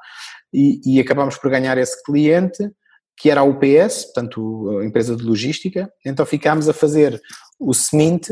e, 0.54 0.80
e 0.86 1.00
acabámos 1.00 1.38
por 1.38 1.50
ganhar 1.50 1.78
esse 1.78 2.04
cliente, 2.04 2.70
que 3.18 3.30
era 3.30 3.42
a 3.42 3.44
UPS, 3.44 4.06
portanto 4.06 4.80
a 4.80 4.86
empresa 4.86 5.16
de 5.16 5.24
logística, 5.24 5.90
então 6.06 6.26
ficámos 6.26 6.68
a 6.68 6.74
fazer 6.74 7.22
o 7.60 7.72
SMINT 7.74 8.30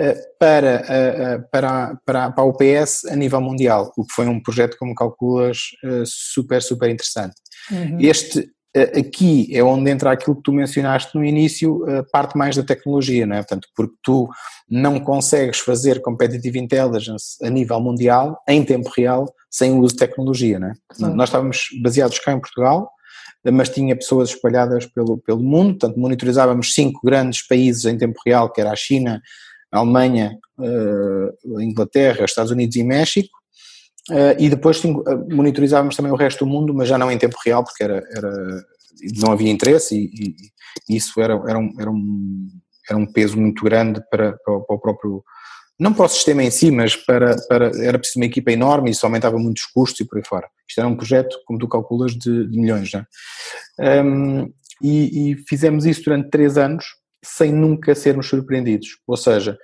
eh, 0.00 0.14
para, 0.38 0.84
eh, 0.88 1.14
eh, 1.18 1.38
para, 1.50 1.98
para, 2.06 2.30
para 2.30 2.42
a 2.44 2.46
UPS 2.46 3.04
a 3.06 3.16
nível 3.16 3.40
mundial, 3.40 3.92
o 3.96 4.06
que 4.06 4.14
foi 4.14 4.28
um 4.28 4.40
projeto, 4.40 4.76
como 4.78 4.94
calculas, 4.94 5.58
super, 6.04 6.62
super 6.62 6.88
interessante. 6.88 7.34
Uhum. 7.68 7.98
Este, 7.98 8.48
aqui 8.96 9.48
é 9.54 9.62
onde 9.62 9.90
entra 9.90 10.12
aquilo 10.12 10.36
que 10.36 10.42
tu 10.42 10.52
mencionaste 10.52 11.14
no 11.14 11.24
início, 11.24 11.84
a 11.88 12.04
parte 12.04 12.36
mais 12.36 12.56
da 12.56 12.62
tecnologia, 12.62 13.26
não 13.26 13.36
é? 13.36 13.38
Portanto, 13.38 13.68
porque 13.74 13.94
tu 14.02 14.28
não 14.68 15.00
consegues 15.00 15.58
fazer 15.58 16.00
competitive 16.02 16.58
intelligence 16.58 17.36
a 17.42 17.48
nível 17.48 17.80
mundial, 17.80 18.38
em 18.46 18.64
tempo 18.64 18.90
real, 18.96 19.32
sem 19.50 19.72
o 19.72 19.80
uso 19.80 19.94
de 19.94 20.00
tecnologia, 20.00 20.58
não 20.58 20.68
é? 20.68 20.72
Sim. 20.92 21.14
Nós 21.14 21.28
estávamos 21.28 21.68
baseados 21.82 22.18
cá 22.18 22.32
em 22.32 22.40
Portugal, 22.40 22.90
mas 23.50 23.68
tinha 23.68 23.96
pessoas 23.96 24.30
espalhadas 24.30 24.86
pelo, 24.86 25.18
pelo 25.18 25.42
mundo, 25.42 25.78
portanto 25.78 25.98
monitorizávamos 25.98 26.74
cinco 26.74 27.00
grandes 27.04 27.46
países 27.46 27.84
em 27.84 27.96
tempo 27.96 28.18
real, 28.26 28.52
que 28.52 28.60
era 28.60 28.72
a 28.72 28.76
China, 28.76 29.22
a 29.72 29.78
Alemanha, 29.78 30.38
eh, 30.60 31.56
a 31.58 31.62
Inglaterra, 31.62 32.24
Estados 32.24 32.50
Unidos 32.50 32.76
e 32.76 32.82
México, 32.82 33.37
e 34.38 34.48
depois 34.48 34.78
sim, 34.78 34.94
monitorizávamos 35.30 35.94
também 35.96 36.10
o 36.10 36.16
resto 36.16 36.44
do 36.44 36.50
mundo, 36.50 36.72
mas 36.72 36.88
já 36.88 36.96
não 36.96 37.10
em 37.10 37.18
tempo 37.18 37.36
real, 37.44 37.62
porque 37.62 37.84
era, 37.84 38.02
era 38.10 38.64
não 39.20 39.32
havia 39.32 39.50
interesse 39.50 39.96
e, 39.96 40.36
e, 40.88 40.96
isso 40.96 41.20
era, 41.20 41.34
era, 41.46 41.58
um, 41.58 41.74
era, 41.78 41.90
um, 41.90 42.48
era 42.88 42.98
um 42.98 43.06
peso 43.06 43.38
muito 43.38 43.64
grande 43.64 44.00
para, 44.10 44.32
para, 44.44 44.60
para, 44.60 44.76
o 44.76 44.78
próprio, 44.78 45.24
não 45.78 45.92
para 45.92 46.06
o 46.06 46.08
sistema 46.08 46.42
em 46.42 46.50
si, 46.50 46.70
mas 46.70 46.96
para, 46.96 47.36
para 47.48 47.66
era 47.82 47.98
preciso 47.98 48.18
uma 48.18 48.26
equipa 48.26 48.52
enorme 48.52 48.88
e 48.88 48.92
isso 48.92 49.04
aumentava 49.04 49.38
muitos 49.38 49.64
custos 49.66 50.00
e 50.00 50.04
por 50.04 50.18
aí 50.18 50.24
fora. 50.24 50.48
Isto 50.68 50.80
era 50.80 50.88
um 50.88 50.96
projeto, 50.96 51.36
como 51.46 51.58
tu 51.58 51.68
calculas, 51.68 52.12
de, 52.12 52.46
de 52.48 52.58
milhões, 52.58 52.90
é? 52.94 54.02
Um, 54.02 54.52
e, 54.82 55.32
e 55.32 55.36
fizemos 55.48 55.84
isso 55.84 56.04
durante 56.04 56.30
três 56.30 56.56
anos 56.56 56.86
sem 57.24 57.52
nunca 57.52 57.94
sermos 57.94 58.28
surpreendidos, 58.28 58.98
ou 59.06 59.16
seja, 59.16 59.58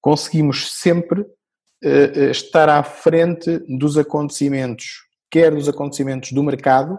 conseguimos 0.00 0.72
sempre 0.72 1.20
eh, 1.20 1.24
eh, 1.24 1.35
estar 1.82 2.68
à 2.68 2.82
frente 2.82 3.58
dos 3.68 3.98
acontecimentos, 3.98 5.04
quer 5.30 5.54
dos 5.54 5.68
acontecimentos 5.68 6.32
do 6.32 6.42
mercado, 6.42 6.98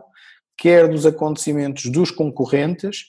quer 0.57 0.87
dos 0.87 1.05
acontecimentos 1.05 1.85
dos 1.85 2.11
concorrentes, 2.11 3.05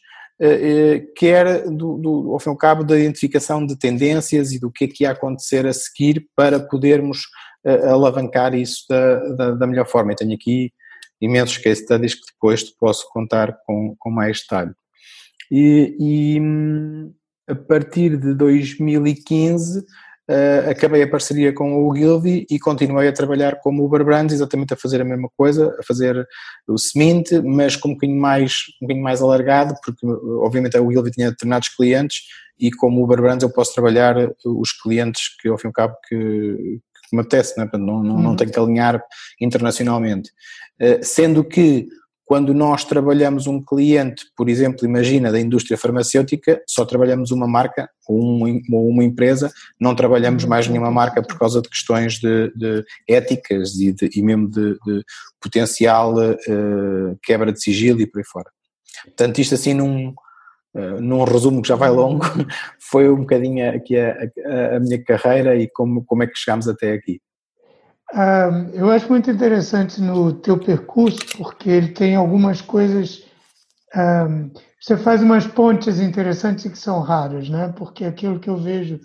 quer 1.16 1.68
do, 1.68 1.98
do, 1.98 2.32
ao 2.32 2.38
fim 2.38 2.50
e 2.50 2.52
ao 2.52 2.56
cabo 2.56 2.84
da 2.84 2.98
identificação 2.98 3.66
de 3.66 3.76
tendências 3.76 4.52
e 4.52 4.60
do 4.60 4.70
que 4.70 4.84
é 4.84 4.88
que 4.88 5.04
ia 5.04 5.10
acontecer 5.10 5.66
a 5.66 5.72
seguir 5.72 6.26
para 6.36 6.60
podermos 6.60 7.22
alavancar 7.64 8.54
isso 8.54 8.84
da, 8.88 9.18
da, 9.34 9.50
da 9.52 9.66
melhor 9.66 9.86
forma. 9.86 10.12
Eu 10.12 10.16
tenho 10.16 10.34
aqui 10.34 10.72
imensos 11.20 11.58
case 11.58 11.82
studies 11.82 12.14
que 12.14 12.32
depois 12.32 12.62
te 12.62 12.74
posso 12.78 13.08
contar 13.10 13.56
com, 13.66 13.94
com 13.98 14.10
mais 14.10 14.40
detalhe. 14.40 14.72
E, 15.50 15.96
e 15.98 16.40
a 17.48 17.54
partir 17.54 18.16
de 18.16 18.34
2015 18.34 19.84
uh, 20.28 20.70
acabei 20.70 21.02
a 21.02 21.08
parceria 21.08 21.52
com 21.52 21.74
o 21.74 21.88
Ogilvy 21.88 22.46
e 22.50 22.58
continuei 22.58 23.08
a 23.08 23.12
trabalhar 23.12 23.60
como 23.60 23.84
Uber 23.84 24.04
Brands, 24.04 24.34
exatamente 24.34 24.74
a 24.74 24.76
fazer 24.76 25.00
a 25.00 25.04
mesma 25.04 25.28
coisa, 25.36 25.74
a 25.78 25.82
fazer 25.82 26.26
o 26.66 26.74
Smint, 26.74 27.32
mas 27.44 27.76
com 27.76 27.88
um 27.88 27.94
bocadinho 27.94 28.20
mais, 28.20 28.52
um 28.80 28.86
bocadinho 28.86 29.04
mais 29.04 29.22
alargado, 29.22 29.74
porque 29.84 30.06
obviamente 30.42 30.76
a 30.76 30.82
Ogilvy 30.82 31.10
tinha 31.10 31.30
determinados 31.30 31.68
clientes 31.70 32.18
e 32.58 32.70
como 32.70 33.02
Uber 33.02 33.20
Brands 33.20 33.42
eu 33.42 33.52
posso 33.52 33.72
trabalhar 33.72 34.16
os 34.44 34.72
clientes 34.72 35.36
que 35.40 35.48
ao 35.48 35.56
fim 35.56 35.68
e 35.68 35.70
ao 35.70 35.72
cabo 35.72 35.94
que, 36.08 36.16
que 36.16 37.16
me 37.16 37.20
apetece, 37.20 37.56
não, 37.56 37.64
é? 37.64 37.70
não, 37.78 38.02
não, 38.02 38.18
não 38.18 38.30
uhum. 38.30 38.36
tenho 38.36 38.50
que 38.50 38.58
alinhar 38.58 39.02
internacionalmente. 39.40 40.30
Uh, 40.80 40.98
sendo 41.02 41.44
que 41.44 41.88
quando 42.28 42.52
nós 42.52 42.84
trabalhamos 42.84 43.46
um 43.46 43.58
cliente, 43.58 44.26
por 44.36 44.50
exemplo, 44.50 44.84
imagina 44.84 45.32
da 45.32 45.40
indústria 45.40 45.78
farmacêutica, 45.78 46.62
só 46.68 46.84
trabalhamos 46.84 47.30
uma 47.30 47.48
marca 47.48 47.88
ou 48.06 48.20
uma, 48.20 48.46
uma 48.68 49.02
empresa, 49.02 49.50
não 49.80 49.94
trabalhamos 49.94 50.44
mais 50.44 50.68
nenhuma 50.68 50.90
marca 50.90 51.22
por 51.22 51.38
causa 51.38 51.62
de 51.62 51.70
questões 51.70 52.18
de, 52.18 52.52
de 52.54 52.84
éticas 53.08 53.76
e, 53.76 53.92
de, 53.94 54.10
e 54.14 54.22
mesmo 54.22 54.46
de, 54.46 54.74
de 54.74 55.02
potencial 55.40 56.14
uh, 56.18 57.18
quebra 57.22 57.50
de 57.50 57.62
sigilo 57.62 58.02
e 58.02 58.06
por 58.06 58.18
aí 58.18 58.24
fora. 58.26 58.50
Portanto, 59.04 59.38
isto 59.38 59.54
assim 59.54 59.72
num, 59.72 60.10
uh, 60.74 61.00
num 61.00 61.24
resumo 61.24 61.62
que 61.62 61.68
já 61.68 61.76
vai 61.76 61.88
longo, 61.88 62.26
foi 62.78 63.10
um 63.10 63.20
bocadinho 63.20 63.74
aqui 63.74 63.96
a, 63.96 64.14
a, 64.44 64.76
a 64.76 64.80
minha 64.80 65.02
carreira 65.02 65.56
e 65.56 65.66
como, 65.66 66.04
como 66.04 66.22
é 66.24 66.26
que 66.26 66.36
chegámos 66.36 66.68
até 66.68 66.92
aqui 66.92 67.22
eu 68.72 68.90
acho 68.90 69.08
muito 69.08 69.30
interessante 69.30 70.00
no 70.00 70.32
teu 70.32 70.58
percurso, 70.58 71.18
porque 71.36 71.68
ele 71.68 71.88
tem 71.88 72.16
algumas 72.16 72.60
coisas. 72.60 73.24
você 74.80 74.96
faz 74.96 75.22
umas 75.22 75.46
pontes 75.46 76.00
interessantes 76.00 76.70
que 76.70 76.78
são 76.78 77.00
raras, 77.00 77.48
né? 77.48 77.72
Porque 77.76 78.04
aquilo 78.04 78.40
que 78.40 78.48
eu 78.48 78.56
vejo 78.56 78.98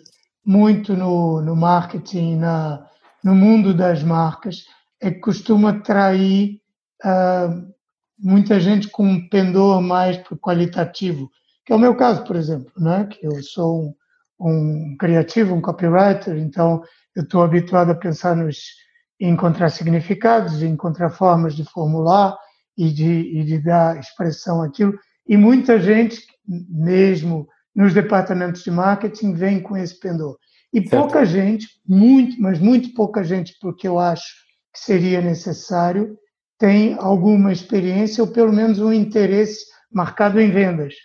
muito 0.46 0.96
no, 0.96 1.42
no 1.42 1.56
marketing, 1.56 2.38
na, 2.38 2.86
no 3.24 3.36
mundo 3.36 3.74
das 3.74 4.04
marcas, 4.04 4.66
é 5.02 5.12
que 5.12 5.20
costuma 5.20 5.72
atrair 5.72 6.62
uh, 7.04 7.74
muita 8.18 8.60
gente 8.60 8.88
com 8.88 9.06
um 9.06 9.28
pendor 9.28 9.82
mais 9.82 10.18
qualitativo, 10.42 11.30
que 11.66 11.74
é 11.74 11.76
o 11.76 11.80
meu 11.80 11.96
caso, 11.96 12.24
por 12.24 12.36
exemplo, 12.36 12.72
né? 12.78 13.06
Que 13.06 13.26
eu 13.26 13.44
sou 13.44 13.82
um, 13.82 13.94
um 14.40 14.98
criativo, 14.98 15.54
um 15.54 15.62
copywriter, 15.62 16.38
então 16.38 16.82
eu 17.16 17.24
estou 17.24 17.44
habituado 17.44 17.92
a 17.92 17.96
pensar 17.96 18.36
nos 18.36 18.83
encontrar 19.28 19.70
significados, 19.70 20.62
encontrar 20.62 21.10
formas 21.10 21.56
de 21.56 21.64
formular 21.64 22.38
e 22.78 22.90
de, 22.92 23.40
e 23.40 23.44
de 23.44 23.60
dar 23.60 23.98
expressão 24.00 24.62
àquilo. 24.62 24.94
E 25.28 25.38
muita 25.38 25.80
gente, 25.80 26.22
mesmo 26.46 27.48
nos 27.74 27.94
departamentos 27.94 28.64
de 28.64 28.72
marketing, 28.72 29.34
vem 29.34 29.62
com 29.62 29.78
esse 29.78 30.00
pendor. 30.00 30.38
E 30.74 30.82
certo. 30.82 31.02
pouca 31.02 31.26
gente, 31.26 31.68
muito, 31.88 32.42
mas 32.42 32.60
muito 32.60 32.94
pouca 32.94 33.24
gente, 33.24 33.56
porque 33.62 33.88
eu 33.88 34.00
acho 34.00 34.26
que 34.74 34.80
seria 34.80 35.22
necessário, 35.22 36.18
tem 36.58 36.96
alguma 37.00 37.54
experiência 37.54 38.24
ou 38.24 38.32
pelo 38.32 38.52
menos 38.52 38.80
um 38.80 38.92
interesse 38.92 39.66
marcado 39.92 40.40
em 40.40 40.52
vendas. 40.52 40.96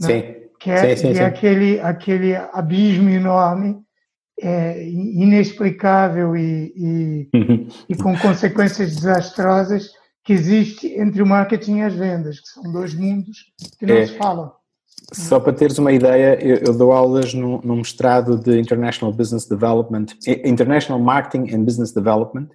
Né? 0.00 0.08
Sim. 0.08 0.44
Que 0.60 0.70
é, 0.70 0.96
sim, 0.96 1.08
sim, 1.08 1.12
que 1.12 1.18
é 1.18 1.24
aquele, 1.24 1.80
aquele 1.80 2.36
abismo 2.36 3.10
enorme 3.10 3.83
é, 4.40 4.82
inexplicável 4.88 6.36
e, 6.36 6.72
e, 6.76 7.30
uhum. 7.34 7.68
e, 7.88 7.96
com 7.96 8.16
consequências 8.18 8.94
desastrosas 8.96 9.90
que 10.24 10.32
existe 10.32 10.88
entre 10.98 11.22
o 11.22 11.26
marketing 11.26 11.78
e 11.78 11.82
as 11.82 11.94
vendas, 11.94 12.40
que 12.40 12.48
são 12.48 12.72
dois 12.72 12.94
mundos 12.94 13.52
que 13.78 13.86
não 13.86 13.94
é, 13.94 14.06
se 14.06 14.16
falam. 14.16 14.52
Só 15.12 15.38
para 15.38 15.52
teres 15.52 15.78
uma 15.78 15.92
ideia, 15.92 16.38
eu, 16.42 16.56
eu 16.66 16.76
dou 16.76 16.92
aulas 16.92 17.34
no, 17.34 17.60
no, 17.62 17.76
mestrado 17.76 18.38
de 18.38 18.58
International 18.58 19.12
Business 19.12 19.46
Development, 19.46 20.06
International 20.44 20.98
Marketing 20.98 21.54
and 21.54 21.64
Business 21.64 21.92
Development, 21.92 22.48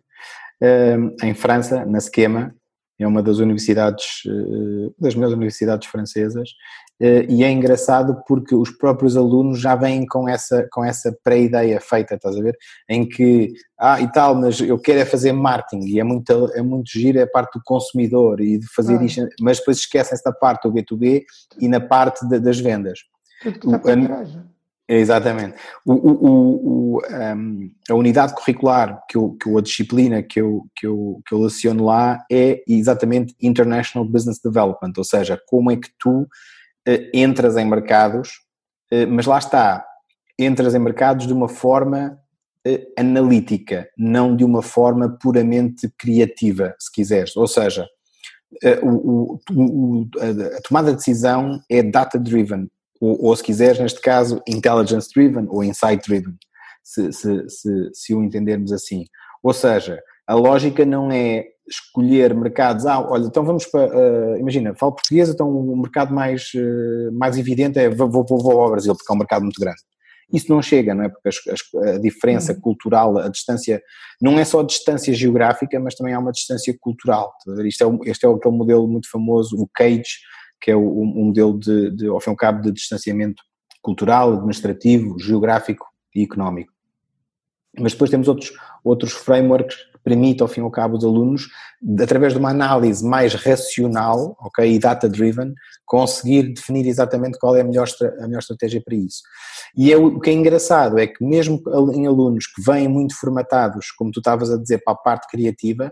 um, 0.62 1.15
em 1.24 1.34
França, 1.34 1.86
na 1.86 2.00
Schema, 2.00 2.54
é 3.00 3.08
uma 3.08 3.24
das 3.24 3.38
universidades, 3.38 4.24
eh, 4.28 4.92
das 5.00 5.15
melhores 5.15 5.36
universidades 5.36 5.88
francesas, 5.88 6.50
eh, 6.50 6.88
e 7.29 7.43
é 7.43 7.51
engraçado 7.51 8.21
porque 8.27 8.53
os 8.53 8.69
próprios 8.69 9.15
alunos 9.15 9.59
já 9.59 9.75
vêm 9.75 10.05
com 10.05 10.27
essa, 10.27 10.67
com 10.71 10.83
essa 10.83 11.15
pré-ideia 11.23 11.79
feita, 11.79 12.15
estás 12.15 12.35
a 12.35 12.41
ver? 12.41 12.57
Em 12.89 13.07
que, 13.07 13.53
ah, 13.79 14.01
e 14.01 14.12
tal, 14.12 14.35
mas 14.35 14.59
eu 14.59 14.77
quero 14.77 14.99
é 14.99 15.05
fazer 15.05 15.31
marketing 15.31 15.85
e 15.88 15.99
é 15.99 16.03
muito, 16.03 16.31
é 16.53 16.62
muito 16.62 16.89
giro 16.91 17.19
é 17.19 17.23
a 17.23 17.27
parte 17.27 17.57
do 17.57 17.63
consumidor 17.63 18.41
e 18.41 18.57
de 18.57 18.67
fazer 18.67 18.97
ah. 18.97 19.03
isto, 19.03 19.27
mas 19.39 19.59
depois 19.59 19.77
esquecem-se 19.77 20.23
da 20.23 20.33
parte 20.33 20.67
do 20.67 20.73
B2B 20.73 21.23
e 21.59 21.67
na 21.67 21.79
parte 21.79 22.27
de, 22.27 22.39
das 22.39 22.59
vendas. 22.59 22.99
Tudo 23.41 23.59
que 23.59 23.69
Exatamente. 24.91 25.55
O, 25.85 25.93
o, 25.93 26.95
o, 26.95 27.01
um, 27.05 27.71
a 27.88 27.93
unidade 27.93 28.33
curricular, 28.33 28.99
que 29.07 29.15
eu, 29.15 29.38
que 29.39 29.55
a 29.55 29.62
disciplina 29.62 30.23
que 30.23 30.41
eu, 30.41 30.65
que, 30.75 30.88
eu, 30.88 31.21
que 31.27 31.35
eu 31.35 31.39
leciono 31.43 31.85
lá 31.85 32.25
é 32.29 32.63
exatamente 32.67 33.35
International 33.39 34.03
Business 34.03 34.39
Development, 34.43 34.91
ou 34.97 35.03
seja, 35.03 35.39
como 35.45 35.69
é 35.69 35.75
que 35.75 35.89
tu 35.99 36.27
entras 37.13 37.58
em 37.58 37.65
mercados, 37.65 38.30
uh, 38.91 39.08
mas 39.10 39.25
lá 39.25 39.38
está, 39.38 39.86
entras 40.38 40.73
em 40.75 40.80
mercados 40.80 41.28
de 41.28 41.34
uma 41.34 41.49
forma 41.49 42.19
uh, 42.67 42.80
analítica, 42.97 43.89
não 43.97 44.36
de 44.36 44.43
uma 44.43 44.62
forma 44.62 45.17
puramente 45.21 45.89
criativa, 45.97 46.75
se 46.80 46.91
quiseres. 46.91 47.36
Ou 47.36 47.47
seja, 47.47 47.88
a 48.63 50.62
tomada 50.67 50.91
de 50.91 50.97
decisão 50.97 51.62
é 51.69 51.84
data-driven, 51.84 52.67
ou, 52.99 53.25
ou 53.25 53.36
se 53.36 53.43
quiseres, 53.43 53.80
neste 53.80 54.02
caso, 54.02 54.41
intelligence 54.47 55.10
driven 55.13 55.45
ou 55.49 55.63
insight 55.63 56.04
driven, 56.08 56.36
se, 56.84 57.12
se, 57.13 57.49
se, 57.49 57.89
se 57.93 58.13
o 58.13 58.23
entendermos 58.23 58.71
assim. 58.71 59.06
Ou 59.43 59.54
seja, 59.54 60.02
a 60.28 60.34
lógica 60.34 60.86
não 60.86 61.12
é 61.12 61.45
escolher 61.69 62.34
mercados, 62.34 62.86
ah, 62.86 62.99
olha, 62.99 63.25
então 63.25 63.43
vamos 63.43 63.65
para, 63.65 63.88
uh, 63.88 64.38
imagina, 64.38 64.73
falo 64.75 64.93
português, 64.93 65.29
então 65.29 65.49
o 65.49 65.77
mercado 65.77 66.13
mais, 66.13 66.49
uh, 66.55 67.12
mais 67.13 67.38
evidente 67.38 67.77
é 67.79 67.89
vou, 67.89 68.10
vou, 68.10 68.25
vou 68.25 68.62
ao 68.62 68.71
Brasil, 68.71 68.95
porque 68.95 69.12
é 69.12 69.15
um 69.15 69.19
mercado 69.19 69.43
muito 69.43 69.60
grande. 69.60 69.79
Isso 70.32 70.51
não 70.51 70.62
chega, 70.62 70.93
não 70.93 71.05
é? 71.05 71.10
Porque 71.10 71.29
a, 71.29 71.95
a 71.95 71.97
diferença 71.97 72.53
uhum. 72.53 72.62
cultural, 72.62 73.17
a 73.17 73.29
distância, 73.29 73.82
não 74.21 74.38
é 74.38 74.45
só 74.45 74.60
a 74.60 74.65
distância 74.65 75.13
geográfica, 75.13 75.79
mas 75.79 75.95
também 75.95 76.13
há 76.13 76.19
uma 76.19 76.32
distância 76.32 76.75
cultural. 76.79 77.34
Isto 77.65 77.84
é, 77.84 78.10
este 78.12 78.25
é 78.25 78.29
aquele 78.29 78.55
modelo 78.55 78.88
muito 78.88 79.10
famoso, 79.10 79.55
o 79.58 79.67
Cage, 79.73 80.19
que 80.62 80.69
é 80.69 80.75
o, 80.75 81.01
um 81.01 81.25
modelo 81.25 81.58
de, 81.58 81.91
de, 81.91 82.08
ao 82.08 82.19
fim 82.19 82.29
e 82.29 82.32
ao 82.32 82.38
cabo, 82.38 82.62
de 82.62 82.71
distanciamento 82.71 83.41
cultural, 83.82 84.34
administrativo, 84.34 85.17
geográfico 85.19 85.88
e 86.15 86.23
económico. 86.23 86.71
Mas 87.79 87.93
depois 87.93 88.12
temos 88.12 88.27
outros, 88.27 88.51
outros 88.84 89.13
frameworks 89.13 89.77
que 90.10 90.15
permitem, 90.15 90.43
ao 90.43 90.48
fim 90.48 90.62
e 90.62 90.63
ao 90.63 90.72
cabo, 90.72 90.98
os 90.98 91.06
alunos, 91.06 91.48
através 92.00 92.34
de 92.34 92.39
uma 92.39 92.50
análise 92.50 93.06
mais 93.06 93.34
racional 93.34 94.36
okay, 94.39 94.74
e 94.74 94.80
data-driven, 94.80 95.54
conseguir 95.86 96.54
definir 96.54 96.88
exatamente 96.88 97.38
qual 97.39 97.56
é 97.56 97.62
a 97.62 97.63
melhor, 97.63 97.88
a 98.19 98.28
melhor 98.28 98.39
estratégia 98.39 98.82
para 98.84 98.95
isso. 98.95 99.22
E 99.76 99.91
é, 99.91 99.98
o 99.98 100.19
que 100.19 100.30
é 100.30 100.34
engraçado 100.34 100.98
é 100.98 101.08
que 101.08 101.24
mesmo 101.24 101.62
em 101.93 102.08
alunos 102.08 102.48
que 102.48 102.62
vêm 102.62 102.88
muito 102.88 103.15
formatados, 103.15 103.91
como 103.91 104.12
tu 104.12 104.19
estavas 104.19 104.52
a 104.52 104.58
dizer, 104.58 104.82
para 104.84 104.93
a 104.93 104.98
parte 104.98 105.28
criativa, 105.30 105.91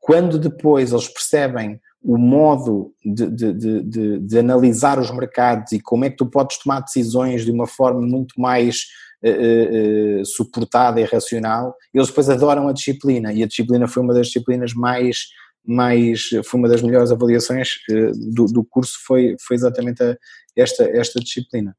quando 0.00 0.38
depois 0.38 0.92
eles 0.92 1.08
percebem 1.08 1.80
o 2.02 2.18
modo 2.18 2.92
de, 3.02 3.30
de, 3.30 3.52
de, 3.54 4.18
de, 4.18 4.38
analisar 4.38 4.98
os 4.98 5.10
mercados 5.10 5.72
e 5.72 5.80
como 5.80 6.04
é 6.04 6.10
que 6.10 6.16
tu 6.16 6.26
podes 6.26 6.58
tomar 6.58 6.80
decisões 6.80 7.46
de 7.46 7.50
uma 7.50 7.66
forma 7.66 8.02
muito 8.02 8.38
mais 8.38 8.84
uh, 9.24 10.20
uh, 10.20 10.26
suportada 10.26 11.00
e 11.00 11.04
racional, 11.04 11.74
eles 11.92 12.08
depois 12.08 12.28
adoram 12.28 12.68
a 12.68 12.72
disciplina 12.72 13.32
e 13.32 13.42
a 13.42 13.46
disciplina 13.46 13.88
foi 13.88 14.02
uma 14.02 14.14
das 14.14 14.26
disciplinas 14.26 14.74
mais, 14.74 15.28
mais 15.64 16.28
foi 16.44 16.60
uma 16.60 16.68
das 16.68 16.82
melhores 16.82 17.10
avaliações 17.10 17.70
uh, 17.90 18.12
do, 18.34 18.46
do, 18.46 18.64
curso 18.64 18.98
foi, 19.06 19.36
foi 19.46 19.56
exatamente 19.56 20.02
a, 20.02 20.16
esta, 20.56 20.84
esta 20.84 21.20
disciplina. 21.20 21.76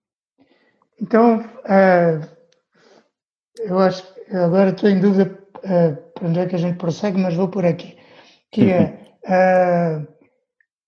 Então, 1.01 1.43
eu 3.59 3.79
acho 3.79 4.01
que 4.01 4.35
agora 4.35 4.69
estou 4.69 4.89
em 4.89 4.99
dúvida 4.99 5.25
para 6.13 6.27
onde 6.27 6.39
é 6.39 6.45
que 6.45 6.55
a 6.55 6.59
gente 6.59 6.77
prossegue, 6.77 7.19
mas 7.19 7.35
vou 7.35 7.49
por 7.49 7.65
aqui, 7.65 7.97
que 8.49 8.71
é 8.71 9.05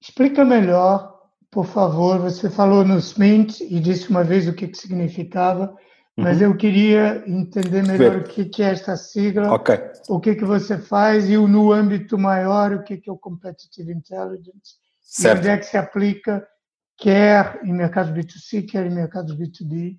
Explica 0.02 0.46
melhor, 0.46 1.20
por 1.52 1.65
favor. 1.65 2.20
Você 2.20 2.50
falou 2.50 2.86
no 2.86 2.98
SMINT 2.98 3.62
e 3.62 3.80
disse 3.80 4.10
uma 4.10 4.24
vez 4.24 4.48
o 4.48 4.54
que, 4.54 4.67
que 4.67 4.78
significava, 4.78 5.76
mas 6.17 6.38
uhum. 6.38 6.47
eu 6.47 6.58
queria 6.58 7.23
entender 7.27 7.84
melhor 7.84 8.19
Ver. 8.19 8.21
o 8.21 8.49
que 8.49 8.63
é 8.63 8.71
esta 8.71 8.97
sigla, 8.97 9.53
okay. 9.53 9.77
o 10.10 10.19
que, 10.19 10.34
que 10.36 10.43
você 10.43 10.77
faz 10.77 11.30
e 11.30 11.38
no 11.38 11.71
âmbito 11.71 12.17
maior 12.17 12.73
o 12.73 12.84
que 12.84 13.01
é 13.06 13.12
o 13.12 13.17
Competitive 13.17 13.93
Intelligence 13.93 14.75
certo. 15.01 15.38
e 15.38 15.39
onde 15.39 15.49
é 15.49 15.58
que 15.58 15.65
se 15.67 15.77
aplica 15.77 16.45
quer 16.97 17.60
em 17.63 17.71
mercados 17.71 18.12
B2C, 18.12 18.67
quer 18.67 18.86
em 18.86 18.93
mercados 18.93 19.36
B2B. 19.36 19.97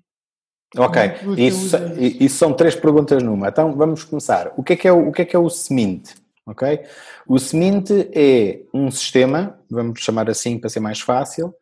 Ok, 0.77 1.01
é 1.01 1.15
isso, 1.37 1.75
isso? 1.77 1.77
isso, 2.23 2.37
são 2.37 2.53
três 2.53 2.75
perguntas 2.75 3.23
numa. 3.23 3.47
Então 3.47 3.73
vamos 3.75 4.03
começar. 4.03 4.53
O 4.55 4.61
que 4.61 4.73
é 4.73 4.75
que 4.75 4.87
é 4.87 4.91
o, 4.91 5.07
o, 5.07 5.11
que 5.11 5.23
é, 5.23 5.25
que 5.25 5.35
é 5.35 5.39
o 5.39 5.47
SMINT? 5.47 6.13
Ok? 6.45 6.81
O 7.27 7.37
SMINT 7.37 7.89
é 8.13 8.61
um 8.73 8.91
sistema, 8.91 9.59
vamos 9.69 9.99
chamar 10.01 10.29
assim 10.29 10.59
para 10.59 10.69
ser 10.69 10.79
mais 10.79 10.99
fácil, 10.99 11.55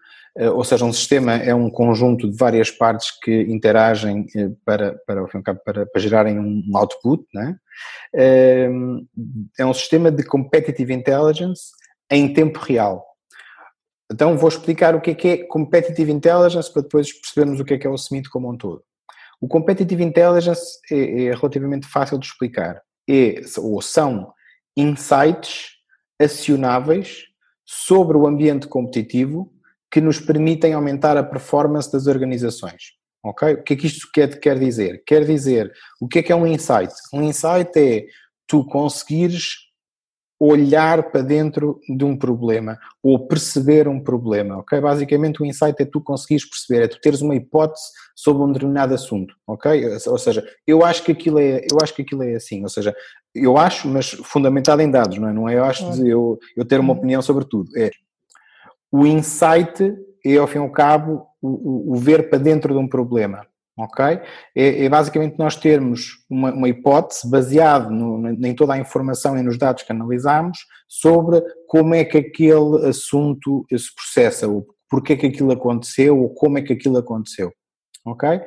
ou 0.46 0.64
seja, 0.64 0.86
um 0.86 0.94
sistema 0.94 1.34
é 1.34 1.54
um 1.54 1.70
conjunto 1.70 2.30
de 2.30 2.38
várias 2.38 2.70
partes 2.70 3.12
que 3.20 3.42
interagem 3.44 4.28
eh, 4.36 4.52
para, 4.64 4.94
para, 5.06 5.26
para, 5.26 5.86
para 5.86 6.02
gerarem 6.02 6.40
um 6.40 6.64
output, 6.76 7.26
né? 7.34 7.58
é 8.14 9.66
um 9.66 9.74
sistema 9.74 10.12
de 10.12 10.24
competitive 10.24 10.94
intelligence 10.94 11.72
em 12.10 12.32
tempo 12.32 12.60
real. 12.60 13.06
Então 14.12 14.38
vou 14.38 14.48
explicar 14.48 14.96
o 14.96 15.02
que 15.02 15.12
é 15.12 15.16
que 15.16 15.28
é 15.28 15.38
competitive 15.38 16.12
intelligence 16.12 16.72
para 16.72 16.82
depois 16.82 17.12
percebermos 17.12 17.60
o 17.60 17.66
que 17.66 17.74
é 17.74 17.78
que 17.78 17.86
é 17.86 17.90
o 17.90 17.98
SMIT 17.98 18.30
como 18.30 18.50
um 18.50 18.58
todo. 18.58 18.84
O 19.42 19.48
competitive 19.48 20.04
intelligence 20.04 20.80
é, 20.92 21.26
é 21.26 21.36
relativamente 21.36 21.88
fácil 21.88 22.18
de 22.18 22.26
explicar. 22.26 22.82
É, 23.10 23.42
ou 23.58 23.82
são 23.82 24.34
insights 24.76 25.78
acionáveis 26.20 27.24
sobre 27.66 28.18
o 28.18 28.26
ambiente 28.26 28.68
competitivo 28.68 29.52
que 29.92 30.02
nos 30.02 30.20
permitem 30.20 30.74
aumentar 30.74 31.18
a 31.18 31.24
performance 31.24 31.92
das 31.92 32.08
organizações. 32.08 32.98
Ok? 33.24 33.54
O 33.54 33.64
que 33.64 33.74
é 33.74 33.78
que 33.78 33.88
isto 33.88 34.08
quer, 34.14 34.40
quer 34.40 34.60
dizer? 34.60 35.04
Quer 35.06 35.26
dizer, 35.26 35.72
o 36.00 36.08
que 36.08 36.20
é 36.20 36.24
que 36.24 36.32
é 36.32 36.36
um 36.36 36.48
insight? 36.48 36.94
Um 37.14 37.22
insight 37.24 37.72
é 37.78 38.06
tu 38.48 38.64
conseguires 38.66 39.68
olhar 40.40 41.10
para 41.10 41.22
dentro 41.22 41.80
de 41.90 42.06
um 42.06 42.16
problema 42.16 42.78
ou 43.02 43.28
perceber 43.28 43.88
um 43.88 44.00
problema, 44.00 44.58
ok? 44.58 44.80
Basicamente 44.80 45.42
o 45.42 45.46
insight 45.46 45.82
é 45.82 45.86
tu 45.86 46.00
conseguires 46.00 46.48
perceber, 46.48 46.86
é 46.86 46.88
tu 46.88 47.02
teres 47.02 47.22
uma 47.22 47.36
hipótese 47.36 47.86
sobre 48.16 48.44
um 48.44 48.52
determinado 48.52 48.94
assunto, 48.94 49.34
ok? 49.48 49.84
Ou 50.06 50.18
seja, 50.18 50.48
eu 50.66 50.86
acho 50.86 51.04
que 51.04 51.12
aquilo 51.12 51.40
é, 51.40 51.66
eu 51.72 51.78
acho 51.82 51.94
que 51.96 52.04
aquilo 52.04 52.22
é 52.22 52.36
assim, 52.36 52.62
ou 52.62 52.70
seja, 52.70 52.96
eu 53.34 53.58
acho, 53.58 53.88
mas 53.88 54.12
fundamentado 54.12 54.82
em 54.82 54.92
dados, 54.92 55.18
não 55.18 55.28
é? 55.28 55.34
Não 55.34 55.50
é 55.50 55.56
eu 55.56 55.64
acho 55.64 55.92
de 55.94 56.08
eu, 56.08 56.38
eu 56.56 56.66
ter 56.66 56.80
uma 56.80 56.94
uhum. 56.94 57.00
opinião 57.00 57.22
sobre 57.22 57.46
tudo, 57.46 57.70
é 57.76 57.90
o 58.92 59.06
insight 59.06 59.96
é 60.26 60.38
ao 60.38 60.48
fim 60.48 60.60
e 60.60 60.62
ao 60.62 60.72
cabo 60.72 61.28
o, 61.42 61.50
o, 61.50 61.94
o 61.94 61.96
ver 61.96 62.30
para 62.30 62.40
dentro 62.40 62.74
de 62.74 62.80
um 62.80 62.88
problema, 62.88 63.46
ok? 63.78 64.20
É, 64.56 64.86
é 64.86 64.90
basicamente 64.90 65.38
nós 65.38 65.56
termos 65.56 66.24
uma, 66.30 66.54
uma 66.54 66.70
hipótese 66.70 67.30
baseada 67.30 67.90
em 67.94 68.56
toda 68.56 68.74
a 68.74 68.80
informação 68.80 69.38
e 69.38 69.44
nos 69.44 69.58
dados 69.58 69.84
que 69.84 69.92
analisamos 69.92 70.60
sobre 70.88 71.42
como 71.68 71.94
é 71.94 72.04
que 72.04 72.18
aquele 72.18 72.88
assunto 72.88 73.66
se 73.70 73.94
processa, 73.94 74.48
ou 74.48 74.66
porque 74.90 75.14
é 75.14 75.18
que 75.18 75.28
aquilo 75.28 75.52
aconteceu, 75.52 76.20
ou 76.20 76.34
como 76.34 76.58
é 76.58 76.62
que 76.62 76.74
aquilo 76.74 76.98
aconteceu, 76.98 77.52
ok? 78.06 78.42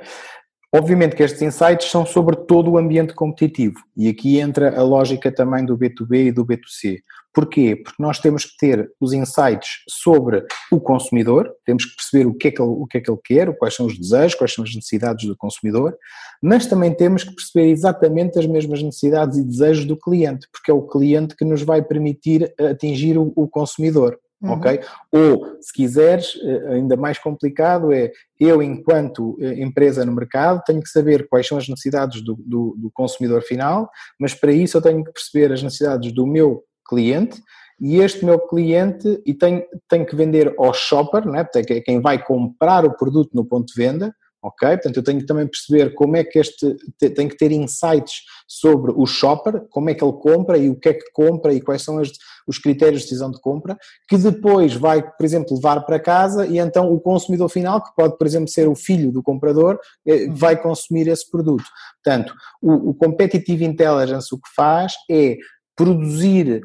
Obviamente 0.72 1.16
que 1.16 1.22
estes 1.24 1.42
insights 1.42 1.90
são 1.90 2.06
sobre 2.06 2.36
todo 2.36 2.70
o 2.70 2.78
ambiente 2.78 3.12
competitivo 3.12 3.74
e 3.96 4.08
aqui 4.08 4.38
entra 4.38 4.78
a 4.78 4.82
lógica 4.82 5.32
também 5.32 5.64
do 5.64 5.76
B2B 5.76 6.26
e 6.26 6.32
do 6.32 6.46
B2C. 6.46 6.98
Porquê? 7.32 7.76
Porque 7.76 8.02
nós 8.02 8.18
temos 8.18 8.44
que 8.44 8.56
ter 8.58 8.90
os 9.00 9.12
insights 9.12 9.84
sobre 9.88 10.44
o 10.72 10.80
consumidor, 10.80 11.50
temos 11.64 11.84
que 11.84 11.94
perceber 11.94 12.26
o 12.26 12.34
que 12.34 12.48
é 12.48 12.50
que 12.50 12.60
ele, 12.60 12.70
o 12.70 12.86
que 12.86 12.98
é 12.98 13.00
que 13.00 13.10
ele 13.10 13.20
quer, 13.24 13.56
quais 13.56 13.74
são 13.74 13.86
os 13.86 13.96
desejos, 13.96 14.34
quais 14.34 14.52
são 14.52 14.64
as 14.64 14.74
necessidades 14.74 15.26
do 15.26 15.36
consumidor, 15.36 15.96
mas 16.42 16.66
também 16.66 16.92
temos 16.92 17.22
que 17.22 17.34
perceber 17.34 17.70
exatamente 17.70 18.38
as 18.38 18.46
mesmas 18.46 18.82
necessidades 18.82 19.38
e 19.38 19.44
desejos 19.44 19.84
do 19.84 19.96
cliente, 19.96 20.48
porque 20.50 20.70
é 20.70 20.74
o 20.74 20.86
cliente 20.86 21.36
que 21.36 21.44
nos 21.44 21.62
vai 21.62 21.82
permitir 21.82 22.52
atingir 22.58 23.16
o, 23.16 23.32
o 23.36 23.46
consumidor. 23.46 24.18
Uhum. 24.42 24.52
Ok? 24.52 24.80
Ou, 25.12 25.58
se 25.60 25.70
quiseres, 25.72 26.32
eh, 26.42 26.74
ainda 26.74 26.96
mais 26.96 27.18
complicado 27.18 27.92
é 27.92 28.10
eu, 28.38 28.62
enquanto 28.62 29.36
eh, 29.38 29.60
empresa 29.60 30.02
no 30.04 30.14
mercado, 30.14 30.62
tenho 30.64 30.80
que 30.80 30.88
saber 30.88 31.28
quais 31.28 31.46
são 31.46 31.58
as 31.58 31.68
necessidades 31.68 32.22
do, 32.24 32.36
do, 32.36 32.74
do 32.78 32.90
consumidor 32.90 33.42
final, 33.42 33.90
mas 34.18 34.32
para 34.32 34.50
isso 34.50 34.78
eu 34.78 34.82
tenho 34.82 35.04
que 35.04 35.12
perceber 35.12 35.52
as 35.52 35.62
necessidades 35.62 36.10
do 36.12 36.26
meu 36.26 36.64
cliente 36.90 37.40
e 37.80 37.98
este 38.00 38.24
meu 38.24 38.38
cliente 38.38 39.22
e 39.24 39.32
tem, 39.32 39.64
tem 39.88 40.04
que 40.04 40.14
vender 40.14 40.54
ao 40.58 40.74
shopper, 40.74 41.26
né? 41.26 41.44
Portanto, 41.44 41.70
é 41.70 41.80
quem 41.80 42.00
vai 42.00 42.22
comprar 42.22 42.84
o 42.84 42.94
produto 42.94 43.30
no 43.32 43.44
ponto 43.44 43.72
de 43.72 43.74
venda, 43.74 44.14
ok? 44.42 44.68
Portanto, 44.68 44.96
eu 44.96 45.02
tenho 45.02 45.20
que 45.20 45.26
também 45.26 45.46
perceber 45.46 45.94
como 45.94 46.16
é 46.16 46.24
que 46.24 46.38
este, 46.38 46.76
tem 47.14 47.26
que 47.26 47.36
ter 47.36 47.52
insights 47.52 48.22
sobre 48.46 48.92
o 48.94 49.06
shopper, 49.06 49.62
como 49.70 49.88
é 49.88 49.94
que 49.94 50.04
ele 50.04 50.12
compra 50.12 50.58
e 50.58 50.68
o 50.68 50.78
que 50.78 50.90
é 50.90 50.94
que 50.94 51.10
compra 51.12 51.54
e 51.54 51.60
quais 51.60 51.82
são 51.82 51.98
as, 51.98 52.10
os 52.46 52.58
critérios 52.58 53.02
de 53.02 53.06
decisão 53.06 53.30
de 53.30 53.40
compra, 53.40 53.78
que 54.06 54.18
depois 54.18 54.74
vai, 54.74 55.02
por 55.02 55.24
exemplo, 55.24 55.54
levar 55.54 55.80
para 55.86 56.00
casa 56.00 56.46
e 56.46 56.58
então 56.58 56.92
o 56.92 57.00
consumidor 57.00 57.48
final, 57.48 57.82
que 57.82 57.94
pode, 57.96 58.18
por 58.18 58.26
exemplo, 58.26 58.48
ser 58.48 58.68
o 58.68 58.74
filho 58.74 59.10
do 59.10 59.22
comprador, 59.22 59.78
eh, 60.06 60.24
uhum. 60.24 60.34
vai 60.34 60.60
consumir 60.60 61.08
esse 61.08 61.30
produto. 61.30 61.64
Portanto, 62.04 62.34
o, 62.60 62.90
o 62.90 62.94
Competitive 62.94 63.64
Intelligence 63.64 64.34
o 64.34 64.38
que 64.38 64.48
faz 64.54 64.92
é 65.10 65.36
produzir 65.74 66.62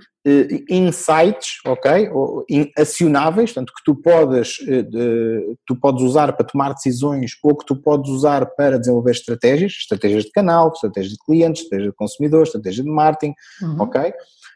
insights, 0.69 1.59
ok, 1.65 2.09
acionáveis, 2.77 3.53
portanto 3.53 3.73
que 3.75 3.83
tu 3.83 3.95
podes, 3.95 4.57
uh, 4.59 5.57
tu 5.67 5.75
podes 5.75 6.01
usar 6.01 6.33
para 6.33 6.45
tomar 6.45 6.73
decisões 6.73 7.31
ou 7.43 7.55
que 7.55 7.65
tu 7.65 7.75
podes 7.75 8.09
usar 8.09 8.45
para 8.55 8.79
desenvolver 8.79 9.11
estratégias, 9.11 9.73
estratégias 9.73 10.23
de 10.23 10.31
canal, 10.31 10.71
estratégias 10.73 11.13
de 11.13 11.19
clientes, 11.23 11.63
estratégia 11.63 11.91
de 11.91 11.95
consumidor, 11.95 12.43
estratégia 12.43 12.83
de 12.83 12.89
marketing, 12.89 13.33
uhum. 13.61 13.81
ok, 13.81 14.13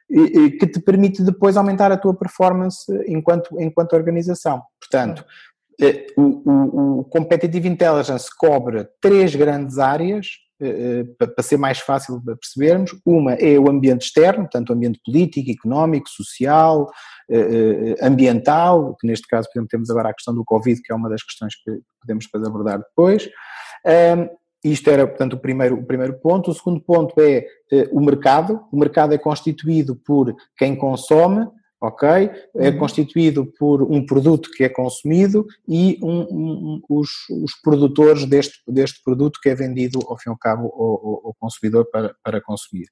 e, 0.09 0.51
que 0.51 0.65
te 0.65 0.79
permite 0.79 1.21
depois 1.21 1.55
aumentar 1.55 1.91
a 1.91 1.97
tua 1.97 2.15
performance 2.15 2.91
enquanto, 3.07 3.59
enquanto 3.61 3.93
organização. 3.93 4.63
Portanto, 4.79 5.23
uh, 5.79 6.21
o, 6.21 6.51
o, 6.51 6.99
o 7.01 7.03
Competitive 7.05 7.67
Intelligence 7.67 8.27
cobre 8.35 8.87
três 8.99 9.35
grandes 9.35 9.77
áreas, 9.77 10.27
eh, 10.27 10.27
eh, 10.27 10.48
para 11.17 11.43
ser 11.43 11.57
mais 11.57 11.79
fácil 11.79 12.19
de 12.19 12.35
percebermos. 12.35 12.91
Uma 13.05 13.33
é 13.33 13.57
o 13.57 13.69
ambiente 13.69 14.03
externo, 14.03 14.43
portanto, 14.43 14.69
o 14.69 14.73
ambiente 14.73 14.99
político, 15.05 15.49
económico, 15.49 16.09
social, 16.09 16.89
eh, 17.29 17.95
ambiental, 18.01 18.95
que 18.99 19.07
neste 19.07 19.27
caso, 19.27 19.47
por 19.47 19.57
exemplo, 19.57 19.69
temos 19.69 19.89
agora 19.89 20.09
a 20.09 20.13
questão 20.13 20.33
do 20.33 20.43
Covid, 20.43 20.81
que 20.81 20.91
é 20.91 20.95
uma 20.95 21.09
das 21.09 21.23
questões 21.23 21.55
que 21.55 21.79
podemos 22.01 22.25
depois 22.25 22.45
abordar 22.45 22.79
depois. 22.79 23.29
Isto 24.61 24.89
era, 24.89 25.07
portanto, 25.07 25.33
o 25.33 25.39
primeiro, 25.39 25.75
o 25.75 25.85
primeiro 25.85 26.19
ponto. 26.19 26.51
O 26.51 26.53
segundo 26.53 26.81
ponto 26.81 27.13
é 27.21 27.45
o 27.91 28.01
mercado. 28.01 28.61
O 28.71 28.77
mercado 28.77 29.13
é 29.13 29.17
constituído 29.17 29.95
por 29.95 30.35
quem 30.57 30.75
consome, 30.75 31.47
ok? 31.81 32.09
É 32.55 32.69
uhum. 32.69 32.77
constituído 32.77 33.45
por 33.57 33.83
um 33.83 34.05
produto 34.05 34.49
que 34.51 34.63
é 34.63 34.69
consumido 34.69 35.45
e 35.67 35.97
um, 36.03 36.21
um, 36.21 36.81
os, 36.89 37.09
os, 37.29 37.53
produtores 37.61 38.25
deste, 38.25 38.59
deste 38.67 39.01
produto 39.03 39.39
que 39.41 39.49
é 39.49 39.55
vendido, 39.55 39.99
ao 40.07 40.17
fim 40.17 40.29
e 40.29 40.31
ao 40.31 40.37
cabo, 40.37 40.67
ao, 40.67 41.27
ao 41.27 41.35
consumidor 41.39 41.85
para, 41.91 42.13
para 42.23 42.41
consumir. 42.41 42.87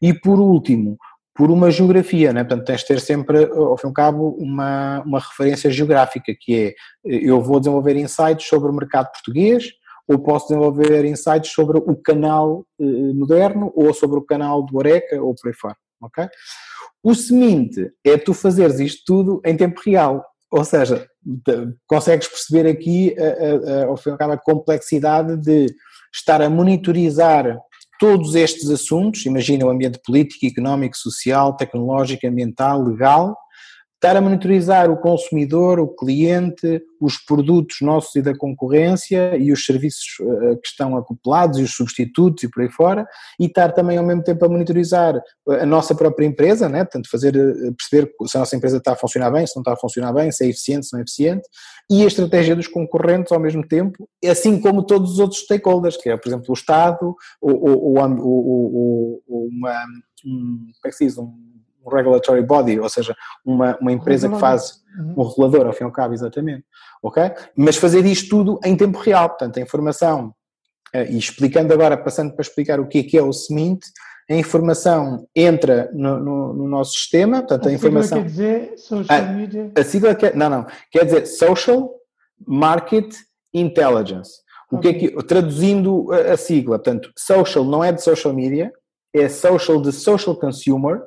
E 0.00 0.14
por 0.14 0.38
último, 0.38 0.96
por 1.34 1.50
uma 1.50 1.70
geografia, 1.70 2.32
né? 2.32 2.44
portanto 2.44 2.66
tens 2.66 2.80
de 2.80 2.86
ter 2.86 3.00
sempre, 3.00 3.44
ao 3.44 3.76
fim 3.76 3.86
e 3.86 3.90
ao 3.90 3.94
cabo, 3.94 4.36
uma, 4.38 5.02
uma 5.02 5.18
referência 5.18 5.70
geográfica, 5.70 6.32
que 6.38 6.54
é, 6.54 6.74
eu 7.04 7.40
vou 7.40 7.60
desenvolver 7.60 7.96
insights 7.96 8.46
sobre 8.46 8.70
o 8.70 8.74
mercado 8.74 9.10
português, 9.12 9.64
ou 10.08 10.18
posso 10.18 10.48
desenvolver 10.48 11.04
insights 11.04 11.52
sobre 11.52 11.78
o 11.78 11.94
canal 11.94 12.64
eh, 12.80 13.12
moderno, 13.12 13.70
ou 13.76 13.92
sobre 13.92 14.18
o 14.18 14.22
canal 14.22 14.64
do 14.64 14.78
Oreca, 14.78 15.22
ou 15.22 15.34
por 15.34 15.48
aí 15.48 15.54
fora, 15.54 15.76
ok? 16.02 16.26
O 17.02 17.14
semente 17.14 17.90
é 18.04 18.16
tu 18.16 18.34
fazeres 18.34 18.80
isto 18.80 19.02
tudo 19.06 19.40
em 19.44 19.56
tempo 19.56 19.80
real, 19.84 20.24
ou 20.50 20.64
seja, 20.64 21.06
consegues 21.86 22.28
perceber 22.28 22.68
aqui 22.68 23.14
a, 23.18 24.24
a, 24.24 24.30
a, 24.30 24.34
a 24.34 24.38
complexidade 24.38 25.36
de 25.36 25.66
estar 26.12 26.40
a 26.40 26.50
monitorizar 26.50 27.58
todos 27.98 28.34
estes 28.34 28.70
assuntos, 28.70 29.26
imagina 29.26 29.66
o 29.66 29.70
ambiente 29.70 30.00
político, 30.04 30.46
económico, 30.46 30.96
social, 30.96 31.56
tecnológico, 31.56 32.26
ambiental, 32.26 32.82
legal, 32.82 33.36
estar 33.98 34.16
a 34.16 34.20
monitorizar 34.20 34.88
o 34.90 34.96
consumidor, 34.96 35.80
o 35.80 35.88
cliente, 35.88 36.80
os 37.00 37.18
produtos 37.18 37.78
nossos 37.80 38.14
e 38.14 38.22
da 38.22 38.36
concorrência 38.36 39.36
e 39.36 39.52
os 39.52 39.66
serviços 39.66 40.04
eh, 40.20 40.54
que 40.54 40.68
estão 40.68 40.96
acoplados 40.96 41.58
e 41.58 41.62
os 41.62 41.74
substitutos 41.74 42.44
e 42.44 42.48
por 42.48 42.62
aí 42.62 42.70
fora, 42.70 43.06
e 43.40 43.46
estar 43.46 43.72
também 43.72 43.98
ao 43.98 44.04
mesmo 44.04 44.22
tempo 44.22 44.44
a 44.44 44.48
monitorizar 44.48 45.20
a 45.48 45.66
nossa 45.66 45.96
própria 45.96 46.26
empresa, 46.26 46.68
né? 46.68 46.84
portanto 46.84 47.10
fazer, 47.10 47.34
eh, 47.34 47.72
perceber 47.76 48.12
se 48.24 48.36
a 48.36 48.40
nossa 48.40 48.56
empresa 48.56 48.76
está 48.76 48.92
a 48.92 48.96
funcionar 48.96 49.32
bem, 49.32 49.44
se 49.44 49.56
não 49.56 49.62
está 49.62 49.72
a 49.72 49.76
funcionar 49.76 50.12
bem, 50.12 50.30
se 50.30 50.44
é 50.44 50.48
eficiente, 50.48 50.86
se 50.86 50.92
não 50.92 51.00
é 51.00 51.02
eficiente, 51.02 51.48
e 51.90 52.04
a 52.04 52.06
estratégia 52.06 52.54
dos 52.54 52.68
concorrentes 52.68 53.32
ao 53.32 53.40
mesmo 53.40 53.66
tempo, 53.66 54.08
assim 54.24 54.60
como 54.60 54.86
todos 54.86 55.12
os 55.12 55.18
outros 55.18 55.40
stakeholders, 55.40 55.96
que 55.96 56.08
é, 56.08 56.16
por 56.16 56.28
exemplo, 56.28 56.46
o 56.50 56.52
Estado, 56.52 57.16
ou, 57.40 57.68
ou, 57.68 57.98
ou 59.26 59.48
uma, 59.48 59.84
um, 60.24 60.70
como 60.80 60.86
é 60.86 60.88
que 60.88 60.96
se 60.96 61.04
diz, 61.04 61.18
um 61.18 61.48
um 61.84 61.90
regulatory 61.90 62.42
body, 62.42 62.78
ou 62.80 62.88
seja, 62.88 63.16
uma, 63.44 63.76
uma 63.80 63.92
empresa 63.92 64.28
que 64.28 64.38
faz 64.38 64.80
um 65.16 65.22
regulador, 65.22 65.66
ao 65.66 65.72
fim 65.72 65.84
e 65.84 65.86
ao 65.86 65.92
cabo, 65.92 66.14
exatamente, 66.14 66.64
ok? 67.02 67.30
Mas 67.56 67.76
fazer 67.76 68.04
isto 68.04 68.28
tudo 68.28 68.60
em 68.64 68.76
tempo 68.76 68.98
real, 68.98 69.28
portanto, 69.28 69.58
a 69.58 69.62
informação 69.62 70.34
e 70.94 71.18
explicando 71.18 71.72
agora, 71.72 71.96
passando 71.96 72.32
para 72.32 72.42
explicar 72.42 72.80
o 72.80 72.86
que 72.86 72.98
é 72.98 73.02
que 73.02 73.18
é 73.18 73.22
o 73.22 73.30
SMINT, 73.30 73.80
a 74.30 74.34
informação 74.34 75.26
entra 75.34 75.90
no, 75.92 76.18
no, 76.18 76.54
no 76.54 76.68
nosso 76.68 76.92
sistema, 76.92 77.38
portanto 77.38 77.66
a, 77.66 77.70
a 77.70 77.72
informação... 77.72 78.18
quer 78.18 78.26
dizer 78.26 78.74
social 78.76 79.18
a, 79.18 79.22
media? 79.22 79.72
A 79.74 79.82
sigla 79.82 80.14
quer, 80.14 80.36
não, 80.36 80.50
não, 80.50 80.66
quer 80.90 81.04
dizer 81.04 81.26
Social 81.26 81.90
Market 82.46 83.14
Intelligence. 83.54 84.32
O 84.70 84.76
okay. 84.76 84.94
que 84.94 85.06
é 85.06 85.10
que, 85.10 85.26
traduzindo 85.26 86.12
a, 86.12 86.32
a 86.32 86.36
sigla, 86.36 86.78
portanto, 86.78 87.10
social 87.16 87.64
não 87.64 87.82
é 87.82 87.90
de 87.90 88.02
social 88.02 88.34
media, 88.34 88.70
é 89.14 89.28
social 89.30 89.80
de 89.80 89.92
social 89.92 90.36
consumer, 90.36 91.00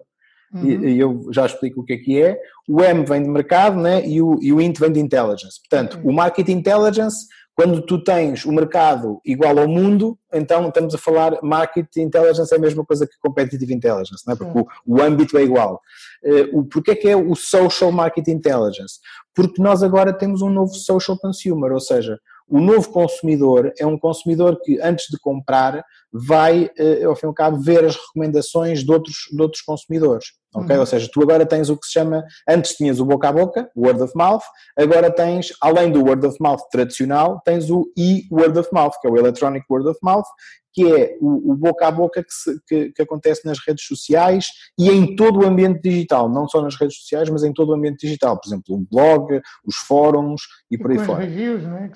uhum. 0.54 0.66
e, 0.66 0.94
e, 0.94 1.00
eu 1.00 1.28
já 1.32 1.46
explico 1.46 1.82
o 1.82 1.84
que 1.84 1.94
é 1.94 1.98
que 1.98 2.22
é. 2.22 2.38
O 2.68 2.82
M 2.82 3.06
vem 3.06 3.24
de 3.24 3.30
mercado 3.30 3.80
né, 3.80 4.06
e, 4.06 4.22
o, 4.22 4.40
e 4.42 4.52
o 4.54 4.62
INT 4.62 4.80
vem 4.80 4.92
de 4.92 5.00
intelligence. 5.00 5.60
Portanto, 5.60 5.98
okay. 5.98 6.10
o 6.10 6.14
market 6.14 6.50
intelligence 6.50 7.26
quando 7.54 7.82
tu 7.82 8.04
tens 8.04 8.46
o 8.46 8.52
mercado 8.52 9.20
igual 9.26 9.60
ao 9.60 9.68
mundo, 9.68 10.18
então 10.34 10.68
estamos 10.70 10.96
a 10.96 10.98
falar 10.98 11.38
market 11.44 11.86
intelligence 11.98 12.52
é 12.54 12.58
a 12.58 12.62
mesma 12.62 12.84
coisa 12.86 13.06
que 13.06 13.14
competitive 13.22 13.74
intelligence, 13.74 14.24
não 14.26 14.34
é? 14.34 14.38
porque 14.38 14.60
o, 14.60 14.68
o 14.88 15.02
âmbito 15.02 15.38
é 15.38 15.44
igual. 15.44 15.80
Uh, 16.24 16.64
Porquê 16.66 16.92
é 16.92 16.96
que 16.96 17.10
é 17.10 17.16
o 17.16 17.36
social 17.36 17.92
market 17.92 18.28
intelligence? 18.28 19.00
Porque 19.36 19.62
nós 19.62 19.84
agora 19.84 20.14
temos 20.14 20.42
um 20.42 20.50
novo 20.50 20.74
social 20.74 21.18
consumer, 21.20 21.72
ou 21.72 21.80
seja, 21.80 22.18
o 22.52 22.60
novo 22.60 22.90
consumidor 22.90 23.74
é 23.80 23.86
um 23.86 23.98
consumidor 23.98 24.60
que 24.62 24.80
antes 24.82 25.06
de 25.10 25.18
comprar 25.18 25.84
vai, 26.12 26.66
uh, 26.66 27.08
ao 27.08 27.16
fim 27.16 27.28
e 27.28 27.30
ao 27.30 27.34
cabo, 27.34 27.58
ver 27.62 27.86
as 27.86 27.96
recomendações 27.96 28.84
de 28.84 28.92
outros, 28.92 29.16
de 29.32 29.42
outros 29.42 29.62
consumidores. 29.62 30.26
Ok? 30.54 30.76
Uhum. 30.76 30.82
Ou 30.82 30.86
seja, 30.86 31.10
tu 31.12 31.22
agora 31.22 31.46
tens 31.46 31.70
o 31.70 31.78
que 31.78 31.86
se 31.86 31.94
chama, 31.94 32.26
antes 32.48 32.74
tinhas 32.74 33.00
o 33.00 33.06
boca 33.06 33.30
a 33.30 33.32
boca, 33.32 33.72
word 33.76 34.02
of 34.04 34.12
mouth, 34.16 34.44
agora 34.78 35.10
tens, 35.10 35.54
além 35.62 35.90
do 35.90 36.04
word 36.04 36.28
of 36.28 36.36
mouth 36.42 36.60
tradicional, 36.70 37.42
tens 37.46 37.70
o 37.70 37.86
e-word 37.98 38.60
of 38.60 38.70
mouth, 38.74 38.94
que 39.02 39.08
é 39.08 39.10
o 39.10 39.18
electronic 39.18 39.66
word 39.70 39.88
of 39.88 39.98
mouth, 40.04 40.28
que 40.74 40.94
é 40.94 41.18
o, 41.20 41.52
o 41.52 41.56
boca 41.56 41.88
a 41.88 41.92
boca 41.92 42.24
que, 42.24 42.34
se, 42.34 42.60
que, 42.68 42.92
que, 42.92 43.02
acontece 43.02 43.46
nas 43.46 43.60
redes 43.60 43.86
sociais 43.86 44.48
e 44.78 44.90
em 44.90 45.16
todo 45.16 45.40
o 45.40 45.46
ambiente 45.46 45.82
digital, 45.82 46.30
não 46.30 46.48
só 46.48 46.62
nas 46.62 46.76
redes 46.76 46.98
sociais, 46.98 47.30
mas 47.30 47.44
em 47.44 47.54
todo 47.54 47.70
o 47.70 47.74
ambiente 47.74 48.06
digital, 48.06 48.40
por 48.40 48.48
exemplo, 48.48 48.76
o 48.76 48.86
blog, 48.90 49.42
os 49.66 49.76
fóruns 49.88 50.42
e, 50.70 50.76
e 50.76 50.78
por 50.78 50.92
aí 50.92 51.00
fora. 51.00 51.24
Os 51.24 51.30
reviews, 51.30 51.64
não 51.64 51.78
é? 51.78 51.92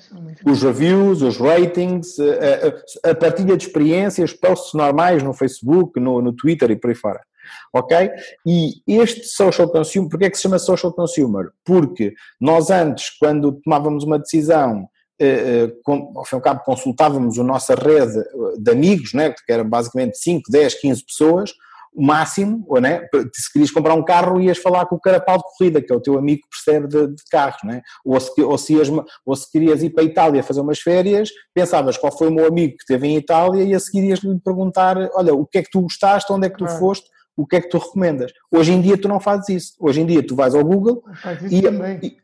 Os 0.46 0.64
reviews, 0.64 1.22
os 1.22 1.38
ratings, 1.38 2.20
a, 2.20 3.08
a, 3.08 3.12
a, 3.12 3.16
partilha 3.16 3.56
de 3.56 3.66
experiências, 3.66 4.34
posts 4.34 4.74
normais 4.74 5.24
no 5.24 5.34
Facebook, 5.34 6.00
no, 6.00 6.22
no 6.22 6.34
Twitter 6.34 6.72
e 6.72 6.76
por 6.76 6.90
aí 6.90 6.96
fora 6.96 7.22
ok? 7.74 8.10
E 8.46 8.82
este 8.88 9.26
social 9.26 9.70
consumer, 9.70 10.10
porque 10.10 10.26
é 10.26 10.30
que 10.30 10.36
se 10.36 10.44
chama 10.44 10.60
social 10.60 10.94
consumer? 10.94 11.50
Porque 11.64 12.14
nós 12.40 12.70
antes, 12.70 13.10
quando 13.18 13.52
tomávamos 13.64 14.04
uma 14.04 14.20
decisão, 14.20 14.80
eh, 14.80 14.84
eh, 14.84 14.95
ao 16.16 16.26
fim 16.26 16.36
e 16.36 16.38
ao 16.38 16.42
cabo 16.42 16.62
consultávamos 16.64 17.40
a 17.40 17.44
nossa 17.44 17.76
rede 17.76 18.24
de 18.60 18.72
amigos, 18.72 19.14
né, 19.14 19.32
que 19.32 19.52
eram 19.52 19.68
basicamente 19.68 20.18
5, 20.18 20.44
10, 20.52 20.82
15 20.82 21.06
pessoas, 21.06 21.52
o 21.96 22.06
máximo, 22.06 22.66
ou, 22.68 22.82
né, 22.82 23.08
se 23.34 23.54
querias 23.54 23.72
comprar 23.72 23.94
um 23.94 24.04
carro 24.04 24.42
ias 24.42 24.58
falar 24.58 24.86
com 24.86 24.96
o 24.96 25.00
carapau 25.00 25.38
de 25.38 25.44
corrida, 25.44 25.82
que 25.82 25.94
é 25.94 25.96
o 25.96 26.02
teu 26.02 26.18
amigo 26.18 26.42
que 26.42 26.50
percebe 26.50 26.88
de, 26.88 27.16
de 27.16 27.24
carros, 27.32 27.64
né? 27.64 27.82
ou, 28.04 28.20
se, 28.20 28.42
ou, 28.42 28.58
se 28.58 28.74
ias, 28.74 28.90
ou 29.26 29.36
se 29.36 29.50
querias 29.50 29.82
ir 29.82 29.92
para 29.92 30.04
a 30.04 30.06
Itália 30.06 30.44
fazer 30.44 30.60
umas 30.60 30.80
férias, 30.80 31.30
pensavas 31.54 31.98
qual 31.98 32.16
foi 32.16 32.28
o 32.28 32.32
meu 32.32 32.46
amigo 32.46 32.74
que 32.74 32.84
esteve 32.84 33.08
em 33.08 33.16
Itália 33.16 33.64
e 33.64 33.74
a 33.74 33.80
seguir 33.80 34.10
ias-lhe 34.10 34.38
perguntar, 34.42 34.98
olha, 35.14 35.34
o 35.34 35.46
que 35.46 35.60
é 35.60 35.64
que 35.64 35.72
tu 35.72 35.82
gostaste, 35.82 36.32
onde 36.34 36.48
é 36.48 36.50
que 36.50 36.58
tu 36.58 36.68
foste, 36.68 37.10
o 37.38 37.46
que 37.46 37.56
é 37.56 37.62
que 37.62 37.70
tu 37.70 37.78
recomendas? 37.78 38.32
Hoje 38.52 38.74
em 38.74 38.82
dia 38.82 38.98
tu 38.98 39.08
não 39.08 39.20
fazes 39.20 39.50
isso. 39.50 39.74
Hoje 39.80 40.02
em 40.02 40.06
dia 40.06 40.26
tu 40.26 40.36
vais 40.36 40.56
ao 40.56 40.64
Google 40.64 41.04
isso 41.44 41.56
e, 42.04 42.18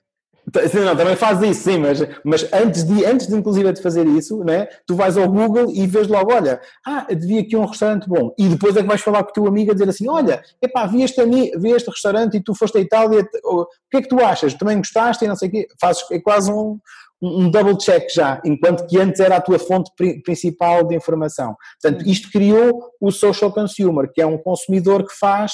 também. 0.52 0.70
E, 0.74 0.86
não, 0.86 0.96
também 0.96 1.16
fazes 1.16 1.52
isso, 1.52 1.70
sim, 1.70 1.80
mas, 1.80 2.00
mas 2.24 2.52
antes, 2.54 2.84
de, 2.84 3.06
antes 3.06 3.28
de 3.28 3.36
inclusive 3.36 3.72
de 3.72 3.82
fazer 3.82 4.06
isso, 4.08 4.44
né, 4.44 4.68
tu 4.88 4.96
vais 4.96 5.18
ao 5.18 5.30
Google 5.30 5.72
e 5.74 5.86
vês 5.86 6.08
logo, 6.08 6.34
olha, 6.34 6.62
ah, 6.86 7.06
devia 7.10 7.42
aqui 7.42 7.56
um 7.56 7.66
restaurante 7.66 8.08
bom. 8.08 8.34
E 8.38 8.48
depois 8.48 8.76
é 8.76 8.82
que 8.82 8.88
vais 8.88 9.02
falar 9.02 9.24
com 9.24 9.30
o 9.30 9.34
teu 9.34 9.48
amigo 9.48 9.72
a 9.72 9.74
dizer 9.74 9.90
assim, 9.90 10.10
olha, 10.10 10.42
epá, 10.62 10.86
vi 10.86 11.04
este, 11.04 11.24
vi 11.26 11.72
este 11.72 11.90
restaurante 11.90 12.38
e 12.38 12.44
tu 12.44 12.56
foste 12.56 12.78
à 12.78 12.82
Itália, 12.82 13.28
o 13.44 13.66
que 13.90 13.98
é 13.98 14.02
que 14.02 14.10
tu 14.10 14.20
achas? 14.20 14.54
Também 14.54 14.78
gostaste 14.78 15.26
e 15.26 15.28
não 15.28 15.36
sei 15.36 15.50
o 15.50 15.52
quê? 15.52 15.68
Fazes, 15.80 16.04
é 16.12 16.20
quase 16.20 16.52
um, 16.52 16.80
um 17.22 17.50
double 17.50 17.78
check 17.78 18.10
já, 18.12 18.42
enquanto 18.44 18.88
que 18.88 18.98
antes 18.98 19.20
era 19.20 19.36
a 19.36 19.42
tua 19.42 19.60
fonte 19.60 19.92
principal 20.24 20.84
de 20.86 20.96
informação. 20.96 21.56
Portanto, 21.82 22.08
isto 22.08 22.32
criou 22.32 22.90
o 23.00 23.12
social 23.12 23.54
consumer, 23.54 24.12
que 24.12 24.22
é 24.22 24.26
um 24.26 24.38
consumidor 24.38 25.06
que 25.06 25.14
faz 25.14 25.54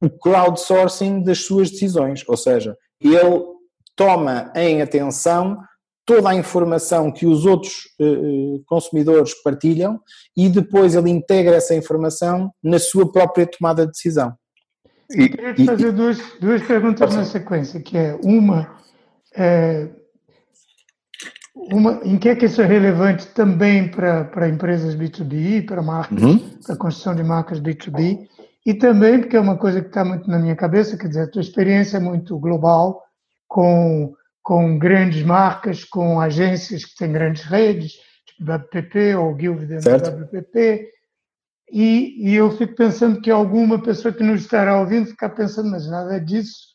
o 0.00 0.08
crowdsourcing 0.08 1.22
das 1.24 1.44
suas 1.44 1.70
decisões, 1.70 2.24
ou 2.28 2.36
seja, 2.36 2.76
ele 3.00 3.57
toma 3.98 4.52
em 4.54 4.80
atenção 4.80 5.58
toda 6.06 6.30
a 6.30 6.34
informação 6.34 7.10
que 7.12 7.26
os 7.26 7.44
outros 7.44 7.74
uh, 8.00 8.62
consumidores 8.64 9.34
partilham 9.42 10.00
e 10.34 10.48
depois 10.48 10.94
ele 10.94 11.10
integra 11.10 11.56
essa 11.56 11.74
informação 11.74 12.50
na 12.62 12.78
sua 12.78 13.12
própria 13.12 13.46
tomada 13.46 13.84
de 13.84 13.92
decisão. 13.92 14.32
E, 15.10 15.28
queria 15.28 15.52
te 15.52 15.66
fazer 15.66 15.88
e, 15.88 15.92
duas, 15.92 16.18
duas 16.40 16.62
perguntas 16.62 17.14
na 17.14 17.24
sequência, 17.24 17.80
que 17.80 17.98
é 17.98 18.18
uma, 18.22 18.74
é, 19.34 19.88
uma, 21.54 22.00
em 22.04 22.18
que 22.18 22.28
é 22.28 22.36
que 22.36 22.46
isso 22.46 22.62
é 22.62 22.66
relevante 22.66 23.26
também 23.28 23.90
para, 23.90 24.24
para 24.24 24.48
empresas 24.48 24.94
B2B, 24.94 25.66
para 25.66 25.82
marcas, 25.82 26.22
uhum. 26.22 26.38
para 26.64 26.74
a 26.74 26.78
construção 26.78 27.14
de 27.14 27.22
marcas 27.22 27.60
B2B, 27.60 28.28
e 28.64 28.74
também 28.74 29.20
porque 29.20 29.36
é 29.36 29.40
uma 29.40 29.56
coisa 29.56 29.80
que 29.80 29.88
está 29.88 30.04
muito 30.04 30.28
na 30.30 30.38
minha 30.38 30.54
cabeça, 30.54 30.96
quer 30.96 31.08
dizer, 31.08 31.22
a 31.22 31.30
tua 31.30 31.42
experiência 31.42 31.96
é 31.96 32.00
muito 32.00 32.38
global, 32.38 33.02
com, 33.58 34.14
com 34.40 34.78
grandes 34.78 35.24
marcas, 35.24 35.82
com 35.82 36.20
agências 36.20 36.84
que 36.84 36.94
têm 36.94 37.10
grandes 37.10 37.42
redes, 37.42 37.94
tipo 38.24 38.44
WPP 38.44 39.16
ou 39.16 39.34
Guild 39.34 39.66
dentro 39.66 39.98
da 39.98 40.10
WPP, 40.10 40.88
e, 41.72 42.30
e 42.30 42.36
eu 42.36 42.52
fico 42.52 42.76
pensando 42.76 43.20
que 43.20 43.32
alguma 43.32 43.82
pessoa 43.82 44.14
que 44.14 44.22
nos 44.22 44.42
estará 44.42 44.78
ouvindo 44.78 45.08
ficar 45.08 45.30
pensando, 45.30 45.72
mas 45.72 45.90
nada 45.90 46.20
disso 46.20 46.68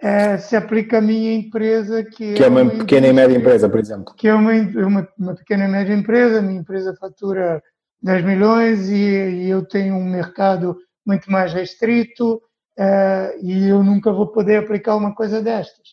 é, 0.00 0.38
se 0.38 0.54
aplica 0.54 0.98
à 0.98 1.00
minha 1.00 1.34
empresa, 1.34 2.04
que, 2.04 2.34
que 2.34 2.44
é, 2.44 2.46
uma, 2.46 2.62
uma 2.62 2.78
pequena 2.78 3.08
e 3.08 3.12
média 3.12 3.36
empresa, 3.36 3.68
por 3.68 3.80
exemplo. 3.80 4.14
Que 4.14 4.28
é 4.28 4.34
uma, 4.34 4.52
uma, 4.52 5.08
uma 5.18 5.34
pequena 5.34 5.64
e 5.64 5.68
média 5.68 5.92
empresa, 5.92 6.40
minha 6.40 6.60
empresa 6.60 6.94
fatura 6.94 7.60
10 8.00 8.24
milhões 8.24 8.88
e, 8.88 8.94
e 8.94 9.50
eu 9.50 9.66
tenho 9.66 9.96
um 9.96 10.08
mercado 10.08 10.76
muito 11.04 11.28
mais 11.28 11.52
restrito 11.52 12.40
uh, 12.78 13.38
e 13.42 13.68
eu 13.68 13.82
nunca 13.82 14.12
vou 14.12 14.26
poder 14.26 14.56
aplicar 14.58 14.96
uma 14.96 15.14
coisa 15.14 15.42
destas. 15.42 15.88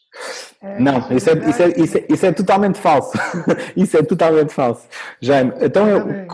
Uh, 0.61 0.81
não, 0.81 0.99
isso 1.11 1.29
é, 1.29 1.33
isso, 1.49 1.61
é, 1.61 1.67
isso, 1.77 1.97
é, 1.97 2.05
isso 2.09 2.25
é 2.25 2.31
totalmente 2.31 2.79
falso. 2.79 3.17
isso 3.75 3.97
é 3.97 4.03
totalmente 4.03 4.53
falso. 4.53 4.87
Jaime, 5.21 5.53
então 5.61 5.87
eu, 5.87 6.27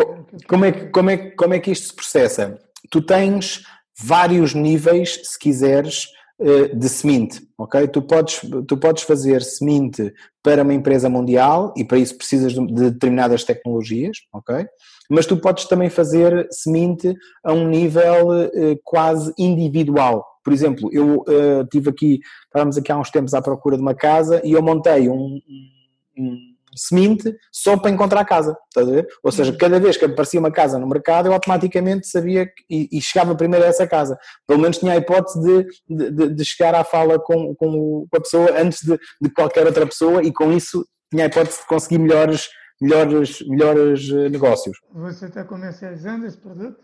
como, 0.47 0.65
é, 0.65 0.71
como, 0.71 1.09
é, 1.09 1.17
como 1.31 1.53
é 1.53 1.59
que 1.59 1.71
isto 1.71 1.87
se 1.87 1.95
processa? 1.95 2.59
Tu 2.89 3.01
tens 3.01 3.63
vários 3.99 4.53
níveis, 4.53 5.19
se 5.23 5.39
quiseres, 5.39 6.07
eh, 6.45 6.75
de 6.75 6.89
semente, 6.89 7.41
ok? 7.57 7.87
Tu 7.87 8.01
podes, 8.01 8.41
tu 8.67 8.75
podes 8.75 9.03
fazer 9.03 9.41
semente 9.41 10.13
para 10.43 10.61
uma 10.61 10.73
empresa 10.73 11.07
mundial 11.07 11.73
e 11.77 11.85
para 11.85 11.97
isso 11.97 12.17
precisas 12.17 12.51
de 12.51 12.91
determinadas 12.91 13.45
tecnologias, 13.45 14.17
ok? 14.33 14.65
Mas 15.09 15.25
tu 15.25 15.37
podes 15.37 15.65
também 15.69 15.89
fazer 15.89 16.45
semente 16.51 17.15
a 17.45 17.53
um 17.53 17.69
nível 17.69 18.27
uh, 18.27 18.79
quase 18.83 19.33
individual. 19.37 20.25
Por 20.43 20.51
exemplo, 20.51 20.89
eu 20.91 21.21
uh, 21.21 21.65
tive 21.71 21.89
aqui, 21.89 22.19
estávamos 22.45 22.77
aqui 22.77 22.91
há 22.91 22.97
uns 22.97 23.09
tempos 23.09 23.33
à 23.33 23.41
procura 23.41 23.77
de 23.77 23.81
uma 23.81 23.95
casa 23.95 24.41
e 24.43 24.51
eu 24.51 24.61
montei 24.61 25.07
um, 25.07 25.39
um 26.17 26.52
semente 26.75 27.35
só 27.51 27.77
para 27.77 27.91
encontrar 27.91 28.25
casa, 28.25 28.57
estás 28.67 28.87
a 28.87 28.91
ver? 28.91 29.07
Ou 29.23 29.31
seja, 29.31 29.51
uhum. 29.51 29.57
cada 29.57 29.79
vez 29.79 29.97
que 29.97 30.05
aparecia 30.05 30.39
uma 30.39 30.51
casa 30.51 30.79
no 30.79 30.87
mercado, 30.87 31.27
eu 31.27 31.33
automaticamente 31.33 32.07
sabia 32.07 32.45
que, 32.45 32.63
e, 32.69 32.89
e, 32.97 33.01
chegava 33.01 33.35
primeiro 33.35 33.65
a 33.65 33.69
essa 33.69 33.87
casa. 33.87 34.17
Pelo 34.47 34.59
menos 34.59 34.77
tinha 34.77 34.93
a 34.93 34.97
hipótese 34.97 35.39
de, 35.41 36.11
de, 36.11 36.29
de 36.29 36.45
chegar 36.45 36.75
à 36.75 36.83
fala 36.83 37.19
com, 37.19 37.55
com, 37.55 38.05
a 38.13 38.19
pessoa 38.19 38.49
antes 38.59 38.81
de, 38.83 38.97
de, 39.21 39.29
qualquer 39.29 39.65
outra 39.65 39.85
pessoa 39.85 40.23
e 40.23 40.31
com 40.31 40.51
isso 40.51 40.85
tinha 41.11 41.25
a 41.25 41.27
hipótese 41.27 41.61
de 41.61 41.67
conseguir 41.67 41.97
melhores, 41.97 42.49
melhores, 42.81 43.47
melhores 43.47 44.09
eh, 44.09 44.29
negócios. 44.29 44.77
Você 44.93 45.25
está 45.25 45.43
comercializando 45.43 46.25
esse 46.25 46.37
produto? 46.37 46.77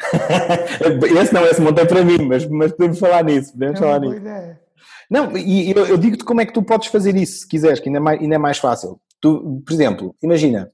esse 1.20 1.32
não, 1.32 1.46
esse 1.46 1.60
montei 1.60 1.86
para 1.86 2.04
mim, 2.04 2.26
mas, 2.26 2.46
mas 2.46 2.72
podemos 2.72 2.98
falar 2.98 3.24
nisso. 3.24 3.52
Podemos 3.52 3.80
é 3.80 3.82
falar 3.82 4.00
nisso. 4.00 4.16
Ideia. 4.16 4.64
Não, 5.10 5.36
e 5.36 5.70
eu, 5.70 5.86
eu 5.86 5.98
digo-te 5.98 6.24
como 6.24 6.40
é 6.40 6.46
que 6.46 6.52
tu 6.52 6.62
podes 6.62 6.88
fazer 6.88 7.14
isso, 7.16 7.40
se 7.40 7.48
quiseres, 7.48 7.80
que 7.80 7.88
ainda 7.88 7.98
é 7.98 8.02
mais, 8.02 8.20
ainda 8.20 8.34
é 8.34 8.38
mais 8.38 8.58
fácil. 8.58 9.00
Tu, 9.24 9.62
por 9.64 9.72
exemplo, 9.72 10.14
imagina, 10.22 10.70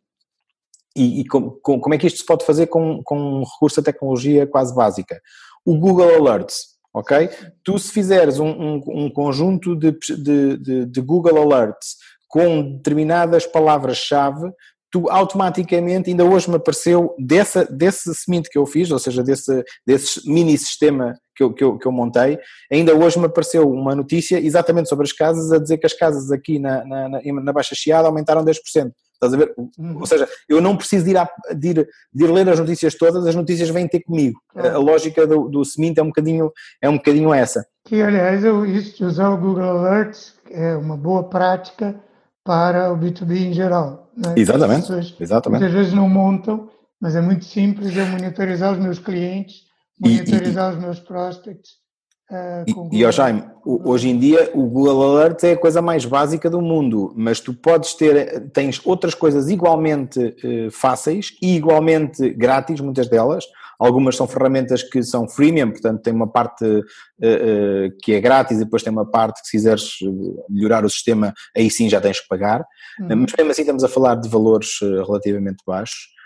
e, 0.96 1.20
e 1.20 1.24
com, 1.24 1.52
com, 1.62 1.78
como 1.78 1.94
é 1.94 1.98
que 1.98 2.08
isto 2.08 2.18
se 2.18 2.26
pode 2.26 2.44
fazer 2.44 2.66
com, 2.66 3.00
com 3.04 3.16
um 3.16 3.44
recurso 3.44 3.78
à 3.78 3.82
tecnologia 3.82 4.44
quase 4.44 4.74
básica? 4.74 5.20
O 5.64 5.78
Google 5.78 6.12
Alerts, 6.16 6.70
ok? 6.92 7.30
Tu 7.62 7.78
se 7.78 7.92
fizeres 7.92 8.40
um, 8.40 8.48
um, 8.48 8.82
um 9.04 9.08
conjunto 9.08 9.76
de, 9.76 9.92
de, 9.92 10.56
de, 10.56 10.84
de 10.86 11.00
Google 11.00 11.40
Alerts 11.40 11.94
com 12.26 12.72
determinadas 12.72 13.46
palavras-chave, 13.46 14.50
tu 14.90 15.08
automaticamente, 15.08 16.10
ainda 16.10 16.24
hoje 16.24 16.50
me 16.50 16.56
apareceu 16.56 17.14
dessa, 17.20 17.64
desse 17.64 18.12
semente 18.16 18.50
que 18.50 18.58
eu 18.58 18.66
fiz, 18.66 18.90
ou 18.90 18.98
seja, 18.98 19.22
desse, 19.22 19.62
desse 19.86 20.28
mini 20.28 20.58
sistema 20.58 21.14
que 21.40 21.44
eu, 21.44 21.52
que, 21.52 21.64
eu, 21.64 21.78
que 21.78 21.86
eu 21.86 21.92
montei, 21.92 22.38
ainda 22.70 22.94
hoje 22.94 23.18
me 23.18 23.24
apareceu 23.24 23.70
uma 23.70 23.94
notícia 23.94 24.38
exatamente 24.38 24.88
sobre 24.88 25.06
as 25.06 25.12
casas, 25.12 25.50
a 25.50 25.58
dizer 25.58 25.78
que 25.78 25.86
as 25.86 25.94
casas 25.94 26.30
aqui 26.30 26.58
na, 26.58 26.84
na, 26.84 27.08
na, 27.08 27.20
na 27.22 27.52
Baixa 27.52 27.74
Chiada 27.74 28.08
aumentaram 28.08 28.44
10%. 28.44 28.56
Estás 29.14 29.34
a 29.34 29.36
ver? 29.36 29.52
Uhum. 29.56 29.98
Ou 30.00 30.06
seja, 30.06 30.26
eu 30.48 30.60
não 30.60 30.76
preciso 30.76 31.04
de 31.04 31.10
ir, 31.10 31.16
a, 31.18 31.28
de, 31.54 31.68
ir, 31.68 31.88
de 32.12 32.24
ir, 32.24 32.30
ler 32.30 32.48
as 32.48 32.58
notícias 32.58 32.94
todas, 32.94 33.26
as 33.26 33.34
notícias 33.34 33.68
vêm 33.68 33.86
ter 33.86 34.00
comigo. 34.00 34.38
A 34.54 34.78
lógica 34.78 35.26
do, 35.26 35.48
do 35.48 35.64
Semint 35.64 35.98
é 35.98 36.02
um 36.02 36.06
bocadinho, 36.06 36.50
é 36.80 36.88
um 36.88 36.96
bocadinho 36.96 37.32
essa. 37.32 37.66
Que, 37.84 38.00
aliás, 38.00 38.44
eu, 38.44 38.64
isto 38.64 38.98
de 38.98 39.04
usar 39.04 39.28
o 39.28 39.36
Google 39.36 39.64
Alerts 39.64 40.34
é 40.50 40.74
uma 40.74 40.96
boa 40.96 41.24
prática 41.24 41.94
para 42.42 42.90
o 42.92 42.96
B2B 42.96 43.48
em 43.48 43.52
geral. 43.52 44.10
Né? 44.16 44.34
Exatamente. 44.36 44.90
Exatamente. 45.20 45.60
Muitas 45.60 45.78
vezes 45.78 45.92
não 45.92 46.08
montam, 46.08 46.70
mas 46.98 47.14
é 47.14 47.20
muito 47.20 47.44
simples 47.44 47.94
eu 47.94 48.06
monitorizar 48.06 48.72
os 48.72 48.78
meus 48.78 48.98
clientes, 48.98 49.69
monitorizar 50.00 50.72
e, 50.72 50.74
e, 50.74 50.76
os 50.76 50.82
meus 50.82 51.00
prospects 51.00 51.80
Uh, 52.30 52.92
e, 52.92 53.02
e 53.02 53.12
Jaime, 53.12 53.42
hoje 53.64 54.08
em 54.08 54.16
dia 54.16 54.52
o 54.54 54.62
Google 54.66 55.02
Alerts 55.02 55.42
é 55.42 55.52
a 55.52 55.58
coisa 55.58 55.82
mais 55.82 56.04
básica 56.04 56.48
do 56.48 56.62
mundo, 56.62 57.12
mas 57.16 57.40
tu 57.40 57.52
podes 57.52 57.94
ter, 57.94 58.48
tens 58.50 58.80
outras 58.84 59.14
coisas 59.14 59.48
igualmente 59.48 60.20
uh, 60.20 60.70
fáceis 60.70 61.36
e 61.42 61.56
igualmente 61.56 62.30
grátis, 62.30 62.80
muitas 62.80 63.08
delas. 63.08 63.44
Algumas 63.80 64.14
são 64.14 64.28
ferramentas 64.28 64.82
que 64.82 65.02
são 65.02 65.26
freemium, 65.28 65.72
portanto 65.72 66.02
tem 66.02 66.12
uma 66.12 66.30
parte 66.30 66.64
uh, 66.64 67.96
que 68.00 68.12
é 68.12 68.20
grátis 68.20 68.58
e 68.58 68.64
depois 68.64 68.84
tem 68.84 68.92
uma 68.92 69.10
parte 69.10 69.40
que 69.40 69.48
se 69.48 69.52
quiseres 69.56 69.94
melhorar 70.48 70.84
o 70.84 70.90
sistema, 70.90 71.34
aí 71.56 71.68
sim 71.68 71.88
já 71.88 72.00
tens 72.00 72.20
que 72.20 72.28
pagar. 72.28 72.60
Uhum. 73.00 73.08
Mas 73.08 73.32
mesmo 73.36 73.50
assim 73.50 73.62
estamos 73.62 73.82
a 73.82 73.88
falar 73.88 74.14
de 74.14 74.28
valores 74.28 74.78
relativamente 74.80 75.64
baixos. 75.66 76.19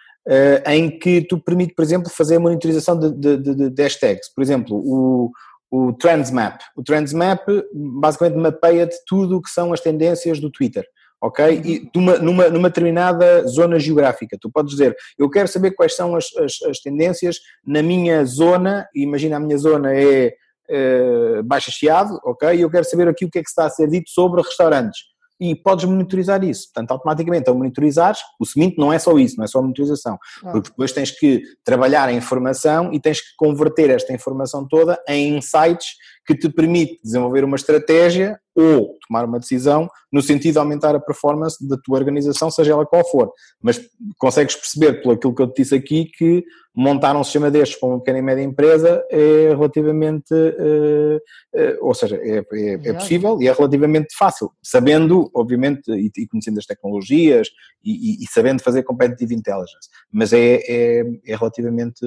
Em 0.67 0.99
que 0.99 1.23
tu 1.23 1.39
permite, 1.39 1.75
por 1.75 1.83
exemplo, 1.83 2.11
fazer 2.11 2.37
a 2.37 2.41
monitorização 2.41 2.99
de, 2.99 3.13
de, 3.13 3.37
de, 3.37 3.71
de 3.71 3.83
hashtags. 3.83 4.33
Por 4.35 4.43
exemplo, 4.43 4.77
o, 4.77 5.31
o 5.71 5.93
Trends 5.93 6.31
Map. 6.31 6.61
O 6.77 6.83
Trends 6.83 7.13
Map 7.13 7.47
basicamente 7.73 8.39
mapeia-te 8.39 8.97
tudo 9.07 9.37
o 9.37 9.43
que 9.43 9.51
são 9.51 9.73
as 9.73 9.81
tendências 9.81 10.41
do 10.41 10.51
Twitter, 10.51 10.85
ok? 11.21 11.61
E 11.65 11.91
numa, 11.95 12.19
numa, 12.19 12.49
numa, 12.49 12.69
determinada 12.69 13.47
zona 13.47 13.79
geográfica. 13.79 14.39
Tu 14.41 14.51
podes 14.51 14.73
dizer, 14.73 14.97
eu 15.19 15.29
quero 15.29 15.49
saber 15.49 15.73
quais 15.73 15.95
são 15.95 16.17
as, 16.17 16.27
as, 16.37 16.63
as 16.71 16.79
tendências 16.79 17.39
na 17.67 17.83
minha 17.83 18.25
zona, 18.25 18.89
imagina 18.95 19.37
a 19.37 19.41
minha 19.41 19.59
zona 19.59 19.95
é, 19.95 20.33
é 20.69 21.43
Baixa 21.43 21.71
Chiado, 21.71 22.19
ok? 22.25 22.55
E 22.55 22.61
eu 22.63 22.71
quero 22.71 22.85
saber 22.85 23.09
aqui 23.09 23.25
o 23.25 23.31
que 23.31 23.41
é 23.41 23.43
que 23.43 23.49
está 23.49 23.67
a 23.67 23.71
ser 23.71 23.89
dito 23.89 24.09
sobre 24.11 24.41
restaurantes 24.41 25.14
e 25.51 25.55
podes 25.55 25.85
monitorizar 25.85 26.43
isso. 26.43 26.69
Portanto, 26.69 26.93
automaticamente, 26.93 27.51
ao 27.51 27.55
monitorizares, 27.55 28.21
o 28.41 28.47
seguinte 28.47 28.79
não 28.79 28.91
é 28.91 28.99
só 28.99 29.19
isso, 29.19 29.37
não 29.37 29.45
é 29.45 29.47
só 29.47 29.59
a 29.59 29.63
monitorização, 29.63 30.19
ah. 30.43 30.51
porque 30.51 30.71
depois 30.71 30.91
tens 30.91 31.11
que 31.11 31.43
trabalhar 31.63 32.09
a 32.09 32.13
informação 32.13 32.91
e 32.93 32.99
tens 32.99 33.21
que 33.21 33.37
converter 33.37 33.91
esta 33.91 34.13
informação 34.13 34.67
toda 34.67 34.99
em 35.07 35.37
insights 35.37 35.97
que 36.27 36.35
te 36.35 36.49
permite 36.49 37.01
desenvolver 37.03 37.45
uma 37.45 37.57
estratégia 37.57 38.39
ou 38.55 38.97
tomar 39.07 39.25
uma 39.25 39.39
decisão 39.39 39.89
no 40.13 40.23
sentido 40.23 40.53
de 40.53 40.59
aumentar 40.59 40.95
a 40.95 41.01
performance 41.01 41.67
da 41.67 41.77
tua 41.77 41.99
organização, 41.99 42.51
seja 42.51 42.73
ela 42.73 42.87
qual 42.87 43.05
for. 43.05 43.33
Mas 43.61 43.81
consegues 44.17 44.55
perceber, 44.55 45.03
pelo 45.03 45.15
aquilo 45.15 45.35
que 45.35 45.43
eu 45.43 45.49
te 45.49 45.63
disse 45.63 45.75
aqui, 45.75 46.05
que 46.05 46.45
montar 46.75 47.17
um 47.17 47.25
sistema 47.25 47.51
destes 47.51 47.79
para 47.79 47.89
uma 47.89 47.99
pequena 47.99 48.19
e 48.19 48.23
média 48.23 48.43
empresa 48.43 49.05
é 49.11 49.49
relativamente, 49.49 50.33
uh, 50.33 51.17
uh, 51.17 51.79
ou 51.81 51.95
seja, 51.95 52.17
é, 52.17 52.45
é, 52.53 52.75
é, 52.75 52.93
possível 52.93 53.41
e 53.41 53.49
é 53.49 53.53
relativamente 53.53 54.15
fácil, 54.17 54.51
sabendo, 54.63 55.31
obviamente, 55.35 55.91
e, 55.91 56.11
e 56.17 56.27
conhecendo 56.29 56.59
as 56.59 56.67
tecnologias 56.67 57.49
e, 57.85 58.13
e, 58.13 58.25
e, 58.25 58.27
sabendo 58.29 58.63
fazer 58.63 58.83
competitive 58.83 59.35
intelligence. 59.35 59.89
Mas 60.13 60.33
é, 60.33 60.61
é, 60.69 61.05
é 61.27 61.37
relativamente 61.37 62.07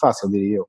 fácil, 0.00 0.30
diria 0.30 0.58
eu. 0.58 0.68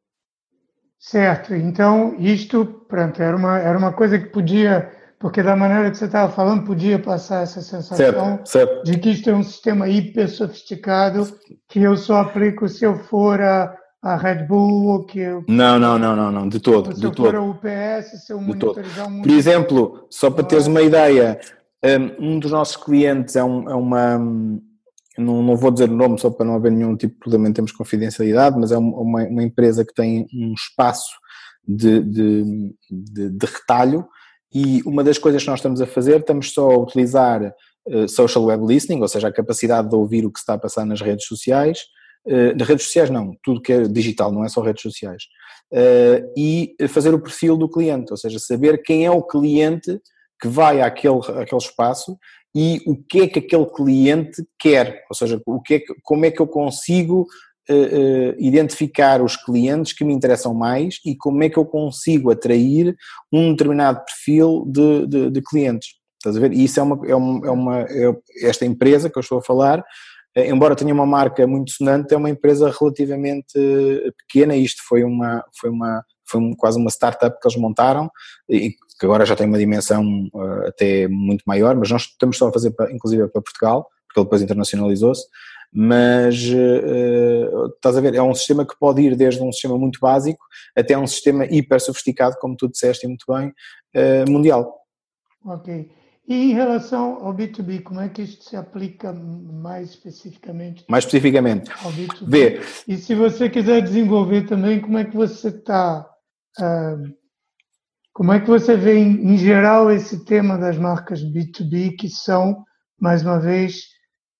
Certo, 1.00 1.54
então 1.54 2.16
isto, 2.18 2.66
pronto, 2.88 3.22
era 3.22 3.36
uma, 3.36 3.60
era 3.60 3.78
uma 3.78 3.94
coisa 3.94 4.18
que 4.18 4.28
podia, 4.30 4.92
porque 5.20 5.44
da 5.44 5.56
maneira 5.56 5.92
que 5.92 5.98
você 5.98 6.06
estava 6.06 6.32
falando, 6.32 6.66
podia 6.66 6.98
passar 6.98 7.44
essa 7.44 7.62
sensação 7.62 7.98
certo, 7.98 8.50
certo. 8.50 8.84
de 8.84 8.98
que 8.98 9.12
isto 9.12 9.30
é 9.30 9.34
um 9.34 9.44
sistema 9.44 9.88
hiper 9.88 10.28
sofisticado 10.28 11.28
que 11.70 11.82
eu 11.82 11.96
só 11.96 12.22
aplico 12.22 12.68
se 12.68 12.84
eu 12.84 12.96
for 12.96 13.40
a, 13.40 13.78
a 14.02 14.16
Red 14.16 14.46
Bull 14.46 14.88
ou 14.88 15.06
que 15.06 15.20
eu... 15.20 15.44
Não, 15.48 15.78
não, 15.78 16.00
não, 16.00 16.16
não, 16.16 16.32
não 16.32 16.50
de 16.50 16.60
todo. 16.60 16.96
Se 16.96 17.04
eu 17.04 17.14
for 17.14 17.36
a 17.36 17.42
UPS, 17.42 18.26
se 18.26 18.34
eu 18.34 18.42
monitorizar 18.42 19.08
um 19.08 19.22
Por 19.22 19.32
exemplo, 19.32 20.08
só 20.10 20.32
para 20.32 20.44
teres 20.44 20.66
uma 20.66 20.82
ideia, 20.82 21.40
um 22.20 22.40
dos 22.40 22.52
nossos 22.52 22.76
clientes 22.76 23.36
é, 23.36 23.44
um, 23.44 23.70
é 23.70 23.76
uma 23.76 24.20
não, 25.18 25.42
não 25.42 25.56
vou 25.56 25.72
dizer 25.72 25.90
o 25.90 25.96
nome 25.96 26.20
só 26.20 26.30
para 26.30 26.46
não 26.46 26.56
haver 26.56 26.72
nenhum 26.72 26.96
tipo 26.96 27.14
de 27.16 27.20
problema 27.20 27.50
em 27.50 27.54
termos 27.54 27.72
de 27.72 27.78
confidencialidade, 27.78 28.58
mas 28.60 28.72
é 28.72 28.78
uma, 28.78 29.24
uma 29.24 29.44
empresa 29.44 29.84
que 29.84 29.94
tem 29.94 30.28
um 30.34 30.54
espaço 30.54 31.10
de, 31.68 32.02
de, 32.02 32.74
de, 32.90 33.30
de, 33.32 33.46
retalho 33.46 34.08
e 34.54 34.82
uma 34.86 35.04
das 35.04 35.18
coisas 35.18 35.44
que 35.44 35.50
nós 35.50 35.60
estamos 35.60 35.82
a 35.82 35.86
fazer, 35.86 36.22
estamos 36.22 36.54
só 36.54 36.72
a 36.72 36.78
utilizar 36.78 37.54
uh, 37.88 38.08
social 38.08 38.46
web 38.46 38.66
listening, 38.66 39.02
ou 39.02 39.08
seja, 39.08 39.28
a 39.28 39.34
capacidade 39.34 39.90
de 39.90 39.96
ouvir 39.96 40.26
o 40.26 40.32
que 40.32 40.40
está 40.40 40.54
a 40.54 40.58
passar 40.58 40.86
nas 40.86 41.02
redes 41.02 41.26
sociais, 41.26 41.82
uh, 42.26 42.58
nas 42.58 42.68
redes 42.68 42.86
sociais 42.86 43.10
não, 43.10 43.36
tudo 43.44 43.62
que 43.62 43.74
é 43.74 43.82
digital, 43.84 44.32
não 44.32 44.46
é 44.46 44.50
só 44.50 44.62
redes 44.62 44.82
sociais, 44.82 45.24
uh, 45.74 46.32
e 46.38 46.74
fazer 46.88 47.14
o 47.14 47.20
perfil 47.20 47.58
do 47.58 47.70
cliente, 47.70 48.12
ou 48.12 48.18
seja, 48.18 48.40
saber 48.40 48.82
quem 48.84 49.06
é 49.06 49.12
o 49.12 49.24
cliente 49.24 50.00
que 50.40 50.48
vai 50.48 50.82
àquele, 50.82 51.20
àquele 51.42 51.62
espaço 51.62 52.18
e 52.60 52.82
o 52.88 52.96
que 52.96 53.22
é 53.22 53.28
que 53.28 53.38
aquele 53.38 53.68
cliente 53.68 54.44
quer, 54.58 55.04
ou 55.12 55.16
seja, 55.16 55.40
o 55.46 55.62
que 55.62 55.76
é 55.76 55.80
que, 55.80 55.94
como 56.02 56.26
é 56.26 56.32
que 56.32 56.40
eu 56.40 56.48
consigo 56.48 57.28
uh, 57.70 57.74
uh, 57.74 58.36
identificar 58.40 59.22
os 59.22 59.36
clientes 59.36 59.94
que 59.94 60.04
me 60.04 60.12
interessam 60.12 60.56
mais 60.56 61.00
e 61.06 61.16
como 61.16 61.44
é 61.44 61.50
que 61.50 61.58
eu 61.60 61.66
consigo 61.66 62.32
atrair 62.32 62.96
um 63.32 63.52
determinado 63.52 64.04
perfil 64.04 64.66
de, 64.66 65.06
de, 65.06 65.30
de 65.30 65.42
clientes. 65.44 65.90
Estás 66.16 66.36
a 66.36 66.40
ver? 66.40 66.52
E 66.52 66.64
isso 66.64 66.80
é 66.80 66.84
uma, 66.84 67.08
é 67.08 67.16
uma, 67.16 67.48
é 67.48 67.52
uma 67.52 67.82
é 67.82 68.12
esta 68.42 68.66
empresa 68.66 69.08
que 69.08 69.20
eu 69.20 69.22
estou 69.22 69.38
a 69.38 69.44
falar, 69.44 69.84
eh, 70.36 70.50
embora 70.50 70.76
tenha 70.76 70.92
uma 70.92 71.06
marca 71.06 71.46
muito 71.46 71.70
sonante, 71.70 72.12
é 72.12 72.18
uma 72.18 72.32
empresa 72.32 72.74
relativamente 72.80 73.54
pequena. 74.18 74.56
Isto 74.56 74.82
foi 74.88 75.04
uma, 75.04 75.46
foi 75.62 75.70
uma, 75.70 76.04
foi 76.28 76.42
quase 76.58 76.78
uma 76.78 76.90
startup 76.90 77.40
que 77.40 77.48
eles 77.48 77.58
montaram 77.58 78.10
e 78.50 78.72
que 79.00 79.06
agora 79.06 79.26
já 79.26 79.36
tem 79.36 79.48
uma 79.48 79.58
dimensão 79.58 80.04
uh, 80.34 80.68
até 80.68 81.08
muito 81.08 81.44
maior, 81.46 81.76
mas 81.76 81.92
nós 81.92 82.04
estamos 82.04 82.38
só 82.38 82.48
a 82.48 82.54
fazer, 82.54 82.72
para, 82.72 82.92
inclusive 82.92 83.28
para 83.28 83.42
Portugal, 83.42 83.88
porque 84.08 84.20
ele 84.20 84.26
depois 84.26 84.42
internacionalizou-se, 84.42 85.26
mas 85.72 86.36
uh, 86.50 87.68
estás 87.76 87.98
a 87.98 88.02
ver, 88.02 88.16
é 88.16 88.22
um 88.22 88.34
sistema 88.34 88.66
que 88.66 88.78
pode 88.80 89.02
ir 89.02 89.16
desde 89.16 89.42
um 89.44 89.52
sistema 89.52 89.78
muito 89.78 90.00
básico 90.00 90.44
até 90.76 90.98
um 90.98 91.06
sistema 91.06 91.46
hiper 91.46 91.80
sofisticado, 91.80 92.38
como 92.40 92.56
tu 92.56 92.68
disseste 92.68 93.08
muito 93.08 93.26
bem, 93.28 93.50
uh, 93.50 94.32
mundial. 94.32 94.74
Ok. 95.46 95.90
E 96.28 96.52
em 96.52 96.54
relação 96.54 97.26
ao 97.26 97.34
B2B, 97.34 97.84
como 97.84 98.02
é 98.02 98.10
que 98.10 98.22
isto 98.22 98.44
se 98.44 98.58
aplica 98.58 99.14
mais 99.14 99.92
especificamente? 99.92 100.84
Mais 100.90 101.06
especificamente. 101.06 101.72
Ao 101.84 101.92
B2B. 101.92 102.28
Vê. 102.28 102.62
E 102.86 102.98
se 102.98 103.16
você 103.16 103.50
quiser 103.50 103.82
desenvolver 103.82 104.46
também, 104.46 104.82
como 104.82 104.98
é 104.98 105.06
que 105.06 105.16
você 105.16 105.48
está 105.48 106.06
como 108.14 108.34
é 108.34 108.40
que 108.40 108.48
você 108.48 108.76
vê, 108.76 108.98
em, 108.98 109.38
geral, 109.38 109.92
esse 109.92 110.26
tema 110.26 110.58
das 110.58 110.78
marcas 110.78 111.22
B2B, 111.22 111.96
que 111.98 112.10
são, 112.10 112.64
mais 113.00 113.22
uma 113.22 113.40
vez, 113.40 113.84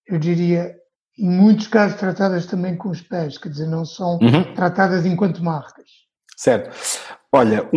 eu 0.08 0.18
diria, 0.18 0.76
em 1.18 1.30
muitos 1.30 1.68
casos 1.68 2.00
tratadas 2.00 2.48
também 2.48 2.76
com 2.76 2.90
os 2.90 3.02
pés, 3.02 3.38
quer 3.38 3.50
dizer, 3.50 3.68
não 3.68 3.86
são 3.86 4.18
uhum. 4.20 4.54
tratadas 4.56 5.06
enquanto 5.06 5.44
marcas? 5.44 5.86
Certo. 6.36 6.76
Olha, 7.32 7.70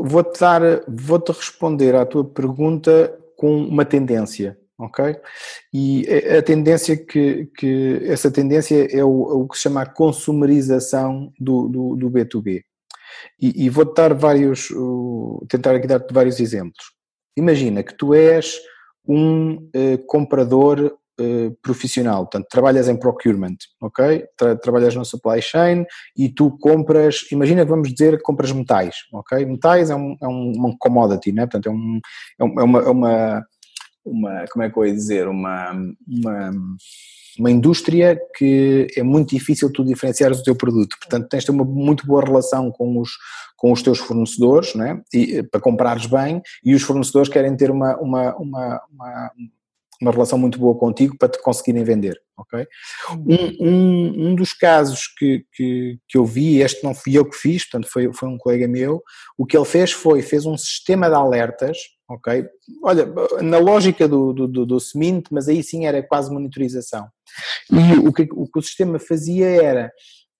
vou-te 0.00 0.38
dar, 0.38 0.60
vou-te 0.86 1.32
responder 1.32 1.94
à 1.94 2.06
tua 2.06 2.24
pergunta 2.24 3.12
com 3.36 3.56
uma 3.64 3.84
tendência, 3.84 4.56
ok? 4.78 5.16
E 5.72 6.06
a 6.36 6.42
tendência 6.42 6.96
que, 6.96 7.46
que 7.56 8.00
essa 8.04 8.30
tendência 8.30 8.86
é 8.96 9.02
o, 9.02 9.42
o 9.42 9.48
que 9.48 9.56
se 9.56 9.62
chama 9.62 9.82
a 9.82 9.86
consumerização 9.86 11.32
do, 11.40 11.68
do, 11.68 11.96
do 11.96 12.10
B2B. 12.10 12.62
E, 13.40 13.64
e 13.64 13.70
vou-te 13.70 13.94
dar 13.94 14.14
vários, 14.14 14.70
uh, 14.70 15.44
tentar 15.48 15.74
aqui 15.74 15.86
dar-te 15.86 16.12
vários 16.12 16.40
exemplos. 16.40 16.92
Imagina 17.36 17.82
que 17.82 17.94
tu 17.94 18.14
és 18.14 18.58
um 19.06 19.54
uh, 19.54 19.98
comprador 20.06 20.96
uh, 21.20 21.56
profissional, 21.62 22.22
portanto, 22.24 22.46
trabalhas 22.48 22.88
em 22.88 22.98
procurement, 22.98 23.56
ok? 23.80 24.26
Tra 24.36 24.56
trabalhas 24.56 24.94
no 24.94 25.04
supply 25.04 25.40
chain 25.40 25.84
e 26.16 26.28
tu 26.28 26.56
compras, 26.58 27.26
imagina 27.30 27.64
que 27.64 27.70
vamos 27.70 27.92
dizer 27.92 28.16
que 28.16 28.22
compras 28.22 28.52
metais, 28.52 28.96
ok? 29.12 29.44
Metais 29.44 29.90
é 29.90 29.96
um, 29.96 30.16
é 30.22 30.26
um, 30.26 30.52
uma 30.56 30.76
commodity, 30.78 31.32
né? 31.32 31.46
portanto, 31.46 31.66
é, 31.66 31.70
um, 31.70 32.00
é, 32.40 32.62
é 32.62 32.64
uma, 32.64 32.80
é 32.80 32.90
uma, 32.90 33.46
uma, 34.04 34.44
como 34.50 34.64
é 34.64 34.70
que 34.70 34.78
eu 34.78 34.86
ia 34.86 34.94
dizer, 34.94 35.28
uma, 35.28 35.72
uma 36.06 36.52
uma 37.38 37.50
indústria 37.50 38.18
que 38.36 38.86
é 38.96 39.02
muito 39.02 39.30
difícil 39.30 39.72
tu 39.72 39.84
diferenciares 39.84 40.40
o 40.40 40.42
teu 40.42 40.54
produto, 40.54 40.96
portanto 40.98 41.28
tens 41.28 41.40
de 41.40 41.46
ter 41.46 41.52
uma 41.52 41.64
muito 41.64 42.06
boa 42.06 42.24
relação 42.24 42.70
com 42.70 43.00
os, 43.00 43.10
com 43.56 43.72
os 43.72 43.82
teus 43.82 43.98
fornecedores, 43.98 44.74
né? 44.74 45.00
e, 45.12 45.42
para 45.42 45.60
comprares 45.60 46.06
bem, 46.06 46.42
e 46.64 46.74
os 46.74 46.82
fornecedores 46.82 47.28
querem 47.28 47.56
ter 47.56 47.70
uma, 47.70 47.96
uma, 47.98 48.36
uma, 48.36 48.82
uma, 48.90 49.30
uma 50.00 50.10
relação 50.10 50.38
muito 50.38 50.58
boa 50.58 50.76
contigo 50.76 51.16
para 51.18 51.28
te 51.28 51.40
conseguirem 51.42 51.84
vender, 51.84 52.20
ok? 52.36 52.66
Um, 53.10 53.68
um, 53.68 54.28
um 54.28 54.34
dos 54.34 54.52
casos 54.52 55.06
que, 55.18 55.44
que, 55.52 55.98
que 56.08 56.18
eu 56.18 56.24
vi, 56.24 56.60
este 56.60 56.84
não 56.84 56.94
fui 56.94 57.16
eu 57.16 57.24
que 57.24 57.36
fiz, 57.36 57.64
portanto 57.64 57.90
foi, 57.90 58.12
foi 58.12 58.28
um 58.28 58.38
colega 58.38 58.68
meu, 58.68 59.02
o 59.36 59.46
que 59.46 59.56
ele 59.56 59.64
fez 59.64 59.92
foi, 59.92 60.22
fez 60.22 60.44
um 60.46 60.56
sistema 60.56 61.08
de 61.08 61.14
alertas, 61.14 61.78
ok? 62.08 62.46
Olha, 62.82 63.06
na 63.42 63.58
lógica 63.58 64.06
do, 64.06 64.32
do, 64.32 64.48
do, 64.48 64.66
do 64.66 64.76
SMINT, 64.76 65.26
mas 65.30 65.48
aí 65.48 65.62
sim 65.62 65.86
era 65.86 66.02
quase 66.02 66.32
monitorização. 66.32 67.08
E 67.70 67.98
o 68.06 68.12
que, 68.12 68.28
o 68.32 68.46
que 68.46 68.58
o 68.58 68.62
sistema 68.62 68.98
fazia 68.98 69.46
era 69.46 69.92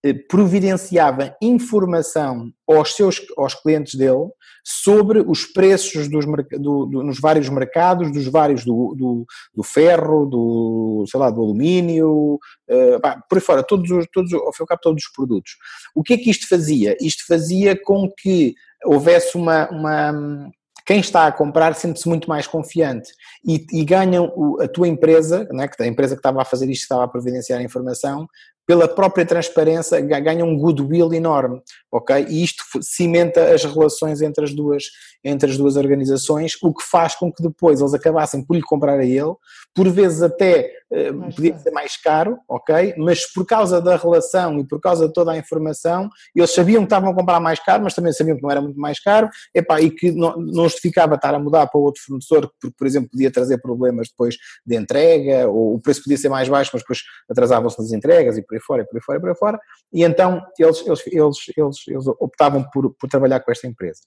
eh, 0.04 0.14
providenciava 0.14 1.36
informação 1.42 2.52
aos 2.68 2.94
seus 2.94 3.20
aos 3.36 3.54
clientes 3.54 3.94
dele 3.94 4.28
sobre 4.64 5.20
os 5.20 5.44
preços 5.46 6.08
dos, 6.08 6.24
do, 6.24 6.86
do, 6.86 7.02
nos 7.02 7.18
vários 7.18 7.48
mercados, 7.48 8.12
dos 8.12 8.26
vários 8.26 8.64
do, 8.64 8.94
do, 8.96 9.26
do, 9.54 9.62
ferro, 9.62 10.26
do, 10.26 11.04
sei 11.08 11.18
lá, 11.18 11.30
do 11.30 11.40
alumínio, 11.40 12.38
uh, 12.68 13.00
pá, 13.00 13.22
por 13.28 13.38
aí 13.38 13.42
fora, 13.42 13.62
todos 13.62 13.90
os, 13.90 14.06
todos, 14.12 14.32
ao 14.32 14.52
fim 14.52 14.64
e 14.64 14.76
todos 14.80 15.04
os 15.04 15.12
produtos. 15.12 15.52
O 15.94 16.02
que 16.02 16.14
é 16.14 16.18
que 16.18 16.30
isto 16.30 16.48
fazia? 16.48 16.96
Isto 17.00 17.24
fazia 17.26 17.80
com 17.80 18.10
que 18.10 18.54
houvesse 18.84 19.36
uma, 19.36 19.68
uma 19.70 20.50
quem 20.86 21.00
está 21.00 21.26
a 21.26 21.32
comprar 21.32 21.74
sente-se 21.74 22.08
muito 22.08 22.28
mais 22.28 22.46
confiante 22.46 23.12
e, 23.44 23.66
e 23.72 23.84
ganham 23.84 24.32
a 24.60 24.68
tua 24.68 24.86
empresa, 24.86 25.46
né, 25.50 25.68
a 25.80 25.86
empresa 25.86 26.14
que 26.14 26.20
estava 26.20 26.40
a 26.40 26.44
fazer 26.44 26.70
isto, 26.70 26.82
estava 26.82 27.04
a 27.04 27.08
providenciar 27.08 27.58
a 27.58 27.64
informação, 27.64 28.28
pela 28.66 28.88
própria 28.88 29.24
transparência, 29.24 30.00
ganha 30.00 30.44
um 30.44 30.58
goodwill 30.58 31.14
enorme, 31.14 31.62
ok? 31.90 32.26
E 32.28 32.42
isto 32.42 32.64
cimenta 32.82 33.54
as 33.54 33.64
relações 33.64 34.20
entre 34.20 34.44
as 34.44 34.52
duas, 34.52 34.84
entre 35.22 35.48
as 35.48 35.56
duas 35.56 35.76
organizações, 35.76 36.54
o 36.60 36.74
que 36.74 36.82
faz 36.82 37.14
com 37.14 37.32
que 37.32 37.42
depois 37.42 37.80
eles 37.80 37.94
acabassem 37.94 38.44
por 38.44 38.56
lhe 38.56 38.62
comprar 38.62 38.98
a 38.98 39.04
ele, 39.04 39.34
por 39.72 39.88
vezes 39.88 40.20
até 40.20 40.68
eh, 40.92 41.12
podia 41.12 41.58
ser 41.58 41.70
mais 41.70 41.96
caro, 41.96 42.38
ok? 42.48 42.94
Mas 42.96 43.26
por 43.32 43.44
causa 43.44 43.80
da 43.80 43.96
relação 43.96 44.58
e 44.58 44.64
por 44.64 44.80
causa 44.80 45.08
de 45.08 45.12
toda 45.12 45.32
a 45.32 45.36
informação, 45.36 46.08
eles 46.34 46.52
sabiam 46.52 46.82
que 46.82 46.86
estavam 46.86 47.10
a 47.10 47.14
comprar 47.14 47.40
mais 47.40 47.58
caro, 47.58 47.82
mas 47.82 47.94
também 47.94 48.12
sabiam 48.12 48.36
que 48.36 48.42
não 48.42 48.50
era 48.50 48.60
muito 48.60 48.78
mais 48.78 49.00
caro, 49.00 49.28
epá, 49.54 49.80
e 49.80 49.90
que 49.90 50.12
não, 50.12 50.36
não 50.36 50.64
justificava 50.64 51.16
estar 51.16 51.34
a 51.34 51.38
mudar 51.38 51.66
para 51.66 51.80
outro 51.80 52.02
fornecedor, 52.02 52.50
porque, 52.60 52.74
por 52.76 52.86
exemplo, 52.86 53.10
podia 53.10 53.30
trazer 53.30 53.58
problemas 53.58 54.08
depois 54.08 54.36
de 54.64 54.76
entrega, 54.76 55.48
ou 55.48 55.74
o 55.74 55.80
preço 55.80 56.02
podia 56.02 56.16
ser 56.16 56.28
mais 56.28 56.48
baixo, 56.48 56.70
mas 56.72 56.82
depois 56.82 57.00
atrasavam-se 57.28 57.78
nas 57.80 57.92
entregas 57.92 58.38
e 58.38 58.42
por 58.42 58.54
aí 58.54 58.60
fora, 58.60 58.82
e 58.82 58.86
por 58.86 58.96
aí 58.96 59.02
fora, 59.02 59.18
e 59.18 59.20
por 59.20 59.30
aí 59.30 59.36
fora, 59.36 59.60
e 59.92 60.04
então 60.04 60.40
eles, 60.58 60.86
eles, 60.86 61.02
eles, 61.06 61.36
eles, 61.56 61.76
eles 61.88 62.06
optavam 62.20 62.64
por, 62.72 62.94
por 62.94 63.08
trabalhar 63.08 63.40
com 63.40 63.50
esta 63.50 63.66
empresa. 63.66 64.00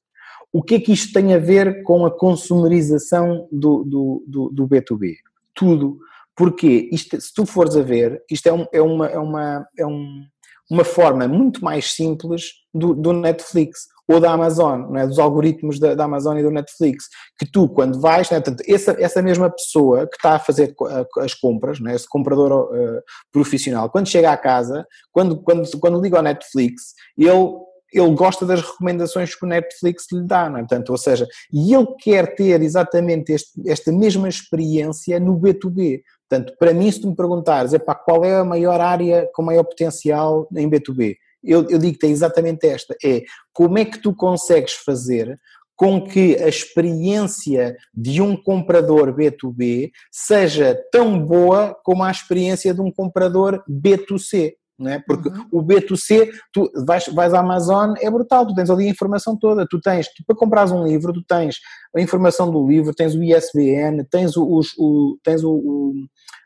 O 0.52 0.64
que 0.64 0.76
é 0.76 0.80
que 0.80 0.92
isto 0.92 1.14
tem 1.14 1.34
a 1.34 1.38
ver 1.38 1.84
com 1.84 2.06
a 2.06 2.12
consumerização 2.12 3.48
do, 3.52 3.84
do, 3.84 4.24
do, 4.28 4.50
do 4.50 4.68
B2B? 4.68 5.16
Tudo. 5.54 6.00
Porque 6.40 6.88
isto, 6.90 7.20
se 7.20 7.34
tu 7.34 7.46
fores 7.46 7.76
a 7.76 7.82
ver, 7.82 8.24
isto 8.32 8.48
é, 8.48 8.54
um, 8.54 8.66
é, 8.72 8.82
uma, 8.82 9.08
é, 9.08 9.20
uma, 9.20 9.68
é 9.78 9.86
um, 9.86 10.24
uma 10.72 10.86
forma 10.86 11.28
muito 11.28 11.62
mais 11.62 11.92
simples 11.92 12.44
do, 12.74 12.96
do 12.96 13.12
Netflix 13.12 13.88
ou 14.08 14.22
da 14.22 14.32
Amazon, 14.32 14.96
é? 14.96 15.06
dos 15.06 15.20
algoritmos 15.20 15.82
da, 15.82 15.96
da, 15.96 16.06
Amazon 16.06 16.38
e 16.38 16.42
do 16.42 16.50
Netflix, 16.50 17.10
que 17.38 17.46
tu 17.46 17.68
quando 17.68 18.00
vais, 18.00 18.32
é? 18.32 18.36
Portanto, 18.36 18.64
essa, 18.66 18.96
essa 18.98 19.22
mesma 19.22 19.50
pessoa 19.50 20.08
que 20.08 20.16
está 20.16 20.36
a 20.36 20.40
fazer 20.40 20.74
as 21.18 21.34
compras, 21.34 21.78
é? 21.86 21.94
esse 21.94 22.08
comprador 22.08 22.74
uh, 22.74 23.02
profissional, 23.34 23.90
quando 23.90 24.08
chega 24.08 24.32
à 24.32 24.38
casa, 24.38 24.88
quando, 25.12 25.44
quando, 25.44 25.70
quando 25.78 26.02
liga 26.02 26.16
ao 26.16 26.24
Netflix, 26.24 26.94
ele 27.18 27.68
ele 27.92 28.14
gosta 28.14 28.46
das 28.46 28.62
recomendações 28.62 29.36
que 29.36 29.44
o 29.44 29.48
Netflix 29.48 30.06
lhe 30.12 30.26
dá, 30.26 30.50
não 30.50 30.58
é? 30.58 30.60
Portanto, 30.60 30.90
ou 30.92 30.98
seja, 30.98 31.28
e 31.52 31.74
ele 31.74 31.88
quer 32.00 32.36
ter 32.36 32.62
exatamente 32.62 33.32
este, 33.32 33.52
esta 33.68 33.92
mesma 33.92 34.30
experiência 34.30 35.20
no 35.20 35.40
B2B. 35.40 36.02
Portanto, 36.30 36.54
para 36.60 36.74
mim, 36.74 36.92
se 36.92 37.02
tu 37.02 37.10
me 37.10 37.16
perguntares, 37.16 37.74
epá, 37.74 37.96
qual 37.96 38.24
é 38.24 38.36
a 38.36 38.46
maior 38.46 38.80
área 38.80 39.28
com 39.34 39.42
maior 39.42 39.64
potencial 39.64 40.48
em 40.56 40.70
B2B? 40.70 41.16
Eu, 41.44 41.68
eu 41.70 41.80
digo-te 41.80 42.06
é 42.06 42.10
exatamente 42.10 42.68
esta, 42.68 42.96
é 43.04 43.24
como 43.54 43.78
é 43.78 43.86
que 43.86 43.98
tu 44.00 44.14
consegues 44.14 44.74
fazer 44.74 45.40
com 45.76 46.04
que 46.04 46.36
a 46.36 46.50
experiência 46.50 47.78
de 47.94 48.22
um 48.22 48.36
comprador 48.36 49.16
B2B 49.16 49.92
seja 50.12 50.78
tão 50.92 51.18
boa 51.18 51.74
como 51.86 52.04
a 52.04 52.12
experiência 52.12 52.74
de 52.74 52.82
um 52.82 52.92
comprador 52.92 53.64
B2C. 53.70 54.56
Não 54.78 54.92
é? 54.92 55.00
Porque 55.06 55.28
uhum. 55.28 55.46
o 55.52 55.64
B2C, 55.64 56.30
tu 56.54 56.70
vais, 56.86 57.06
vais 57.08 57.34
à 57.34 57.40
Amazon, 57.40 57.94
é 58.00 58.10
brutal, 58.10 58.48
tu 58.48 58.54
tens 58.54 58.70
ali 58.70 58.88
a 58.88 58.90
informação 58.90 59.38
toda, 59.38 59.68
tu 59.68 59.80
tens, 59.80 60.08
tu, 60.08 60.24
para 60.26 60.36
comprares 60.36 60.72
um 60.72 60.86
livro, 60.86 61.12
tu 61.12 61.22
tens 61.22 61.58
a 61.96 62.02
informação 62.02 62.50
do 62.50 62.66
livro, 62.66 62.94
tens 62.94 63.14
o 63.14 63.22
ISBN, 63.22 64.06
tens 64.10 64.38
o, 64.38 64.62
o 64.78 65.18
tens 65.22 65.44
o, 65.44 65.52
o 65.52 65.94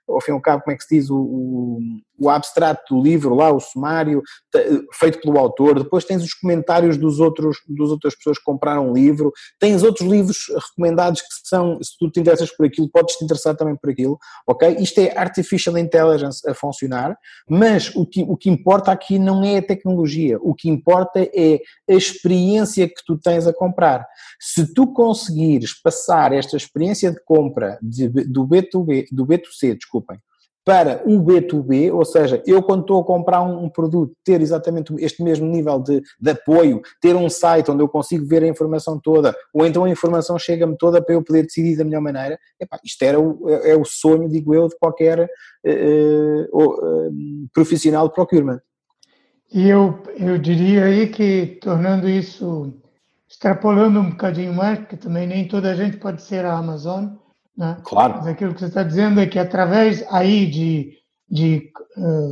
ao 0.08 0.22
fim 0.22 0.32
e 0.32 0.34
ao 0.34 0.42
cabo, 0.42 0.64
como 0.64 0.74
é 0.74 0.78
que 0.78 0.84
se 0.84 0.96
diz, 0.96 1.10
o, 1.10 1.18
o, 1.18 1.80
o 2.20 2.30
abstrato 2.30 2.96
do 2.96 3.02
livro 3.02 3.36
lá, 3.36 3.52
o 3.52 3.60
sumário, 3.60 4.22
feito 4.94 5.20
pelo 5.22 5.38
autor, 5.38 5.84
depois 5.84 6.06
tens 6.06 6.24
os 6.24 6.34
comentários 6.34 6.98
dos 6.98 7.20
outros, 7.20 7.58
dos 7.68 7.92
outras 7.92 8.16
pessoas 8.16 8.38
que 8.38 8.44
compraram 8.44 8.90
o 8.90 8.94
livro, 8.94 9.32
tens 9.60 9.84
outros 9.84 10.08
livros 10.08 10.38
recomendados 10.70 11.22
que 11.22 11.28
são, 11.44 11.80
se 11.82 11.98
tu 11.98 12.10
te 12.10 12.20
interessas 12.20 12.56
por 12.56 12.66
aquilo, 12.66 12.90
podes 12.90 13.16
te 13.16 13.26
interessar 13.26 13.56
também 13.56 13.76
por 13.76 13.90
aquilo, 13.90 14.18
ok? 14.48 14.78
Isto 14.80 15.00
é 15.00 15.18
Artificial 15.18 15.78
Intelligence 15.78 16.48
a 16.48 16.54
funcionar, 16.54 17.18
mas 17.50 17.94
o 17.96 18.06
que, 18.06 18.24
o 18.24 18.38
que 18.38 18.50
importa 18.50 18.92
aqui 18.92 19.18
não 19.18 19.44
é 19.44 19.58
a 19.58 19.66
tecnologia, 19.66 20.38
o 20.42 20.54
que 20.54 20.70
importa 20.70 21.20
é 21.20 21.60
a 21.90 21.94
experiência 21.94 22.88
que 22.88 23.04
tu 23.06 23.18
tens 23.18 23.48
a 23.48 23.54
comprar. 23.54 24.06
Se 24.40 24.74
tu 24.74 24.94
conseguires 24.94 25.74
passar 25.82 26.32
esta 26.34 26.56
experiência 26.56 27.12
de 27.12 27.24
compra 27.24 27.78
de, 27.82 28.08
do 28.08 28.48
B2B, 28.48 29.08
do 29.12 29.26
B2C, 29.26 29.76
desculpem, 29.76 30.20
para 30.66 31.02
o 31.06 31.22
B2B, 31.22 31.94
ou 31.94 32.06
seja, 32.06 32.42
eu 32.46 32.64
quando 32.64 32.82
estou 32.82 33.02
a 33.02 33.06
comprar 33.06 33.42
um, 33.42 33.68
produto, 33.68 34.16
ter 34.24 34.42
exatamente 34.42 34.94
este 35.00 35.22
mesmo 35.22 35.46
nível 35.46 35.80
de, 35.80 36.02
de, 36.20 36.30
apoio, 36.30 36.82
ter 37.02 37.16
um 37.16 37.30
site 37.30 37.70
onde 37.70 37.84
eu 37.84 37.90
consigo 37.90 38.26
ver 38.26 38.44
a 38.44 38.48
informação 38.48 39.00
toda, 39.00 39.36
ou 39.54 39.66
então 39.66 39.84
a 39.84 39.90
informação 39.90 40.40
chega-me 40.40 40.78
toda 40.78 41.02
para 41.02 41.16
eu 41.16 41.24
poder 41.24 41.44
decidir 41.44 41.76
da 41.76 41.84
melhor 41.84 42.02
maneira, 42.02 42.40
epá, 42.60 42.80
isto 42.84 43.04
era 43.04 43.20
o, 43.20 43.50
é, 43.50 43.72
é 43.72 43.76
o 43.76 43.84
sonho, 43.84 44.30
digo 44.30 44.54
eu, 44.56 44.68
de 44.68 44.78
qualquer 44.78 45.20
uh, 45.20 46.58
uh, 46.58 47.14
profissional 47.54 48.08
de 48.08 48.14
procurement. 48.14 48.62
E 49.52 49.70
eu, 49.70 50.02
eu 50.18 50.38
diria 50.38 50.86
aí 50.86 51.08
que, 51.10 51.60
tornando 51.62 52.10
isso, 52.10 52.74
extrapolando 53.30 54.00
um 54.00 54.12
bocadinho 54.12 54.54
mais, 54.54 54.80
porque 54.80 54.98
também 54.98 55.28
nem 55.28 55.48
toda 55.48 55.72
a 55.72 55.76
gente 55.76 55.98
pode 55.98 56.24
ser 56.24 56.46
a 56.46 56.58
Amazon, 56.58 57.10
né? 57.58 57.78
Claro. 57.84 58.16
Mas 58.18 58.28
aquilo 58.28 58.54
que 58.54 58.60
você 58.60 58.68
está 58.68 58.84
dizendo 58.84 59.20
é 59.20 59.28
que 59.28 59.40
através 59.40 60.04
aí 60.10 60.46
de, 60.46 60.94
de, 61.30 61.72
eh, 61.98 62.30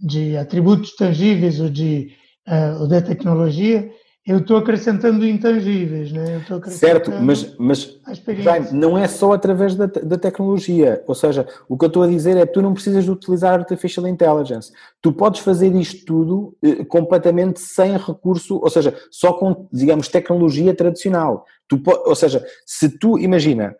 de 0.00 0.36
atributos 0.36 0.94
tangíveis 0.96 1.60
ou 1.60 1.68
de, 1.70 2.12
eh, 2.46 2.72
ou 2.74 2.88
da 2.88 3.00
tecnologia, 3.00 3.90
eu 4.26 4.38
estou 4.38 4.58
acrescentando 4.58 5.26
intangíveis, 5.26 6.12
né? 6.12 6.36
Eu 6.48 6.56
acrescentando 6.56 6.70
certo, 6.70 7.10
mas, 7.22 7.56
mas 7.58 8.00
Jaime, 8.38 8.68
não 8.72 8.96
é 8.96 9.08
só 9.08 9.32
através 9.32 9.74
da, 9.74 9.86
da 9.86 10.18
tecnologia. 10.18 11.02
Ou 11.06 11.14
seja, 11.14 11.46
o 11.68 11.76
que 11.76 11.86
eu 11.86 11.88
estou 11.88 12.02
a 12.02 12.06
dizer 12.06 12.36
é 12.36 12.46
que 12.46 12.52
tu 12.52 12.60
não 12.60 12.74
precisas 12.74 13.04
de 13.04 13.10
utilizar 13.10 13.54
Artificial 13.58 14.06
Intelligence. 14.06 14.72
Tu 15.00 15.12
podes 15.12 15.40
fazer 15.40 15.74
isto 15.74 16.04
tudo 16.04 16.54
eh, 16.62 16.84
completamente 16.84 17.60
sem 17.60 17.96
recurso, 17.96 18.60
ou 18.62 18.70
seja, 18.70 18.94
só 19.10 19.32
com, 19.32 19.66
digamos, 19.72 20.08
tecnologia 20.08 20.74
tradicional. 20.74 21.46
Tu, 21.66 21.80
ou 21.86 22.14
seja, 22.14 22.44
se 22.66 22.98
tu, 22.98 23.18
imagina, 23.18 23.74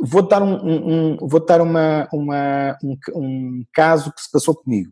vou 0.00 0.22
dar, 0.22 0.42
um, 0.42 0.54
um, 0.54 1.16
vou 1.20 1.44
dar 1.44 1.60
uma, 1.60 2.08
uma 2.12 2.78
um, 2.82 2.96
um, 3.14 3.64
caso 3.72 4.12
que 4.12 4.22
se 4.22 4.30
passou 4.30 4.54
comigo. 4.54 4.90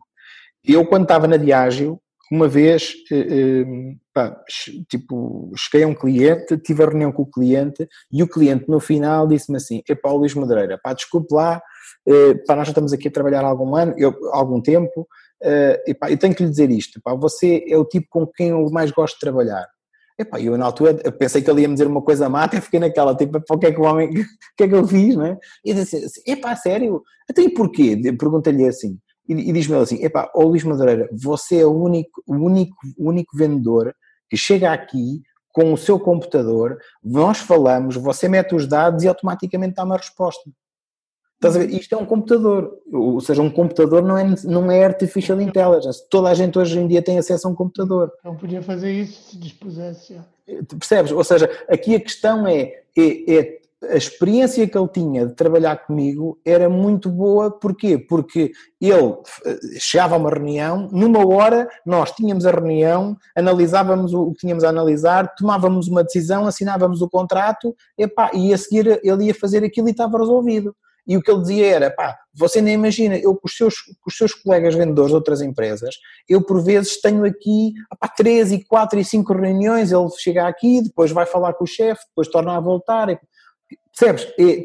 Eu, 0.63 0.85
quando 0.85 1.03
estava 1.03 1.27
na 1.27 1.37
Diágio, 1.37 1.99
uma 2.31 2.47
vez, 2.47 2.93
eh, 3.11 3.27
eh, 3.29 3.65
pá, 4.13 4.41
tipo, 4.87 5.51
cheguei 5.57 5.83
a 5.83 5.87
um 5.87 5.93
cliente, 5.93 6.57
tive 6.59 6.81
a 6.81 6.87
reunião 6.87 7.11
com 7.11 7.23
o 7.23 7.29
cliente 7.29 7.85
e 8.09 8.23
o 8.23 8.27
cliente 8.27 8.69
no 8.69 8.79
final 8.79 9.27
disse-me 9.27 9.57
assim, 9.57 9.81
é 9.89 9.93
Paulo 9.93 10.19
Luís 10.19 10.33
Madureira, 10.33 10.79
pá, 10.81 10.93
desculpe 10.93 11.35
lá, 11.35 11.61
eh, 12.07 12.35
pá, 12.47 12.55
nós 12.55 12.67
já 12.67 12.71
estamos 12.71 12.93
aqui 12.93 13.09
a 13.09 13.11
trabalhar 13.11 13.43
há 13.43 13.47
algum 13.47 13.75
ano, 13.75 13.93
eu, 13.97 14.15
algum 14.31 14.61
tempo, 14.61 15.05
e 15.85 15.93
pá, 15.93 16.09
eu 16.09 16.17
tenho 16.17 16.33
que 16.33 16.43
lhe 16.43 16.49
dizer 16.49 16.69
isto, 16.69 17.01
pá, 17.03 17.13
você 17.15 17.65
é 17.67 17.77
o 17.77 17.83
tipo 17.83 18.07
com 18.09 18.25
quem 18.25 18.49
eu 18.49 18.69
mais 18.69 18.91
gosto 18.91 19.15
de 19.15 19.21
trabalhar. 19.21 19.67
Epá, 20.19 20.39
eu 20.39 20.57
na 20.57 20.65
altura 20.65 20.93
pensei 21.13 21.41
que 21.41 21.49
ele 21.49 21.61
ia 21.61 21.67
me 21.67 21.73
dizer 21.73 21.87
uma 21.87 22.01
coisa 22.01 22.29
má, 22.29 22.43
até 22.43 22.61
fiquei 22.61 22.79
naquela, 22.79 23.15
tipo, 23.15 23.41
o 23.49 23.57
que 23.57 23.65
é 23.67 23.71
que 23.71 23.79
o 23.79 23.83
homem, 23.83 24.09
o 24.21 24.25
que 24.57 24.63
é 24.63 24.67
que 24.67 24.75
eu 24.75 24.87
fiz, 24.87 25.15
não 25.15 25.25
é? 25.25 25.37
E 25.63 25.73
disse 25.73 25.97
assim, 25.97 26.21
epá, 26.27 26.55
sério? 26.55 27.01
Até 27.29 27.41
e 27.41 27.49
porquê? 27.49 27.95
Pergunta-lhe 28.17 28.67
assim, 28.67 28.97
e, 29.27 29.33
e 29.33 29.53
diz-me 29.53 29.75
assim, 29.77 30.03
epá, 30.03 30.29
ô 30.35 30.43
Luís 30.43 30.63
Madureira, 30.63 31.09
você 31.11 31.61
é 31.61 31.65
o 31.65 31.71
único, 31.71 32.21
o 32.27 32.35
único, 32.35 32.75
o 32.97 33.09
único 33.09 33.37
vendedor 33.37 33.93
que 34.29 34.37
chega 34.37 34.71
aqui 34.71 35.21
com 35.53 35.73
o 35.73 35.77
seu 35.77 35.99
computador, 35.99 36.77
nós 37.03 37.39
falamos, 37.39 37.95
você 37.95 38.27
mete 38.27 38.55
os 38.55 38.67
dados 38.67 39.03
e 39.03 39.07
automaticamente 39.07 39.75
dá 39.75 39.83
uma 39.83 39.97
resposta. 39.97 40.49
Estás 41.41 41.55
a 41.55 41.59
ver? 41.59 41.71
Isto 41.71 41.95
é 41.95 41.97
um 41.97 42.05
computador, 42.05 42.77
ou 42.93 43.19
seja, 43.19 43.41
um 43.41 43.49
computador 43.49 44.03
não 44.03 44.15
é, 44.15 44.35
não 44.43 44.71
é 44.71 44.85
artificial 44.85 45.41
intelligence. 45.41 46.07
Toda 46.07 46.29
a 46.29 46.35
gente 46.35 46.59
hoje 46.59 46.77
em 46.77 46.87
dia 46.87 47.01
tem 47.01 47.17
acesso 47.17 47.47
a 47.47 47.51
um 47.51 47.55
computador. 47.55 48.11
Não 48.23 48.35
podia 48.35 48.61
fazer 48.61 48.91
isso 48.91 49.31
se 49.31 49.37
dispusesse. 49.39 50.21
Percebes? 50.77 51.11
Ou 51.11 51.23
seja, 51.23 51.49
aqui 51.67 51.95
a 51.95 51.99
questão 51.99 52.45
é, 52.45 52.83
é, 52.95 53.33
é 53.33 53.59
a 53.89 53.97
experiência 53.97 54.67
que 54.67 54.77
ele 54.77 54.87
tinha 54.89 55.25
de 55.25 55.33
trabalhar 55.33 55.77
comigo 55.77 56.39
era 56.45 56.69
muito 56.69 57.09
boa, 57.09 57.49
porquê? 57.49 57.97
Porque 57.97 58.51
ele 58.79 59.17
eh, 59.43 59.59
chegava 59.79 60.13
a 60.13 60.19
uma 60.19 60.29
reunião, 60.29 60.89
numa 60.91 61.25
hora 61.27 61.67
nós 61.83 62.11
tínhamos 62.11 62.45
a 62.45 62.51
reunião, 62.51 63.17
analisávamos 63.35 64.13
o 64.13 64.31
que 64.33 64.41
tínhamos 64.41 64.63
a 64.63 64.69
analisar, 64.69 65.33
tomávamos 65.35 65.87
uma 65.87 66.03
decisão, 66.03 66.45
assinávamos 66.45 67.01
o 67.01 67.09
contrato 67.09 67.75
epá, 67.97 68.29
e 68.31 68.53
a 68.53 68.57
seguir 68.59 68.99
ele 69.03 69.25
ia 69.25 69.33
fazer 69.33 69.63
aquilo 69.63 69.87
e 69.87 69.91
estava 69.91 70.19
resolvido. 70.19 70.75
E 71.07 71.17
o 71.17 71.21
que 71.21 71.31
ele 71.31 71.41
dizia 71.41 71.75
era, 71.75 71.91
pá, 71.91 72.17
você 72.33 72.61
nem 72.61 72.75
imagina, 72.75 73.17
eu 73.17 73.35
com 73.35 73.47
os 73.47 73.55
seus, 73.55 73.75
com 73.81 74.09
os 74.09 74.15
seus 74.15 74.33
colegas 74.33 74.75
vendedores 74.75 75.09
de 75.09 75.15
outras 75.15 75.41
empresas, 75.41 75.95
eu 76.29 76.41
por 76.41 76.63
vezes 76.63 77.01
tenho 77.01 77.25
aqui 77.25 77.73
pá, 77.99 78.07
três 78.07 78.51
e 78.51 78.63
quatro 78.63 78.99
e 78.99 79.03
cinco 79.03 79.33
reuniões, 79.33 79.91
ele 79.91 80.09
chega 80.19 80.47
aqui, 80.47 80.81
depois 80.81 81.11
vai 81.11 81.25
falar 81.25 81.53
com 81.53 81.63
o 81.63 81.67
chefe, 81.67 82.01
depois 82.09 82.27
torna 82.27 82.55
a 82.55 82.59
voltar, 82.59 83.09
Percebes? 83.97 84.33
É, 84.39 84.63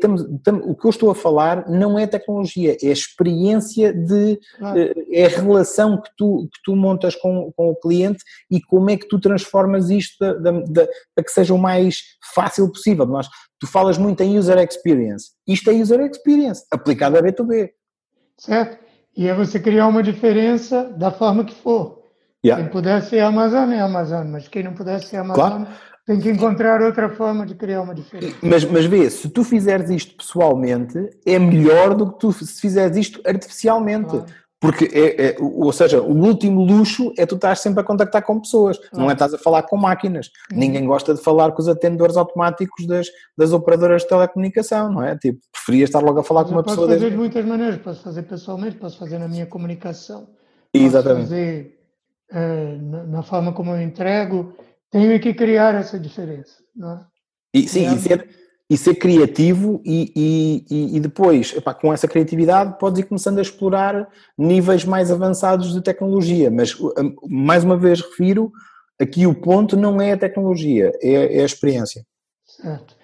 o 0.64 0.74
que 0.74 0.86
eu 0.86 0.90
estou 0.90 1.10
a 1.10 1.14
falar 1.14 1.68
não 1.68 1.98
é 1.98 2.06
tecnologia, 2.06 2.76
é 2.80 2.88
a 2.88 2.92
experiência 2.92 3.92
de. 3.92 4.38
Claro. 4.56 4.78
Eh, 4.78 4.94
é 5.12 5.26
a 5.26 5.28
relação 5.28 6.00
que 6.00 6.10
tu, 6.16 6.48
que 6.52 6.60
tu 6.64 6.76
montas 6.76 7.16
com, 7.16 7.52
com 7.56 7.70
o 7.70 7.76
cliente 7.76 8.22
e 8.50 8.60
como 8.62 8.88
é 8.88 8.96
que 8.96 9.08
tu 9.08 9.18
transformas 9.18 9.90
isto 9.90 10.16
para 10.18 11.24
que 11.24 11.30
seja 11.30 11.52
o 11.52 11.58
mais 11.58 12.02
fácil 12.34 12.70
possível. 12.70 13.04
Nós, 13.04 13.28
tu 13.58 13.66
falas 13.66 13.98
muito 13.98 14.22
em 14.22 14.38
user 14.38 14.58
experience. 14.58 15.32
Isto 15.46 15.70
é 15.70 15.74
user 15.74 16.00
experience, 16.00 16.64
aplicado 16.70 17.18
a 17.18 17.22
B2B. 17.22 17.70
Certo. 18.38 18.78
E 19.16 19.26
é 19.26 19.34
você 19.34 19.58
criar 19.58 19.88
uma 19.88 20.02
diferença 20.02 20.84
da 20.84 21.10
forma 21.10 21.44
que 21.44 21.54
for. 21.54 22.04
Yeah. 22.44 22.62
Quem 22.62 22.72
puder 22.72 23.02
ser 23.02 23.20
Amazon 23.20 23.72
é 23.72 23.80
Amazon, 23.80 24.28
mas 24.28 24.46
quem 24.46 24.62
não 24.62 24.74
puder 24.74 25.00
ser 25.00 25.16
Amazon. 25.16 25.34
Claro 25.34 25.68
tem 26.06 26.20
que 26.20 26.30
encontrar 26.30 26.80
outra 26.80 27.08
forma 27.10 27.44
de 27.44 27.56
criar 27.56 27.82
uma 27.82 27.94
diferença. 27.94 28.36
Mas, 28.40 28.64
mas 28.64 28.86
vê, 28.86 29.10
se 29.10 29.28
tu 29.28 29.42
fizeres 29.42 29.90
isto 29.90 30.16
pessoalmente, 30.16 31.10
é 31.26 31.36
melhor 31.36 31.94
do 31.94 32.12
que 32.12 32.20
tu 32.20 32.32
se 32.32 32.60
fizeres 32.60 32.96
isto 32.96 33.20
artificialmente. 33.26 34.10
Claro. 34.10 34.26
Porque, 34.58 34.84
é, 34.86 35.26
é, 35.26 35.36
ou 35.38 35.70
seja, 35.72 36.00
o 36.00 36.16
último 36.16 36.64
luxo 36.64 37.12
é 37.18 37.26
tu 37.26 37.34
estar 37.34 37.56
sempre 37.56 37.80
a 37.80 37.84
contactar 37.84 38.22
com 38.22 38.40
pessoas, 38.40 38.78
claro. 38.78 38.98
não 38.98 39.10
é 39.10 39.12
estás 39.12 39.34
a 39.34 39.38
falar 39.38 39.64
com 39.64 39.76
máquinas. 39.76 40.30
Uhum. 40.50 40.58
Ninguém 40.58 40.86
gosta 40.86 41.12
de 41.12 41.20
falar 41.20 41.52
com 41.52 41.60
os 41.60 41.68
atendedores 41.68 42.16
automáticos 42.16 42.86
das, 42.86 43.08
das 43.36 43.52
operadoras 43.52 44.02
de 44.02 44.08
telecomunicação, 44.08 44.90
não 44.90 45.02
é? 45.02 45.16
Tipo, 45.18 45.40
preferia 45.52 45.84
estar 45.84 46.00
logo 46.00 46.20
a 46.20 46.24
falar 46.24 46.42
mas 46.42 46.50
com 46.50 46.56
uma 46.56 46.62
posso 46.62 46.76
pessoa. 46.76 46.88
Posso 46.88 47.00
fazer 47.00 47.10
de 47.10 47.16
muitas 47.16 47.44
maneiras, 47.44 47.76
posso 47.78 48.02
fazer 48.02 48.22
pessoalmente, 48.22 48.76
posso 48.76 48.98
fazer 48.98 49.18
na 49.18 49.28
minha 49.28 49.46
comunicação, 49.46 50.28
Exatamente. 50.72 51.28
posso 51.28 51.30
fazer 51.30 51.78
uh, 52.32 52.82
na, 52.82 53.02
na 53.04 53.22
forma 53.22 53.52
como 53.52 53.72
eu 53.72 53.82
entrego, 53.82 54.54
tenho 54.90 55.18
que 55.20 55.34
criar 55.34 55.74
essa 55.74 55.98
diferença. 55.98 56.54
Não 56.74 56.92
é? 56.92 57.04
E, 57.54 57.68
sim, 57.68 57.86
e 57.94 57.98
ser, 57.98 58.28
e 58.68 58.76
ser 58.76 58.94
criativo 58.96 59.80
e, 59.84 60.64
e, 60.70 60.96
e 60.96 61.00
depois, 61.00 61.54
epá, 61.56 61.72
com 61.72 61.92
essa 61.92 62.08
criatividade, 62.08 62.78
podes 62.78 63.00
ir 63.00 63.04
começando 63.04 63.38
a 63.38 63.42
explorar 63.42 64.08
níveis 64.36 64.84
mais 64.84 65.10
avançados 65.10 65.72
de 65.72 65.80
tecnologia. 65.80 66.50
Mas, 66.50 66.76
mais 67.28 67.64
uma 67.64 67.76
vez, 67.76 68.00
refiro, 68.00 68.52
aqui 69.00 69.26
o 69.26 69.34
ponto 69.34 69.76
não 69.76 70.00
é 70.00 70.12
a 70.12 70.18
tecnologia, 70.18 70.92
é, 71.00 71.38
é 71.38 71.42
a 71.42 71.46
experiência. 71.46 72.04
Certo. 72.44 72.96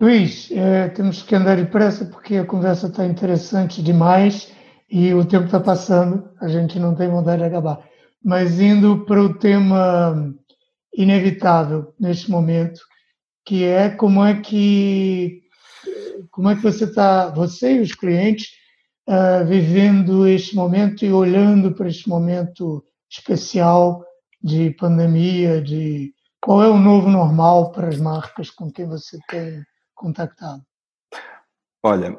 Luís, 0.00 0.48
é, 0.52 0.88
temos 0.88 1.22
que 1.22 1.34
andar 1.34 1.56
depressa 1.56 2.04
porque 2.04 2.36
a 2.36 2.44
conversa 2.44 2.86
está 2.86 3.04
interessante 3.04 3.82
demais 3.82 4.52
e 4.88 5.12
o 5.12 5.24
tempo 5.24 5.46
está 5.46 5.58
passando, 5.58 6.30
a 6.40 6.46
gente 6.46 6.78
não 6.78 6.94
tem 6.94 7.08
vontade 7.08 7.42
de 7.42 7.48
acabar. 7.48 7.80
Mas 8.24 8.60
indo 8.60 9.04
para 9.04 9.20
o 9.20 9.34
tema 9.34 10.32
inevitável 10.98 11.94
neste 11.98 12.28
momento, 12.28 12.80
que 13.46 13.64
é 13.64 13.88
como 13.88 14.24
é 14.24 14.40
que 14.40 15.42
como 16.32 16.50
é 16.50 16.56
que 16.56 16.62
você 16.62 16.84
está, 16.84 17.28
você 17.28 17.76
e 17.76 17.80
os 17.80 17.94
clientes, 17.94 18.48
uh, 19.08 19.46
vivendo 19.46 20.26
este 20.26 20.56
momento 20.56 21.04
e 21.04 21.12
olhando 21.12 21.72
para 21.72 21.88
este 21.88 22.08
momento 22.08 22.84
especial 23.08 24.04
de 24.42 24.70
pandemia, 24.70 25.62
de 25.62 26.12
qual 26.40 26.62
é 26.64 26.68
o 26.68 26.76
novo 26.76 27.08
normal 27.08 27.70
para 27.70 27.88
as 27.88 27.98
marcas 27.98 28.50
com 28.50 28.70
quem 28.70 28.86
você 28.86 29.18
tem 29.28 29.62
contactado? 29.94 30.62
Olha, 31.82 32.18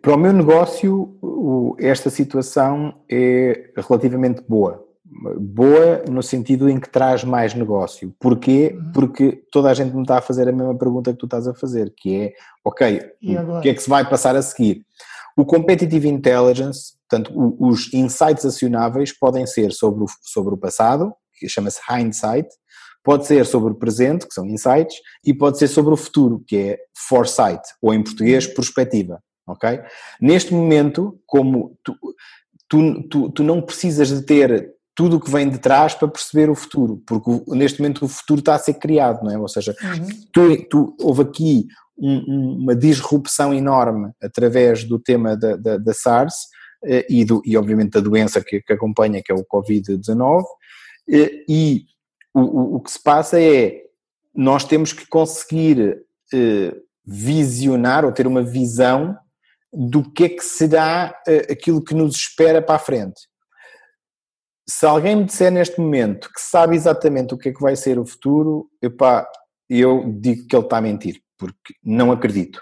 para 0.00 0.14
o 0.14 0.18
meu 0.18 0.32
negócio, 0.32 1.76
esta 1.78 2.08
situação 2.08 3.02
é 3.10 3.70
relativamente 3.76 4.42
boa 4.48 4.87
boa 5.38 6.02
no 6.08 6.22
sentido 6.22 6.68
em 6.68 6.78
que 6.78 6.88
traz 6.88 7.24
mais 7.24 7.54
negócio. 7.54 8.14
Porquê? 8.20 8.74
Uhum. 8.74 8.92
Porque 8.92 9.42
toda 9.50 9.70
a 9.70 9.74
gente 9.74 9.94
me 9.94 10.02
está 10.02 10.18
a 10.18 10.22
fazer 10.22 10.48
a 10.48 10.52
mesma 10.52 10.76
pergunta 10.76 11.12
que 11.12 11.18
tu 11.18 11.26
estás 11.26 11.48
a 11.48 11.54
fazer, 11.54 11.92
que 11.96 12.16
é, 12.16 12.32
ok, 12.64 13.00
o 13.22 13.60
que 13.60 13.68
é 13.68 13.74
que 13.74 13.82
se 13.82 13.88
vai 13.88 14.08
passar 14.08 14.36
a 14.36 14.42
seguir? 14.42 14.84
O 15.36 15.44
Competitive 15.44 16.08
Intelligence, 16.08 16.94
portanto, 17.08 17.32
os 17.60 17.92
insights 17.94 18.44
acionáveis 18.44 19.16
podem 19.16 19.46
ser 19.46 19.72
sobre 19.72 20.04
o, 20.04 20.06
sobre 20.22 20.54
o 20.54 20.58
passado, 20.58 21.12
que 21.38 21.48
chama-se 21.48 21.80
hindsight, 21.90 22.48
pode 23.04 23.26
ser 23.26 23.46
sobre 23.46 23.72
o 23.72 23.76
presente, 23.76 24.26
que 24.26 24.34
são 24.34 24.44
insights, 24.44 24.96
e 25.24 25.32
pode 25.32 25.56
ser 25.58 25.68
sobre 25.68 25.94
o 25.94 25.96
futuro, 25.96 26.42
que 26.46 26.56
é 26.56 26.78
foresight, 27.08 27.62
ou 27.80 27.94
em 27.94 28.02
português, 28.02 28.46
uhum. 28.46 28.54
perspectiva, 28.54 29.22
ok? 29.46 29.80
Neste 30.20 30.52
momento, 30.52 31.18
como 31.24 31.78
tu, 31.82 31.96
tu, 32.68 33.08
tu, 33.08 33.30
tu 33.30 33.42
não 33.44 33.62
precisas 33.62 34.08
de 34.08 34.22
ter 34.22 34.74
tudo 34.98 35.18
o 35.18 35.20
que 35.20 35.30
vem 35.30 35.48
de 35.48 35.58
trás 35.58 35.94
para 35.94 36.08
perceber 36.08 36.50
o 36.50 36.56
futuro, 36.56 37.00
porque 37.06 37.30
neste 37.54 37.80
momento 37.80 38.04
o 38.04 38.08
futuro 38.08 38.40
está 38.40 38.56
a 38.56 38.58
ser 38.58 38.74
criado, 38.74 39.22
não 39.22 39.30
é? 39.30 39.38
Ou 39.38 39.46
seja, 39.46 39.72
uhum. 39.80 40.08
tu, 40.32 40.68
tu, 40.68 40.96
houve 41.00 41.22
aqui 41.22 41.68
um, 41.96 42.58
uma 42.62 42.74
disrupção 42.74 43.54
enorme 43.54 44.10
através 44.20 44.82
do 44.82 44.98
tema 44.98 45.36
da, 45.36 45.54
da, 45.54 45.76
da 45.76 45.94
SARS 45.94 46.34
eh, 46.84 47.06
e, 47.08 47.24
do, 47.24 47.40
e 47.44 47.56
obviamente 47.56 47.92
da 47.92 48.00
doença 48.00 48.42
que, 48.42 48.60
que 48.60 48.72
acompanha, 48.72 49.22
que 49.24 49.30
é 49.30 49.34
o 49.36 49.44
Covid-19, 49.44 50.42
eh, 51.08 51.44
e 51.48 51.84
o, 52.34 52.74
o, 52.74 52.80
que 52.80 52.90
se 52.90 53.00
passa 53.00 53.40
é, 53.40 53.80
nós 54.34 54.64
temos 54.64 54.92
que 54.92 55.06
conseguir 55.06 55.96
eh, 56.34 56.74
visionar 57.06 58.04
ou 58.04 58.10
ter 58.10 58.26
uma 58.26 58.42
visão 58.42 59.16
do 59.72 60.02
que 60.10 60.24
é 60.24 60.28
que 60.28 60.42
será 60.42 61.14
aquilo 61.48 61.84
que 61.84 61.94
nos 61.94 62.16
espera 62.16 62.60
para 62.60 62.74
a 62.74 62.80
frente 62.80 63.27
se 64.68 64.84
alguém 64.84 65.16
me 65.16 65.24
disser 65.24 65.50
neste 65.50 65.80
momento 65.80 66.28
que 66.28 66.40
sabe 66.40 66.76
exatamente 66.76 67.32
o 67.32 67.38
que 67.38 67.48
é 67.48 67.52
que 67.52 67.60
vai 67.60 67.74
ser 67.74 67.98
o 67.98 68.04
futuro, 68.04 68.68
epá, 68.82 69.26
eu 69.68 70.04
digo 70.20 70.46
que 70.46 70.54
ele 70.54 70.64
está 70.64 70.76
a 70.76 70.82
mentir, 70.82 71.22
porque 71.38 71.74
não 71.82 72.12
acredito. 72.12 72.60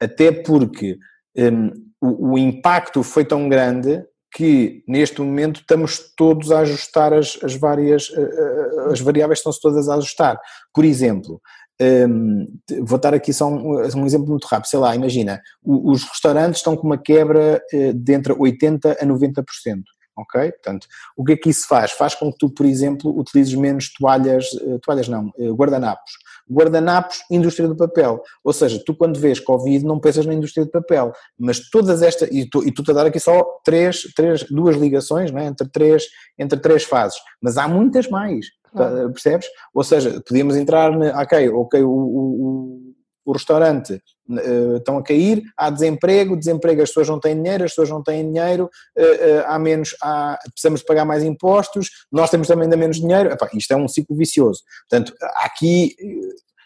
Até 0.00 0.30
porque 0.30 0.96
um, 1.36 1.70
o, 2.00 2.32
o, 2.32 2.38
impacto 2.38 3.02
foi 3.02 3.24
tão 3.24 3.48
grande 3.48 4.04
que 4.32 4.84
neste 4.86 5.20
momento 5.20 5.60
estamos 5.60 6.14
todos 6.16 6.52
a 6.52 6.60
ajustar 6.60 7.12
as, 7.12 7.36
as 7.42 7.56
várias, 7.56 8.08
eh, 8.14 8.20
eh, 8.20 8.92
as 8.92 9.00
variáveis 9.00 9.40
estão-se 9.40 9.60
todas 9.60 9.88
a 9.88 9.94
ajustar. 9.94 10.38
Por 10.72 10.84
exemplo, 10.84 11.40
um, 11.80 12.46
vou 12.82 12.98
dar 12.98 13.14
aqui 13.14 13.32
só 13.32 13.48
um, 13.48 13.78
um, 13.78 14.06
exemplo 14.06 14.28
muito 14.28 14.46
rápido, 14.46 14.68
sei 14.68 14.78
lá, 14.78 14.94
imagina, 14.94 15.40
os 15.64 16.04
restaurantes 16.04 16.60
estão 16.60 16.76
com 16.76 16.86
uma 16.86 16.98
quebra 16.98 17.60
eh, 17.72 17.92
de 17.92 18.12
entre 18.12 18.32
80% 18.34 18.96
a 19.00 19.04
90% 19.04 19.82
ok? 20.18 20.52
Portanto, 20.52 20.86
o 21.16 21.24
que 21.24 21.32
é 21.32 21.36
que 21.36 21.48
isso 21.48 21.66
faz? 21.66 21.92
Faz 21.92 22.14
com 22.14 22.32
que 22.32 22.38
tu, 22.38 22.50
por 22.50 22.66
exemplo, 22.66 23.16
utilizes 23.18 23.54
menos 23.54 23.92
toalhas, 23.92 24.46
eh, 24.60 24.78
toalhas 24.82 25.08
não, 25.08 25.32
eh, 25.38 25.48
guardanapos. 25.50 26.12
Guardanapos, 26.50 27.20
indústria 27.30 27.68
do 27.68 27.76
papel. 27.76 28.22
Ou 28.42 28.52
seja, 28.52 28.82
tu 28.84 28.94
quando 28.94 29.18
vês 29.18 29.38
Covid 29.38 29.84
não 29.84 30.00
pensas 30.00 30.26
na 30.26 30.34
indústria 30.34 30.64
do 30.64 30.70
papel, 30.70 31.12
mas 31.38 31.70
todas 31.70 32.02
estas, 32.02 32.28
e 32.32 32.48
tu, 32.48 32.66
e 32.66 32.72
tu 32.72 32.82
a 32.90 32.94
dar 32.94 33.06
aqui 33.06 33.20
só 33.20 33.42
três, 33.64 34.02
três, 34.14 34.42
duas 34.44 34.76
ligações, 34.76 35.30
não 35.30 35.40
é? 35.40 35.46
entre, 35.46 35.68
três, 35.68 36.06
entre 36.38 36.58
três 36.58 36.84
fases, 36.84 37.18
mas 37.40 37.56
há 37.56 37.68
muitas 37.68 38.08
mais, 38.08 38.46
claro. 38.72 39.12
percebes? 39.12 39.46
Ou 39.74 39.84
seja, 39.84 40.22
podíamos 40.26 40.56
entrar, 40.56 40.96
na, 40.96 41.20
ok, 41.20 41.48
ok, 41.50 41.82
o, 41.82 41.90
o, 41.90 42.87
o 43.28 43.32
restaurante 43.32 44.02
uh, 44.30 44.76
estão 44.78 44.96
a 44.96 45.02
cair, 45.02 45.42
há 45.54 45.68
desemprego, 45.68 46.34
desemprego, 46.34 46.80
as 46.80 46.88
pessoas 46.88 47.08
não 47.08 47.20
têm 47.20 47.36
dinheiro, 47.36 47.64
as 47.64 47.72
pessoas 47.72 47.90
não 47.90 48.02
têm 48.02 48.32
dinheiro, 48.32 48.70
uh, 48.96 49.02
uh, 49.02 49.44
há 49.46 49.58
menos, 49.58 49.94
há, 50.02 50.38
precisamos 50.50 50.82
pagar 50.82 51.04
mais 51.04 51.22
impostos, 51.22 51.90
nós 52.10 52.30
temos 52.30 52.48
também 52.48 52.64
ainda 52.64 52.76
menos 52.76 52.96
dinheiro, 52.96 53.30
Epá, 53.30 53.50
isto 53.52 53.70
é 53.70 53.76
um 53.76 53.86
ciclo 53.86 54.16
vicioso. 54.16 54.62
Portanto, 54.88 55.14
aqui, 55.36 55.94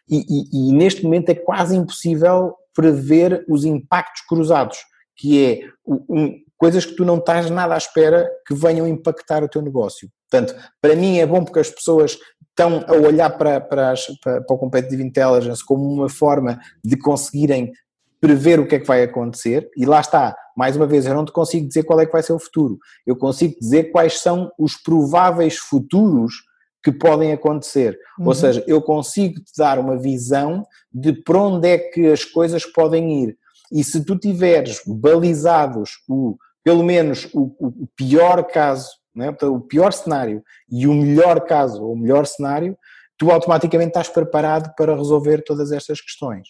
e, 0.08 0.18
e, 0.18 0.68
e 0.70 0.72
neste 0.72 1.02
momento 1.02 1.30
é 1.30 1.34
quase 1.34 1.76
impossível 1.76 2.54
prever 2.72 3.44
os 3.48 3.64
impactos 3.64 4.22
cruzados, 4.28 4.78
que 5.16 5.44
é 5.44 5.60
um, 5.84 6.38
coisas 6.56 6.86
que 6.86 6.94
tu 6.94 7.04
não 7.04 7.18
estás 7.18 7.50
nada 7.50 7.74
à 7.74 7.76
espera 7.76 8.30
que 8.46 8.54
venham 8.54 8.86
impactar 8.86 9.42
o 9.42 9.48
teu 9.48 9.60
negócio. 9.60 10.08
Portanto, 10.30 10.54
para 10.80 10.94
mim 10.94 11.18
é 11.18 11.26
bom 11.26 11.44
porque 11.44 11.58
as 11.58 11.70
pessoas 11.70 12.16
estão 12.52 12.84
a 12.86 12.92
olhar 12.92 13.30
para, 13.30 13.60
para, 13.60 13.90
as, 13.90 14.06
para, 14.22 14.42
para 14.42 14.54
o 14.54 14.58
Competitive 14.58 15.02
Intelligence 15.02 15.64
como 15.64 15.84
uma 15.84 16.08
forma 16.08 16.60
de 16.84 16.96
conseguirem 16.96 17.72
prever 18.20 18.60
o 18.60 18.68
que 18.68 18.76
é 18.76 18.78
que 18.78 18.86
vai 18.86 19.02
acontecer, 19.02 19.68
e 19.76 19.84
lá 19.84 20.00
está, 20.00 20.36
mais 20.56 20.76
uma 20.76 20.86
vez, 20.86 21.06
eu 21.06 21.14
não 21.14 21.24
te 21.24 21.32
consigo 21.32 21.66
dizer 21.66 21.82
qual 21.82 21.98
é 21.98 22.06
que 22.06 22.12
vai 22.12 22.22
ser 22.22 22.32
o 22.32 22.38
futuro, 22.38 22.78
eu 23.04 23.16
consigo 23.16 23.58
dizer 23.58 23.90
quais 23.90 24.20
são 24.20 24.48
os 24.56 24.76
prováveis 24.76 25.56
futuros 25.56 26.34
que 26.84 26.92
podem 26.92 27.32
acontecer. 27.32 27.98
Uhum. 28.18 28.28
Ou 28.28 28.34
seja, 28.34 28.62
eu 28.66 28.80
consigo 28.80 29.40
te 29.40 29.52
dar 29.56 29.78
uma 29.78 29.96
visão 29.96 30.64
de 30.92 31.12
para 31.12 31.38
onde 31.38 31.68
é 31.68 31.78
que 31.78 32.06
as 32.08 32.24
coisas 32.24 32.64
podem 32.64 33.24
ir. 33.24 33.36
E 33.72 33.82
se 33.82 34.04
tu 34.04 34.16
tiveres 34.16 34.80
balizados 34.86 35.90
o, 36.08 36.36
pelo 36.62 36.82
menos 36.82 37.28
o, 37.32 37.54
o 37.58 37.88
pior 37.96 38.44
caso, 38.44 38.88
né? 39.14 39.34
o 39.42 39.60
pior 39.60 39.92
cenário 39.92 40.42
e 40.70 40.86
o 40.86 40.94
melhor 40.94 41.40
caso, 41.46 41.82
ou 41.82 41.92
o 41.92 41.98
melhor 41.98 42.26
cenário, 42.26 42.76
tu 43.18 43.30
automaticamente 43.30 43.90
estás 43.90 44.08
preparado 44.08 44.74
para 44.74 44.96
resolver 44.96 45.42
todas 45.44 45.70
estas 45.70 46.00
questões. 46.00 46.48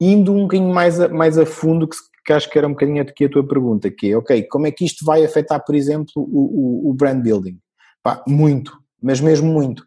Indo 0.00 0.32
um 0.32 0.42
bocadinho 0.42 0.72
mais 0.72 1.00
a, 1.00 1.08
mais 1.08 1.36
a 1.36 1.44
fundo, 1.44 1.88
que, 1.88 1.96
que 2.24 2.32
acho 2.32 2.48
que 2.48 2.56
era 2.56 2.66
um 2.66 2.72
bocadinho 2.72 3.02
aqui 3.02 3.24
a 3.24 3.28
tua 3.28 3.46
pergunta, 3.46 3.90
que 3.90 4.12
é, 4.12 4.16
ok, 4.16 4.44
como 4.44 4.66
é 4.66 4.70
que 4.70 4.84
isto 4.84 5.04
vai 5.04 5.24
afetar, 5.24 5.62
por 5.64 5.74
exemplo, 5.74 6.12
o, 6.16 6.86
o, 6.86 6.90
o 6.90 6.94
brand 6.94 7.20
building? 7.20 7.58
Pá, 8.02 8.22
muito, 8.26 8.78
mas 9.02 9.20
mesmo 9.20 9.52
muito. 9.52 9.84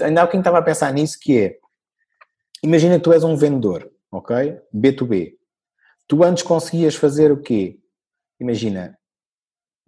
Ainda 0.00 0.22
há 0.22 0.28
quem 0.28 0.40
estava 0.40 0.58
a 0.58 0.62
pensar 0.62 0.92
nisso, 0.92 1.18
que 1.20 1.38
é, 1.38 1.56
imagina 2.62 2.96
que 2.96 3.04
tu 3.04 3.12
és 3.12 3.24
um 3.24 3.34
vendedor, 3.34 3.90
ok? 4.12 4.60
B2B. 4.74 5.32
Tu 6.06 6.22
antes 6.22 6.42
conseguias 6.42 6.94
fazer 6.94 7.32
o 7.32 7.40
quê? 7.40 7.78
Imagina, 8.38 8.98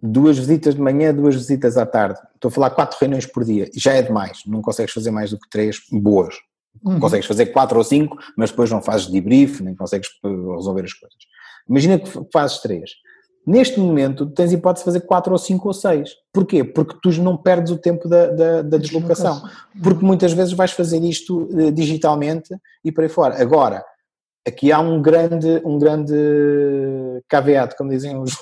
duas 0.03 0.37
visitas 0.37 0.75
de 0.75 0.81
manhã, 0.81 1.13
duas 1.13 1.33
visitas 1.33 1.77
à 1.77 1.85
tarde. 1.85 2.19
Estou 2.35 2.49
a 2.49 2.51
falar 2.51 2.71
quatro 2.71 2.97
reuniões 2.99 3.25
por 3.25 3.45
dia. 3.45 3.69
Já 3.73 3.93
é 3.93 4.01
demais. 4.01 4.41
Não 4.45 4.61
consegues 4.61 4.93
fazer 4.93 5.11
mais 5.11 5.31
do 5.31 5.39
que 5.39 5.49
três 5.49 5.77
boas. 5.89 6.35
Uhum. 6.83 6.99
Consegues 6.99 7.25
fazer 7.25 7.47
quatro 7.47 7.77
ou 7.77 7.83
cinco, 7.83 8.17
mas 8.35 8.49
depois 8.49 8.69
não 8.69 8.81
fazes 8.81 9.07
debrief, 9.07 9.61
nem 9.61 9.73
consegues 9.73 10.09
eh, 10.25 10.27
resolver 10.27 10.83
as 10.83 10.93
coisas. 10.93 11.17
Imagina 11.69 11.97
que 11.97 12.09
fazes 12.33 12.57
três. 12.57 12.91
Neste 13.47 13.79
momento, 13.79 14.25
tens 14.25 14.51
hipótese 14.51 14.83
de 14.83 14.85
fazer 14.85 15.01
quatro 15.01 15.31
ou 15.31 15.37
cinco 15.37 15.67
ou 15.67 15.73
seis. 15.73 16.11
Porquê? 16.33 16.63
Porque 16.63 16.97
tu 17.01 17.09
não 17.21 17.37
perdes 17.37 17.71
o 17.71 17.77
tempo 17.77 18.09
da, 18.09 18.27
da, 18.27 18.61
da 18.61 18.77
deslocação. 18.77 19.41
Porque 19.81 20.03
muitas 20.03 20.33
vezes 20.33 20.53
vais 20.53 20.71
fazer 20.71 21.01
isto 21.01 21.47
eh, 21.57 21.71
digitalmente 21.71 22.53
e 22.83 22.91
por 22.91 23.03
aí 23.03 23.09
fora. 23.09 23.41
Agora, 23.41 23.85
aqui 24.45 24.71
há 24.71 24.79
um 24.79 25.01
grande, 25.01 25.61
um 25.65 25.77
grande 25.77 26.13
caveat, 27.27 27.75
como 27.77 27.89
dizem 27.89 28.17
os, 28.17 28.33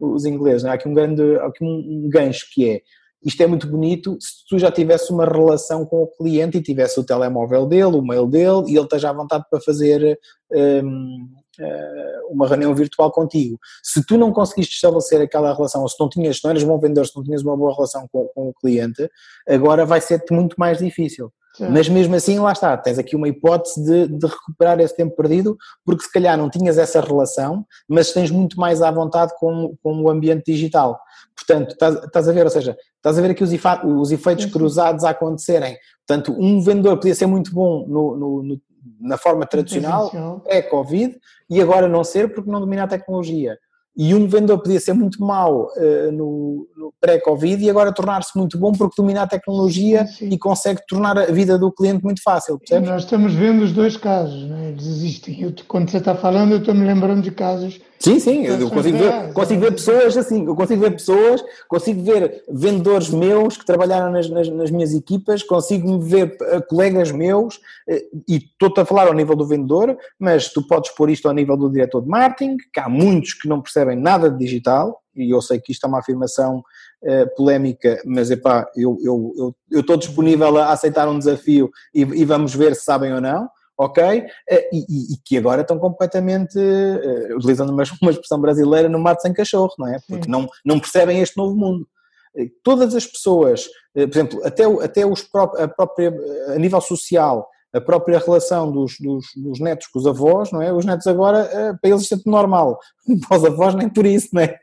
os 0.00 0.24
ingleses, 0.24 0.64
é? 0.64 0.70
há 0.70 0.72
aqui 0.74 0.88
um 0.88 0.94
grande, 0.94 1.22
há 1.38 1.46
aqui 1.46 1.64
um, 1.64 2.04
um 2.06 2.08
gancho 2.08 2.46
que 2.52 2.68
é, 2.68 2.80
isto 3.22 3.42
é 3.42 3.46
muito 3.46 3.66
bonito 3.66 4.16
se 4.18 4.46
tu 4.48 4.58
já 4.58 4.70
tivesse 4.70 5.12
uma 5.12 5.26
relação 5.26 5.84
com 5.84 6.02
o 6.02 6.06
cliente 6.06 6.56
e 6.56 6.62
tivesse 6.62 6.98
o 6.98 7.04
telemóvel 7.04 7.66
dele, 7.66 7.96
o 7.96 8.02
mail 8.02 8.26
dele 8.26 8.64
e 8.68 8.76
ele 8.76 8.84
esteja 8.84 9.10
à 9.10 9.12
vontade 9.12 9.44
para 9.50 9.60
fazer 9.60 10.18
um, 10.50 11.28
eh, 11.60 12.20
uma 12.30 12.48
reunião 12.48 12.74
virtual 12.74 13.12
contigo. 13.12 13.58
Se 13.82 14.04
tu 14.06 14.16
não 14.16 14.32
conseguiste 14.32 14.74
estabelecer 14.74 15.20
aquela 15.20 15.52
relação, 15.54 15.82
ou 15.82 15.88
se 15.88 16.00
não 16.00 16.08
tinhas, 16.08 16.40
não 16.42 16.50
eras 16.50 16.64
bom 16.64 16.78
vendedor, 16.78 17.06
se 17.06 17.14
não 17.14 17.22
tinhas 17.22 17.42
uma 17.42 17.54
boa 17.54 17.74
relação 17.74 18.08
com, 18.10 18.26
com 18.28 18.48
o 18.48 18.54
cliente, 18.54 19.06
agora 19.46 19.84
vai 19.84 20.00
ser-te 20.00 20.32
muito 20.32 20.56
mais 20.58 20.78
difícil. 20.78 21.30
Sim. 21.54 21.68
Mas 21.68 21.88
mesmo 21.88 22.14
assim, 22.14 22.38
lá 22.38 22.52
está, 22.52 22.76
tens 22.76 22.98
aqui 22.98 23.16
uma 23.16 23.28
hipótese 23.28 23.82
de, 23.84 24.08
de, 24.08 24.26
recuperar 24.26 24.78
esse 24.80 24.96
tempo 24.96 25.16
perdido, 25.16 25.56
porque 25.84 26.04
se 26.04 26.12
calhar 26.12 26.36
não 26.38 26.48
tinhas 26.48 26.78
essa 26.78 27.00
relação, 27.00 27.66
mas 27.88 28.12
tens 28.12 28.30
muito 28.30 28.58
mais 28.58 28.80
à 28.80 28.90
vontade 28.90 29.32
com, 29.38 29.76
com 29.82 30.02
o 30.02 30.08
ambiente 30.08 30.44
digital. 30.52 31.00
Portanto, 31.34 31.72
estás, 31.72 31.94
estás 32.04 32.28
a 32.28 32.32
ver, 32.32 32.44
ou 32.44 32.50
seja, 32.50 32.76
estás 32.96 33.18
a 33.18 33.22
ver 33.22 33.32
aqui 33.32 33.42
os, 33.42 33.50
os 33.50 34.12
efeitos 34.12 34.44
sim, 34.44 34.50
sim. 34.50 34.58
cruzados 34.58 35.04
a 35.04 35.10
acontecerem. 35.10 35.76
Portanto, 36.06 36.36
um 36.38 36.60
vendedor 36.60 36.96
podia 36.96 37.14
ser 37.14 37.26
muito 37.26 37.52
bom 37.52 37.84
no, 37.88 38.16
no, 38.16 38.42
no, 38.42 38.60
na 39.00 39.18
forma 39.18 39.44
tradicional, 39.44 40.40
pré-Covid, 40.44 41.18
e 41.48 41.60
agora 41.60 41.88
não 41.88 42.04
ser 42.04 42.32
porque 42.32 42.50
não 42.50 42.60
domina 42.60 42.84
a 42.84 42.88
tecnologia 42.88 43.58
e 44.02 44.14
um 44.14 44.26
vendedor 44.26 44.62
podia 44.62 44.80
ser 44.80 44.94
muito 44.94 45.22
mau 45.22 45.68
uh, 45.76 46.10
no, 46.10 46.66
no 46.74 46.90
pré-Covid 46.98 47.62
e 47.62 47.68
agora 47.68 47.92
tornar-se 47.92 48.30
muito 48.34 48.56
bom 48.56 48.72
porque 48.72 48.94
domina 48.96 49.24
a 49.24 49.26
tecnologia 49.26 50.06
sim, 50.06 50.14
sim. 50.14 50.28
e 50.30 50.38
consegue 50.38 50.80
tornar 50.88 51.18
a 51.18 51.26
vida 51.26 51.58
do 51.58 51.70
cliente 51.70 52.02
muito 52.02 52.22
fácil. 52.22 52.58
Percebes? 52.58 52.88
Nós 52.88 53.02
estamos 53.02 53.34
vendo 53.34 53.62
os 53.62 53.72
dois 53.72 53.98
casos, 53.98 54.48
né? 54.48 54.70
eles 54.70 54.86
existem. 54.86 55.42
Eu, 55.42 55.52
quando 55.68 55.90
você 55.90 55.98
está 55.98 56.14
falando, 56.14 56.52
eu 56.52 56.58
estou 56.60 56.74
me 56.74 56.86
lembrando 56.86 57.20
de 57.20 57.30
casos 57.30 57.78
Sim, 58.02 58.18
sim, 58.18 58.46
eu 58.46 58.70
consigo 58.70 58.96
ver, 58.96 59.32
consigo 59.34 59.60
ver 59.60 59.72
pessoas 59.72 60.16
assim, 60.16 60.46
eu 60.46 60.56
consigo 60.56 60.80
ver 60.80 60.92
pessoas, 60.92 61.44
consigo 61.68 62.02
ver 62.02 62.42
vendedores 62.48 63.10
meus 63.10 63.58
que 63.58 63.66
trabalharam 63.66 64.10
nas, 64.10 64.30
nas, 64.30 64.48
nas 64.48 64.70
minhas 64.70 64.94
equipas, 64.94 65.42
consigo 65.42 66.00
ver 66.00 66.34
uh, 66.40 66.66
colegas 66.66 67.12
meus, 67.12 67.56
uh, 67.56 68.22
e 68.26 68.36
estou-te 68.36 68.80
a 68.80 68.86
falar 68.86 69.06
ao 69.06 69.12
nível 69.12 69.36
do 69.36 69.46
vendedor, 69.46 69.98
mas 70.18 70.50
tu 70.50 70.66
podes 70.66 70.90
pôr 70.92 71.10
isto 71.10 71.28
ao 71.28 71.34
nível 71.34 71.58
do 71.58 71.68
diretor 71.68 72.00
de 72.00 72.08
marketing, 72.08 72.56
que 72.72 72.80
há 72.80 72.88
muitos 72.88 73.34
que 73.34 73.46
não 73.46 73.60
percebem 73.60 73.98
nada 73.98 74.30
de 74.30 74.38
digital, 74.38 74.98
e 75.14 75.30
eu 75.30 75.42
sei 75.42 75.60
que 75.60 75.70
isto 75.70 75.84
é 75.84 75.88
uma 75.88 75.98
afirmação 75.98 76.64
uh, 77.02 77.36
polémica, 77.36 78.00
mas 78.06 78.30
epá, 78.30 78.66
eu 78.74 78.94
estou 78.94 79.54
eu, 79.70 79.84
eu, 79.86 79.96
disponível 79.98 80.56
a 80.56 80.72
aceitar 80.72 81.06
um 81.06 81.18
desafio 81.18 81.68
e, 81.94 82.00
e 82.00 82.24
vamos 82.24 82.54
ver 82.54 82.74
se 82.74 82.82
sabem 82.82 83.12
ou 83.12 83.20
não 83.20 83.46
ok? 83.80 84.02
Eh, 84.48 84.68
e, 84.72 84.78
e, 84.78 85.14
e, 85.14 85.16
que 85.24 85.38
agora 85.38 85.62
estão 85.62 85.78
completamente, 85.78 86.58
uh, 86.58 87.36
utilizando 87.36 87.70
uma, 87.70 87.82
uma, 88.02 88.10
expressão 88.10 88.38
brasileira, 88.38 88.90
no 88.90 88.98
mato 88.98 89.22
sem 89.22 89.32
cachorro, 89.32 89.72
não 89.78 89.88
é? 89.88 89.98
Porque 90.06 90.28
não, 90.28 90.46
não 90.64 90.78
percebem 90.78 91.20
este 91.20 91.38
novo 91.38 91.56
mundo. 91.56 91.88
Eh, 92.36 92.50
todas 92.62 92.94
as 92.94 93.06
pessoas, 93.06 93.66
por 93.94 94.08
exemplo, 94.08 94.40
até, 94.44 94.64
até 94.64 95.06
os 95.06 95.26
a 95.56 95.66
própria, 95.66 96.12
a 96.48 96.58
nível 96.58 96.80
social, 96.80 97.48
a 97.72 97.80
própria 97.80 98.18
relação 98.18 98.70
dos, 98.70 98.96
dos, 98.98 99.26
dos, 99.36 99.60
netos 99.60 99.86
com 99.86 99.98
os 99.98 100.06
avós, 100.06 100.50
não 100.50 100.60
é? 100.60 100.72
Os 100.72 100.84
netos 100.84 101.06
agora, 101.06 101.78
para 101.80 101.90
eles 101.90 102.10
é 102.10 102.16
tudo 102.16 102.30
normal, 102.30 102.78
para 103.28 103.38
os 103.38 103.44
avós 103.44 103.74
nem 103.74 103.88
por 103.88 104.04
isso, 104.04 104.28
não 104.32 104.42
é? 104.42 104.58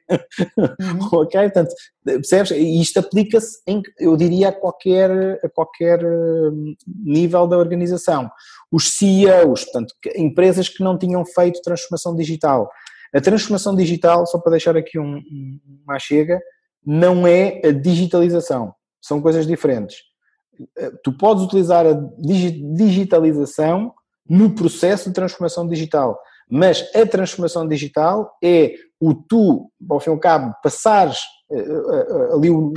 Uhum. 0.58 1.08
ok? 1.22 1.42
Portanto, 1.42 1.74
percebes? 2.04 2.52
E 2.52 2.82
isto 2.82 3.00
aplica-se, 3.00 3.60
eu 4.00 4.18
diria, 4.18 4.50
a 4.50 4.52
qualquer, 4.52 5.40
a 5.44 5.50
qualquer 5.50 6.02
nível 7.06 7.48
da 7.48 7.58
organização 7.58 8.30
os 8.72 8.98
CEOs, 8.98 9.64
portanto, 9.66 9.94
empresas 10.16 10.70
que 10.70 10.84
não 10.84 10.98
tinham 10.98 11.26
feito 11.26 11.62
transformação 11.62 12.16
digital. 12.16 12.70
A 13.14 13.22
transformação 13.22 13.76
digital, 13.76 14.26
só 14.26 14.40
para 14.40 14.52
deixar 14.52 14.76
aqui 14.76 15.00
um, 15.00 15.22
uma 15.86 15.98
chega, 16.00 16.40
não 16.86 17.26
é 17.26 17.62
a 17.64 17.72
digitalização, 17.72 18.74
são 19.02 19.22
coisas 19.22 19.48
diferentes. 19.48 19.98
Eh, 20.78 20.92
tu 21.04 21.12
podes 21.18 21.44
utilizar 21.44 21.86
a 21.86 21.94
digitalização 22.18 23.94
no 24.30 24.54
processo 24.54 25.10
de 25.10 25.16
transformação 25.16 25.68
digital, 25.68 26.20
mas 26.50 26.84
a 26.96 27.06
transformação 27.06 27.68
digital 27.68 28.38
é 28.44 28.74
o 29.00 29.14
tu, 29.14 29.72
ao 29.90 30.00
fim 30.00 30.10
e 30.10 30.14
ao 30.14 30.20
cabo, 30.20 30.54
passares 30.64 31.20
eh, 31.52 31.60
eh, 31.60 32.34
ali 32.34 32.50
o, 32.50 32.74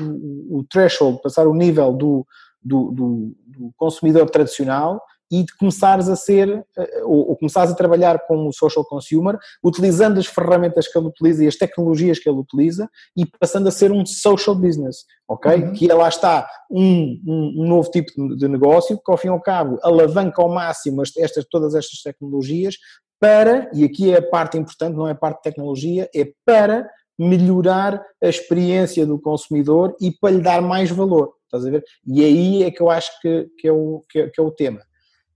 o 0.50 0.64
threshold, 0.70 1.20
passar 1.22 1.46
o 1.46 1.54
nível 1.54 1.92
do, 1.92 2.26
do, 2.62 2.90
do, 2.92 3.36
do 3.46 3.72
consumidor 3.76 4.28
tradicional 4.30 5.00
e 5.30 5.44
de 5.44 5.56
começares 5.56 6.08
a 6.08 6.16
ser, 6.16 6.64
eh, 6.76 7.02
ou, 7.04 7.30
ou 7.30 7.36
começares 7.36 7.70
a 7.70 7.74
trabalhar 7.74 8.18
como 8.26 8.52
social 8.52 8.84
consumer, 8.84 9.38
utilizando 9.62 10.18
as 10.18 10.26
ferramentas 10.26 10.88
que 10.88 10.98
ele 10.98 11.06
utiliza 11.06 11.44
e 11.44 11.46
as 11.46 11.56
tecnologias 11.56 12.18
que 12.18 12.28
ele 12.28 12.38
utiliza 12.38 12.88
e 13.16 13.24
passando 13.38 13.68
a 13.68 13.70
ser 13.70 13.92
um 13.92 14.04
social 14.04 14.56
business, 14.56 15.04
ok? 15.28 15.54
Uhum. 15.54 15.72
Que 15.72 15.90
é, 15.90 15.94
lá 15.94 16.08
está 16.08 16.48
um, 16.70 17.20
um, 17.26 17.62
um, 17.62 17.68
novo 17.68 17.90
tipo 17.90 18.10
de 18.36 18.48
negócio 18.48 18.98
que 18.98 19.10
ao 19.10 19.16
fim 19.16 19.28
e 19.28 19.30
ao 19.30 19.40
cabo 19.40 19.78
alavanca 19.82 20.42
ao 20.42 20.48
máximo 20.48 21.02
estas, 21.02 21.44
todas 21.50 21.74
estas 21.74 22.02
tecnologias 22.02 22.76
para, 23.20 23.70
e 23.74 23.84
aqui 23.84 24.10
é 24.12 24.16
a 24.16 24.22
parte 24.22 24.56
importante, 24.56 24.96
não 24.96 25.06
é 25.06 25.12
a 25.12 25.14
parte 25.14 25.36
de 25.36 25.42
tecnologia, 25.42 26.08
é 26.14 26.32
para 26.44 26.88
melhorar 27.18 28.02
a 28.22 28.28
experiência 28.28 29.04
do 29.06 29.20
consumidor 29.20 29.94
e 30.00 30.10
para 30.10 30.30
lhe 30.30 30.40
dar 30.40 30.62
mais 30.62 30.90
valor, 30.90 31.34
estás 31.44 31.66
a 31.66 31.70
ver? 31.70 31.84
E 32.06 32.24
aí 32.24 32.62
é 32.62 32.70
que 32.70 32.80
eu 32.80 32.88
acho 32.88 33.10
que, 33.20 33.46
que, 33.58 33.68
é, 33.68 33.72
o, 33.72 34.02
que, 34.08 34.20
é, 34.20 34.30
que 34.30 34.40
é 34.40 34.42
o 34.42 34.50
tema. 34.50 34.80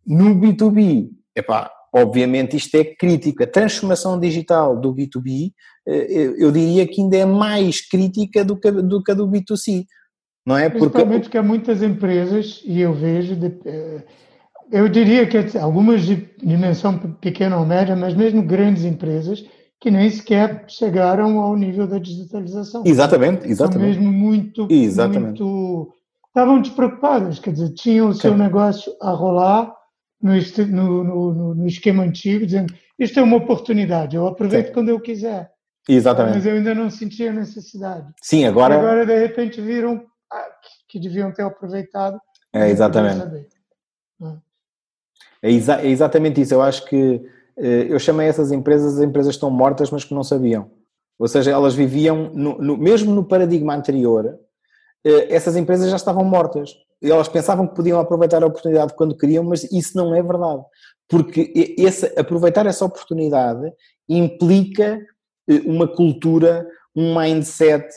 No 0.07 0.35
B2B, 0.35 1.11
epá, 1.35 1.71
obviamente 1.93 2.57
isto 2.57 2.75
é 2.77 2.85
crítico. 2.85 3.43
A 3.43 3.47
transformação 3.47 4.19
digital 4.19 4.79
do 4.79 4.95
B2B, 4.95 5.53
eh, 5.87 6.35
eu 6.37 6.51
diria 6.51 6.87
que 6.87 7.01
ainda 7.01 7.17
é 7.17 7.25
mais 7.25 7.81
crítica 7.81 8.45
do 8.45 8.59
que, 8.59 8.71
do 8.71 9.03
que 9.03 9.13
a 9.13 9.15
do 9.15 9.29
B2C, 9.29 9.87
não 10.47 10.57
é? 10.57 10.69
Porque... 10.69 10.89
Principalmente 10.91 11.31
que 11.31 11.39
há 11.39 11.43
muitas 11.43 11.83
empresas, 11.83 12.63
e 12.65 12.81
eu 12.81 12.93
vejo, 12.93 13.35
eh, 13.65 14.03
eu 14.73 14.89
diria 14.89 15.27
que 15.27 15.57
algumas 15.57 16.03
de 16.03 16.29
dimensão 16.43 16.99
pequena 16.99 17.57
ou 17.57 17.65
média, 17.65 17.97
mas 17.97 18.15
mesmo 18.15 18.43
grandes 18.43 18.85
empresas, 18.85 19.45
que 19.81 19.91
nem 19.91 20.09
sequer 20.11 20.65
chegaram 20.69 21.39
ao 21.41 21.57
nível 21.57 21.87
da 21.87 21.99
digitalização. 21.99 22.83
Exatamente, 22.87 23.47
exatamente. 23.47 23.95
São 23.95 24.03
mesmo 24.03 24.13
muito, 24.13 24.67
exatamente. 24.71 25.43
muito 25.43 25.93
estavam 26.29 26.61
despreocupadas, 26.61 27.39
quer 27.39 27.53
dizer, 27.53 27.73
tinham 27.75 28.09
o 28.09 28.15
seu 28.15 28.37
negócio 28.37 28.93
a 29.01 29.11
rolar, 29.13 29.73
no, 30.25 31.05
no, 31.05 31.55
no, 31.55 31.67
esquema 31.67 32.03
antigo, 32.03 32.47
dizendo 32.47 32.73
isto 32.99 33.21
é 33.21 33.23
uma 33.23 33.37
oportunidade, 33.37 34.17
eu 34.17 34.27
aproveito 34.27 34.69
Sim. 34.69 34.73
quando 34.73 34.89
eu 34.89 34.99
quiser. 34.99 35.53
Exatamente. 35.87 36.37
Mas 36.37 36.47
eu 36.47 36.55
ainda 36.55 36.75
não 36.75 36.89
sentia 36.89 37.31
necessidade. 37.31 38.07
Sim, 38.23 38.47
agora. 38.47 38.75
E 38.75 38.79
agora, 38.79 39.05
de 39.05 39.19
repente, 39.19 39.61
viram 39.61 40.03
ah, 40.33 40.47
que 40.89 40.99
deviam 40.99 41.31
ter 41.31 41.43
aproveitado. 41.43 42.19
É, 42.53 42.71
exatamente. 42.71 43.47
É, 45.43 45.51
exa 45.51 45.83
é 45.83 45.89
exatamente 45.89 46.41
isso. 46.41 46.55
Eu 46.55 46.63
acho 46.63 46.87
que 46.87 47.23
eh, 47.57 47.87
eu 47.91 47.99
chamei 47.99 48.29
essas 48.29 48.51
empresas, 48.51 48.97
as 48.97 49.05
empresas 49.05 49.35
estão 49.35 49.51
mortas, 49.51 49.91
mas 49.91 50.05
que 50.05 50.15
não 50.15 50.25
sabiam. 50.25 50.71
Ou 51.19 51.29
seja, 51.29 51.51
elas 51.51 51.75
viviam, 51.75 52.31
no, 52.33 52.59
no, 52.59 52.79
mesmo 52.79 53.13
no 53.15 53.25
paradigma 53.25 53.75
anterior, 53.75 54.39
eh, 55.05 55.35
essas 55.35 55.55
empresas 55.55 55.91
já 55.91 55.97
estavam 55.97 56.25
mortas. 56.25 56.75
Elas 57.03 57.29
pensavam 57.29 57.67
que 57.67 57.75
podiam 57.75 58.01
aproveitar 58.01 58.43
a 58.43 58.47
oportunidade 58.47 58.95
quando 58.95 59.17
queriam, 59.17 59.45
mas 59.45 59.65
isso 59.65 59.97
não 59.97 60.15
é 60.15 60.23
verdade. 60.23 60.63
Porque 61.09 61.53
esse, 61.79 62.07
aproveitar 62.19 62.67
essa 62.67 62.85
oportunidade 62.85 63.71
implica 64.09 65.01
eh, 65.49 65.63
uma 65.67 65.87
cultura, 65.87 66.67
um 66.97 67.19
mindset, 67.19 67.89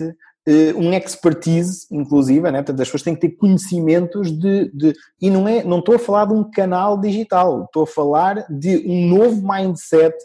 eh, 0.48 0.74
um 0.76 0.94
expertise, 0.94 1.88
inclusive, 1.92 2.52
né? 2.52 2.60
portanto 2.60 2.82
as 2.82 2.88
pessoas 2.88 3.04
têm 3.04 3.16
que 3.16 3.22
ter 3.22 3.36
conhecimentos 3.36 4.32
de, 4.32 4.72
de, 4.74 4.94
e 5.22 5.30
não 5.30 5.48
é, 5.48 5.64
não 5.64 5.80
estou 5.80 5.96
a 5.96 6.00
falar 6.00 6.26
de 6.26 6.34
um 6.34 6.50
canal 6.50 7.00
digital, 7.00 7.66
estou 7.66 7.84
a 7.84 7.88
falar 7.88 8.46
de 8.50 8.78
um 8.88 9.08
novo 9.08 9.42
mindset 9.46 10.16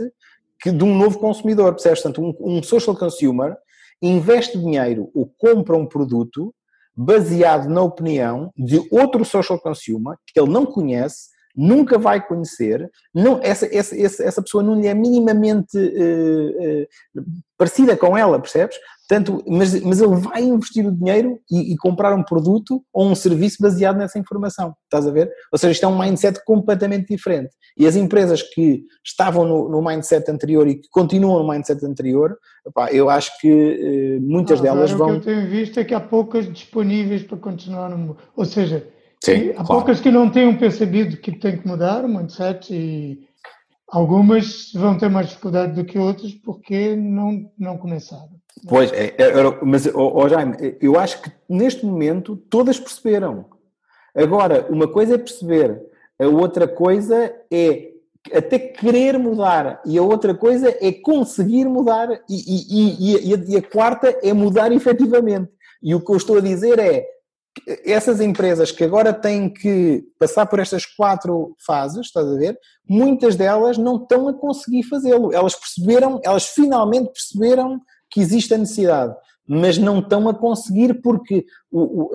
que, 0.61 0.71
de 0.71 0.85
um 0.85 0.97
novo 0.97 1.19
consumidor, 1.19 1.73
percebes? 1.73 2.03
Portanto, 2.03 2.23
um, 2.23 2.59
um 2.59 2.63
social 2.63 2.97
consumer 2.97 3.57
investe 4.01 4.59
dinheiro 4.59 5.11
ou 5.15 5.27
compra 5.39 5.77
um 5.77 5.87
produto 5.87 6.55
baseado 6.95 7.69
na 7.69 7.83
opinião 7.83 8.53
de 8.57 8.81
outro 8.91 9.25
social 9.25 9.59
consumer 9.59 10.17
que 10.27 10.39
ele 10.39 10.51
não 10.51 10.67
conhece, 10.67 11.31
nunca 11.55 11.99
vai 11.99 12.25
conhecer, 12.27 12.91
não, 13.15 13.39
essa, 13.43 13.67
essa, 13.75 13.95
essa 13.95 14.43
pessoa 14.43 14.63
não 14.63 14.81
lhe 14.81 14.87
é 14.87 14.95
minimamente 14.95 15.77
uh, 15.77 17.21
uh, 17.21 17.25
parecida 17.59 17.97
com 17.97 18.17
ela, 18.17 18.41
percebes? 18.41 18.77
Portanto, 19.13 19.45
mas, 19.47 19.79
mas 19.83 20.01
ele 20.01 20.17
vai 20.17 20.43
investir 20.43 20.87
o 20.87 20.91
dinheiro 20.91 21.39
e, 21.51 21.75
e, 21.75 21.77
comprar 21.77 22.15
um 22.15 22.23
produto 22.23 22.83
ou 22.91 23.11
um 23.11 23.15
serviço 23.15 23.59
baseado 23.61 23.99
nessa 23.99 24.19
informação, 24.19 24.75
estás 24.85 25.07
a 25.07 25.11
ver? 25.11 25.31
Ou 25.53 25.59
seja, 25.59 25.73
isto 25.73 25.85
é 25.85 25.89
um 25.89 25.99
mindset 25.99 26.43
completamente 26.47 27.09
diferente. 27.09 27.51
E 27.77 27.87
as 27.87 27.95
empresas 27.95 28.43
que 28.43 28.85
estavam 29.05 29.45
no, 29.45 29.69
no 29.69 29.85
mindset 29.85 30.31
anterior 30.31 30.67
e 30.67 30.77
que 30.77 30.89
continuam 30.91 31.43
no 31.43 31.53
mindset 31.53 31.85
anterior, 31.85 32.35
eu 32.91 33.11
acho 33.11 33.39
que 33.39 34.19
uh, 34.19 34.23
muitas 34.23 34.61
ah, 34.61 34.63
delas 34.63 34.91
vão... 34.93 35.09
O 35.09 35.21
que 35.21 35.29
eu 35.29 35.35
tenho 35.35 35.51
visto 35.51 35.79
é 35.79 35.85
que 35.85 35.93
há 35.93 36.01
poucas 36.01 36.51
disponíveis 36.51 37.23
para 37.23 37.37
continuar 37.37 37.91
no... 37.91 38.17
Ou 38.35 38.47
seja, 38.47 38.89
Sim, 39.23 39.51
há 39.51 39.55
claro. 39.57 39.67
poucas 39.67 40.01
que 40.01 40.11
não 40.11 40.31
tenham 40.31 40.57
percebido 40.57 41.19
que 41.19 41.33
tem 41.33 41.59
que 41.59 41.69
mudar 41.69 42.03
o 42.03 42.09
mindset 42.09 42.73
e 42.73 43.29
algumas 43.93 44.73
vão 44.73 44.97
ter 44.97 45.11
mais 45.11 45.29
dificuldade 45.29 45.75
do 45.75 45.85
que 45.85 45.99
outras 45.99 46.33
porque 46.33 46.97
não, 46.97 47.51
não 47.59 47.77
começaram. 47.77 48.31
Pois, 48.67 48.91
é, 48.93 49.15
é, 49.19 49.33
mas 49.63 49.87
oh, 49.95 50.29
Jaime, 50.29 50.57
eu 50.81 50.99
acho 50.99 51.21
que 51.21 51.31
neste 51.49 51.85
momento 51.85 52.35
todas 52.35 52.81
perceberam. 52.81 53.45
Agora, 54.15 54.67
uma 54.71 54.89
coisa 54.89 55.15
é 55.15 55.19
perceber, 55.19 55.79
a 56.19 56.27
outra 56.27 56.67
coisa 56.67 57.35
é 57.51 57.93
até 58.33 58.59
querer 58.59 59.19
mudar 59.19 59.83
e 59.85 59.99
a 59.99 60.03
outra 60.03 60.35
coisa 60.35 60.75
é 60.81 60.93
conseguir 60.93 61.67
mudar 61.67 62.09
e, 62.29 62.37
e, 62.47 63.17
e, 63.17 63.31
e, 63.31 63.57
a, 63.57 63.59
a 63.59 63.63
quarta 63.63 64.17
é 64.23 64.33
mudar 64.33 64.73
efetivamente. 64.73 65.51
E 65.83 65.95
o 65.95 66.01
que 66.01 66.13
eu 66.13 66.17
estou 66.17 66.39
a 66.39 66.41
dizer 66.41 66.79
é, 66.79 67.05
essas 67.85 68.21
empresas 68.21 68.71
que 68.71 68.85
agora 68.85 69.13
têm 69.13 69.49
que 69.49 70.03
passar 70.19 70.47
por 70.47 70.59
estas 70.59 70.87
quatro 70.87 71.55
fases, 71.65 72.07
estás 72.07 72.27
a 72.27 72.37
ver? 72.37 72.59
Muitas 72.89 73.37
delas 73.37 73.79
não 73.79 73.97
estão 73.97 74.29
a 74.29 74.35
conseguir 74.35 74.83
fazê-lo. 74.85 75.33
Elas 75.33 75.55
perceberam, 75.55 76.21
elas 76.25 76.47
finalmente 76.47 77.13
perceberam 77.13 77.81
que 78.11 78.21
existe 78.21 78.55
a 78.55 78.59
necessidade, 78.59 79.15
mas 79.47 79.79
não 79.79 79.99
estão 79.99 80.29
a 80.29 80.35
conseguir 80.35 81.01
porque 81.03 81.45
o, 81.71 82.05
o, 82.05 82.11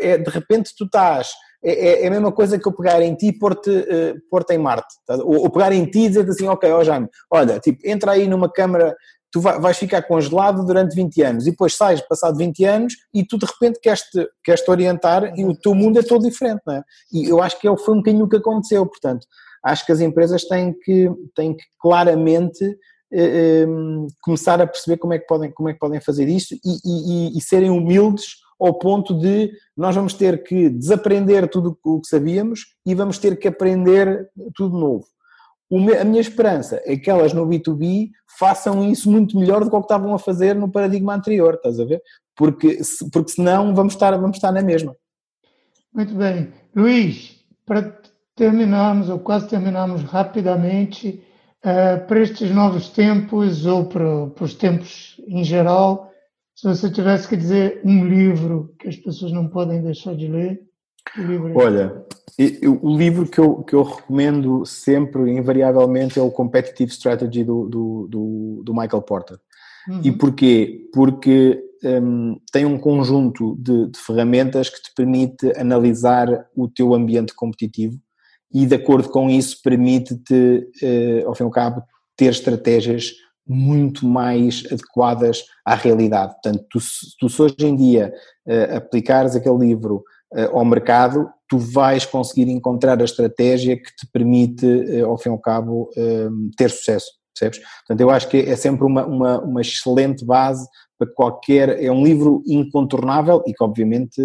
é, 0.00 0.18
de 0.18 0.30
repente 0.30 0.72
tu 0.76 0.84
estás. 0.84 1.30
É, 1.64 1.72
é, 1.72 2.04
é, 2.04 2.06
a 2.06 2.10
mesma 2.10 2.30
coisa 2.30 2.58
que 2.58 2.68
eu 2.68 2.72
pegar 2.72 3.02
em 3.02 3.14
ti 3.14 3.28
e 3.28 3.38
pôr-te 3.38 3.70
uh, 3.70 4.14
pôr 4.30 4.44
em 4.50 4.58
Marte. 4.58 4.94
Ou, 5.08 5.40
ou, 5.40 5.50
pegar 5.50 5.72
em 5.72 5.84
ti 5.86 6.00
e 6.00 6.08
dizer 6.08 6.28
assim, 6.28 6.46
ok, 6.46 6.70
ó 6.70 6.84
Jaime, 6.84 7.08
olha, 7.30 7.58
tipo, 7.58 7.80
entra 7.84 8.12
aí 8.12 8.28
numa 8.28 8.48
câmara 8.48 8.94
tu 9.36 9.40
vais 9.42 9.76
ficar 9.76 10.00
congelado 10.00 10.64
durante 10.64 10.94
20 10.94 11.22
anos 11.22 11.46
e 11.46 11.50
depois 11.50 11.76
sais 11.76 12.00
passado 12.00 12.38
20 12.38 12.64
anos 12.64 12.94
e 13.12 13.22
tu 13.22 13.36
de 13.36 13.44
repente 13.44 13.78
queres-te 13.82 14.26
queres 14.42 14.62
-te 14.62 14.70
orientar 14.70 15.38
e 15.38 15.44
o 15.44 15.54
teu 15.54 15.74
mundo 15.74 15.98
é 15.98 16.02
todo 16.02 16.22
diferente, 16.22 16.62
não 16.66 16.72
é? 16.72 16.82
E 17.12 17.28
eu 17.28 17.42
acho 17.42 17.60
que 17.60 17.68
é 17.68 17.76
foi 17.76 17.94
um 17.94 17.98
bocadinho 17.98 18.24
o 18.24 18.28
que 18.30 18.36
aconteceu, 18.36 18.86
portanto, 18.86 19.26
acho 19.62 19.84
que 19.84 19.92
as 19.92 20.00
empresas 20.00 20.44
têm 20.44 20.72
que, 20.72 21.10
têm 21.34 21.54
que 21.54 21.64
claramente 21.78 22.64
eh, 23.12 23.64
eh, 23.64 23.66
começar 24.22 24.58
a 24.58 24.66
perceber 24.66 24.96
como 24.96 25.12
é 25.12 25.18
que 25.18 25.26
podem, 25.26 25.52
como 25.52 25.68
é 25.68 25.74
que 25.74 25.78
podem 25.78 26.00
fazer 26.00 26.26
isto 26.30 26.54
e, 26.54 26.78
e, 26.82 27.36
e, 27.36 27.40
serem 27.42 27.68
humildes 27.68 28.36
ao 28.58 28.78
ponto 28.78 29.12
de 29.18 29.52
nós 29.76 29.94
vamos 29.94 30.14
ter 30.14 30.44
que 30.44 30.70
desaprender 30.70 31.46
tudo 31.46 31.78
o 31.84 32.00
que 32.00 32.08
sabíamos 32.08 32.74
e 32.86 32.94
vamos 32.94 33.18
ter 33.18 33.38
que 33.38 33.48
aprender 33.48 34.30
tudo 34.54 34.78
novo 34.78 35.04
a 35.70 36.04
minha 36.04 36.20
esperança 36.20 36.80
é 36.84 36.96
que 36.96 37.10
elas 37.10 37.32
no 37.32 37.46
B2B 37.46 38.10
façam 38.38 38.88
isso 38.88 39.10
muito 39.10 39.38
melhor 39.38 39.64
do 39.64 39.70
que 39.70 39.76
o 39.76 39.80
que 39.80 39.84
estavam 39.84 40.14
a 40.14 40.18
fazer 40.18 40.54
no 40.54 40.70
paradigma 40.70 41.14
anterior, 41.14 41.54
estás 41.54 41.80
a 41.80 41.84
ver? 41.84 42.00
Porque, 42.36 42.78
porque 43.12 43.32
senão 43.32 43.74
vamos 43.74 43.94
estar, 43.94 44.16
vamos 44.16 44.36
estar 44.36 44.52
na 44.52 44.62
mesma. 44.62 44.94
Muito 45.92 46.14
bem. 46.14 46.52
Luís, 46.74 47.42
para 47.64 47.98
terminarmos, 48.36 49.08
ou 49.08 49.18
quase 49.18 49.48
terminarmos 49.48 50.02
rapidamente, 50.02 51.22
uh, 51.64 52.06
para 52.06 52.20
estes 52.20 52.50
novos 52.50 52.90
tempos, 52.90 53.64
ou 53.64 53.86
para, 53.86 54.26
para 54.28 54.44
os 54.44 54.54
tempos 54.54 55.20
em 55.26 55.42
geral, 55.42 56.12
se 56.54 56.66
você 56.66 56.90
tivesse 56.90 57.26
que 57.28 57.36
dizer 57.36 57.80
um 57.84 58.06
livro 58.06 58.74
que 58.78 58.88
as 58.88 58.96
pessoas 58.96 59.32
não 59.32 59.48
podem 59.48 59.82
deixar 59.82 60.14
de 60.14 60.28
ler, 60.28 60.65
Olha, 61.54 62.04
o 62.82 62.96
livro 62.96 63.26
que 63.26 63.38
eu, 63.38 63.62
que 63.62 63.74
eu 63.74 63.82
recomendo 63.82 64.64
sempre, 64.66 65.30
invariavelmente, 65.30 66.18
é 66.18 66.22
o 66.22 66.30
Competitive 66.30 66.90
Strategy 66.90 67.44
do, 67.44 67.68
do, 67.68 68.06
do, 68.08 68.62
do 68.64 68.74
Michael 68.74 69.02
Porter. 69.02 69.38
Uhum. 69.88 70.00
E 70.04 70.12
porquê? 70.12 70.88
Porque 70.92 71.62
um, 71.82 72.38
tem 72.52 72.66
um 72.66 72.78
conjunto 72.78 73.56
de, 73.58 73.86
de, 73.90 73.98
ferramentas 73.98 74.68
que 74.68 74.82
te 74.82 74.92
permite 74.94 75.52
analisar 75.56 76.46
o 76.54 76.68
teu 76.68 76.94
ambiente 76.94 77.34
competitivo 77.34 77.98
e, 78.52 78.66
de 78.66 78.74
acordo 78.74 79.08
com 79.08 79.30
isso, 79.30 79.60
permite-te, 79.62 80.68
uh, 80.82 81.28
ao 81.28 81.34
fim 81.34 81.44
e 81.44 81.46
ao 81.46 81.50
cabo, 81.50 81.82
ter 82.16 82.30
estratégias 82.30 83.12
muito 83.46 84.06
mais 84.06 84.64
adequadas 84.70 85.44
à 85.64 85.74
realidade. 85.74 86.32
Portanto, 86.32 86.66
tu, 86.70 86.78
tu 87.18 87.28
se 87.28 87.42
hoje 87.42 87.54
em 87.60 87.76
dia 87.76 88.12
uh, 88.46 88.76
aplicares 88.76 89.36
aquele 89.36 89.58
livro 89.58 90.04
ao 90.52 90.64
mercado, 90.64 91.28
tu 91.48 91.58
vais 91.58 92.04
conseguir 92.04 92.50
encontrar 92.50 93.00
a 93.00 93.04
estratégia 93.04 93.76
que 93.76 93.94
te 93.94 94.06
permite, 94.12 94.66
uh, 94.66 95.06
ao 95.06 95.18
fim 95.18 95.28
e 95.28 95.32
ao 95.32 95.38
cabo, 95.38 95.90
uh, 95.96 96.50
ter 96.56 96.70
sucesso, 96.70 97.06
percebes? 97.34 97.60
Portanto, 97.80 98.00
eu 98.00 98.10
acho 98.10 98.28
que 98.28 98.38
é 98.38 98.56
sempre 98.56 98.84
uma, 98.84 99.06
uma, 99.06 99.40
uma, 99.40 99.60
excelente 99.60 100.24
base 100.24 100.66
para 100.98 101.08
qualquer, 101.12 101.82
é 101.82 101.90
um 101.90 102.04
livro 102.04 102.42
incontornável 102.46 103.42
e 103.46 103.52
que 103.52 103.62
obviamente 103.62 104.16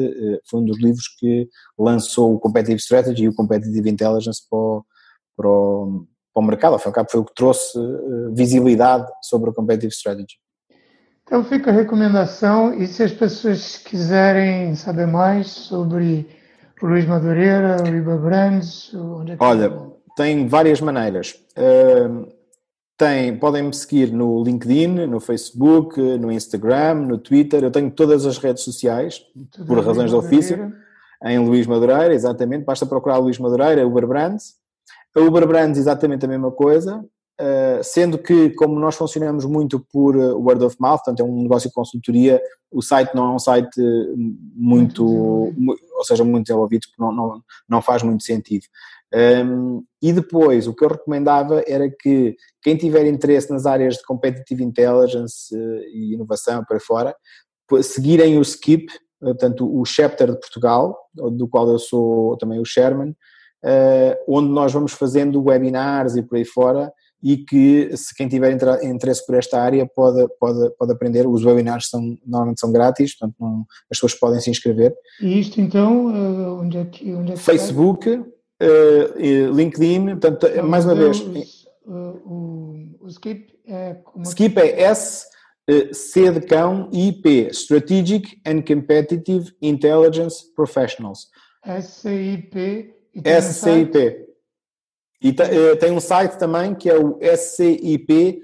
foi 0.49 0.61
um 0.61 0.65
dos 0.65 0.79
livros 0.79 1.05
que 1.19 1.47
lançou 1.77 2.33
o 2.33 2.39
Competitive 2.39 2.79
Strategy 2.79 3.25
e 3.25 3.27
o 3.27 3.35
Competitive 3.35 3.89
Intelligence 3.89 4.41
para 4.49 4.57
o, 4.57 4.85
para 5.35 5.49
o, 5.49 6.07
para 6.33 6.41
o 6.41 6.45
mercado, 6.45 6.73
ao 6.73 6.79
fim 6.79 6.85
e 6.85 6.89
ao 6.89 6.93
cabo 6.93 7.11
foi 7.11 7.19
o 7.19 7.25
que 7.25 7.35
trouxe 7.35 7.77
visibilidade 8.33 9.05
sobre 9.21 9.49
o 9.49 9.53
Competitive 9.53 9.91
Strategy. 9.91 10.37
Então 11.32 11.45
fica 11.45 11.71
a 11.71 11.73
recomendação 11.73 12.73
e 12.73 12.86
se 12.86 13.01
as 13.03 13.13
pessoas 13.13 13.77
quiserem 13.77 14.75
saber 14.75 15.07
mais 15.07 15.47
sobre 15.47 16.27
o 16.82 16.86
Luís 16.86 17.05
Madureira, 17.05 17.82
o 17.82 17.88
Iba 17.88 18.17
Brands, 18.17 18.93
onde 18.93 19.32
é 19.32 19.38
que 19.38 19.41
Olha, 19.41 19.71
tem 20.17 20.45
várias 20.45 20.82
maneiras. 20.82 21.41
Uh, 21.57 22.27
tem, 22.97 23.38
podem 23.38 23.63
me 23.63 23.73
seguir 23.73 24.11
no 24.11 24.43
LinkedIn, 24.43 25.07
no 25.07 25.21
Facebook, 25.21 26.01
no 26.17 26.29
Instagram, 26.29 26.95
no 26.95 27.17
Twitter. 27.17 27.63
Eu 27.63 27.71
tenho 27.71 27.89
todas 27.89 28.25
as 28.25 28.38
redes 28.38 28.65
sociais, 28.65 29.21
Tudo 29.53 29.67
por 29.67 29.86
razões 29.86 30.09
de 30.09 30.15
ofício, 30.17 30.73
em 31.23 31.39
Luís 31.39 31.65
Madureira, 31.65 32.13
exatamente. 32.13 32.65
Basta 32.65 32.86
procurar 32.86 33.19
Luís 33.19 33.39
Madureira, 33.39 33.88
Uber 33.88 34.05
Brands. 34.05 34.55
A 35.15 35.21
Uber 35.21 35.47
Brands, 35.47 35.79
exatamente 35.79 36.25
a 36.25 36.27
mesma 36.27 36.51
coisa. 36.51 37.01
Uh, 37.39 37.84
sendo 37.84 38.19
que, 38.19 38.51
como 38.51 38.79
nós 38.79 38.95
funcionamos 38.95 39.45
muito 39.45 39.79
por 39.91 40.15
uh, 40.15 40.38
word 40.38 40.63
of 40.63 40.75
mouth, 40.79 40.97
portanto 40.97 41.21
é 41.21 41.23
um 41.23 41.41
negócio 41.41 41.69
de 41.69 41.73
consultoria, 41.73 42.39
o 42.69 42.84
site 42.84 43.15
não 43.15 43.32
é 43.32 43.36
um 43.36 43.39
site 43.39 43.82
muito, 44.55 45.51
muito 45.57 45.84
ou 45.95 46.03
seja, 46.03 46.23
muito 46.23 46.45
desenvolvido, 46.45 46.88
porque 46.88 47.01
não, 47.01 47.11
não, 47.11 47.41
não 47.67 47.82
faz 47.82 48.03
muito 48.03 48.23
sentido. 48.23 48.65
Um, 49.13 49.84
e 50.01 50.13
depois, 50.13 50.67
o 50.67 50.73
que 50.73 50.86
eu 50.86 50.89
recomendava 50.89 51.63
era 51.67 51.89
que 51.89 52.36
quem 52.61 52.77
tiver 52.77 53.05
interesse 53.07 53.51
nas 53.51 53.65
áreas 53.65 53.95
de 53.95 54.03
competitive 54.03 54.63
intelligence 54.63 55.53
e 55.93 56.13
inovação 56.13 56.63
para 56.63 56.79
fora, 56.79 57.15
seguirem 57.82 58.38
o 58.38 58.41
SKIP, 58.41 58.91
portanto 59.19 59.67
o 59.67 59.84
chapter 59.86 60.32
de 60.32 60.39
Portugal, 60.39 60.97
do 61.13 61.47
qual 61.47 61.69
eu 61.69 61.79
sou 61.79 62.38
também 62.38 62.59
o 62.59 62.65
chairman, 62.65 63.15
onde 64.27 64.49
nós 64.49 64.71
vamos 64.71 64.93
fazendo 64.93 65.43
webinars 65.43 66.15
e 66.15 66.23
por 66.23 66.38
aí 66.38 66.45
fora, 66.45 66.91
e 67.22 67.38
que 67.38 67.95
se 67.95 68.15
quem 68.15 68.28
tiver 68.28 68.51
interesse 68.84 69.26
por 69.26 69.36
esta 69.36 69.61
área 69.61 69.86
pode, 69.86 70.28
pode, 70.39 70.72
pode 70.78 70.91
aprender, 70.91 71.28
os 71.28 71.45
webinars 71.45 71.89
são, 71.89 72.17
normalmente 72.26 72.59
são 72.59 72.72
grátis, 72.72 73.15
portanto 73.15 73.36
não, 73.39 73.65
as 73.89 73.97
pessoas 73.97 74.15
podem 74.15 74.39
se 74.39 74.49
inscrever. 74.49 74.93
E 75.19 75.39
isto 75.39 75.61
então, 75.61 76.09
eh, 76.09 76.49
onde 76.49 76.78
é 76.78 76.86
que... 76.86 77.13
Onde 77.13 77.34
é 77.34 77.36
que 77.36 77.41
Facebook, 77.41 78.09
uh, 78.09 79.53
LinkedIn, 79.53 80.07
portanto, 80.07 80.47
então, 80.47 80.67
mais 80.67 80.86
uma 80.86 80.95
vez... 80.95 81.19
Os, 81.19 81.65
o, 81.86 82.88
o, 83.01 83.07
Skip 83.07 83.53
é... 83.67 83.95
Como... 83.95 84.24
Skip 84.26 84.59
é 84.59 84.82
S, 84.82 85.26
C 85.93 86.32
de 86.32 86.41
cão, 86.41 86.89
I, 86.91 87.11
P, 87.13 87.49
Strategic 87.51 88.41
and 88.45 88.61
Competitive 88.61 89.53
Intelligence 89.61 90.43
Professionals. 90.55 91.28
SCIP. 91.63 92.95
SCIP. 93.24 94.30
E 95.22 95.32
tem 95.34 95.91
um 95.91 95.99
site 95.99 96.38
também 96.38 96.74
que 96.74 96.89
é 96.89 96.97
o 96.97 97.19
scip.org. 97.22 98.36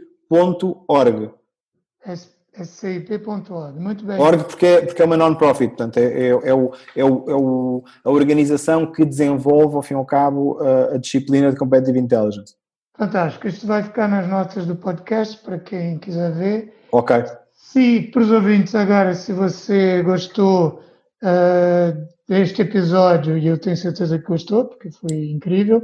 scip.org, 2.64 3.80
muito 3.80 4.06
bem. 4.06 4.20
Org 4.20 4.44
porque 4.44 4.66
é, 4.66 4.82
porque 4.86 5.02
é 5.02 5.06
uma 5.06 5.18
non-profit, 5.18 5.70
portanto, 5.70 5.98
é, 5.98 6.04
é, 6.04 6.28
é, 6.28 6.54
o, 6.54 6.72
é, 6.96 7.04
o, 7.04 7.26
é 7.28 7.36
o, 7.36 7.84
a 8.04 8.10
organização 8.12 8.92
que 8.92 9.04
desenvolve, 9.04 9.76
ao 9.76 9.82
fim 9.82 9.96
e 9.96 9.98
ao 9.98 10.06
cabo, 10.06 10.60
a, 10.60 10.96
a 10.96 10.98
disciplina 10.98 11.50
de 11.52 11.58
Competitive 11.58 12.00
Intelligence. 12.00 12.56
Fantástico. 12.98 13.48
Isto 13.48 13.68
vai 13.68 13.84
ficar 13.84 14.08
nas 14.08 14.28
notas 14.28 14.66
do 14.66 14.76
podcast 14.76 15.38
para 15.44 15.60
quem 15.60 16.00
quiser 16.00 16.32
ver. 16.32 16.74
Ok. 16.92 17.16
Se, 17.54 18.02
para 18.12 18.22
os 18.24 18.32
ouvintes 18.32 18.74
agora, 18.74 19.14
se 19.14 19.32
você 19.34 20.02
gostou 20.02 20.82
uh, 21.24 22.08
deste 22.28 22.64
episódio, 22.64 23.38
e 23.38 23.48
eu 23.48 23.58
tenho 23.60 23.78
certeza 23.78 24.18
que 24.18 24.26
gostou, 24.26 24.66
porque 24.66 24.90
foi 24.92 25.30
incrível, 25.30 25.82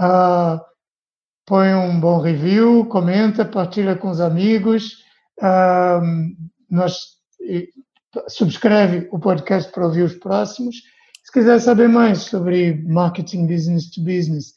uh, 0.00 0.60
põe 1.44 1.74
um 1.74 1.98
bom 2.00 2.20
review, 2.20 2.86
comenta, 2.86 3.44
partilha 3.44 3.96
com 3.96 4.10
os 4.10 4.20
amigos, 4.20 5.04
uh, 5.40 6.00
nós, 6.70 7.16
subscreve 8.28 9.08
o 9.12 9.18
podcast 9.18 9.70
para 9.72 9.86
ouvir 9.86 10.02
os 10.02 10.14
próximos. 10.14 10.76
Se 11.24 11.32
quiser 11.32 11.60
saber 11.60 11.88
mais 11.88 12.20
sobre 12.20 12.82
marketing 12.86 13.46
business 13.46 13.90
to 13.90 14.00
business, 14.02 14.54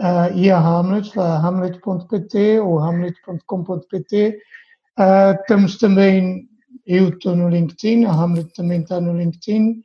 uh, 0.00 0.32
e 0.34 0.50
a 0.50 0.58
Hamlet, 0.58 1.10
hamlet.pt 1.18 2.60
ou 2.60 2.78
hamlet.com.pt. 2.78 4.38
Uh, 4.98 5.40
estamos 5.40 5.78
também, 5.78 6.48
eu 6.86 7.08
estou 7.10 7.36
no 7.36 7.48
LinkedIn, 7.48 8.04
a 8.04 8.12
Hamlet 8.12 8.52
também 8.54 8.82
está 8.82 9.00
no 9.00 9.16
LinkedIn. 9.16 9.82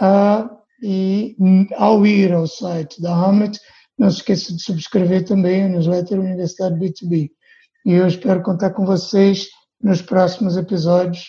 Uh, 0.00 0.62
e 0.82 1.36
ao 1.76 2.04
ir 2.04 2.32
ao 2.32 2.46
site 2.46 3.00
da 3.00 3.14
Hamlet, 3.14 3.58
não 3.98 4.10
se 4.10 4.18
esqueça 4.18 4.52
de 4.52 4.62
subscrever 4.62 5.24
também 5.24 5.64
a 5.64 5.68
newsletter 5.68 6.18
Universidade 6.18 6.78
B2B. 6.78 7.30
E 7.84 7.92
eu 7.92 8.06
espero 8.06 8.42
contar 8.42 8.70
com 8.70 8.86
vocês 8.86 9.48
nos 9.80 10.00
próximos 10.00 10.56
episódios. 10.56 11.26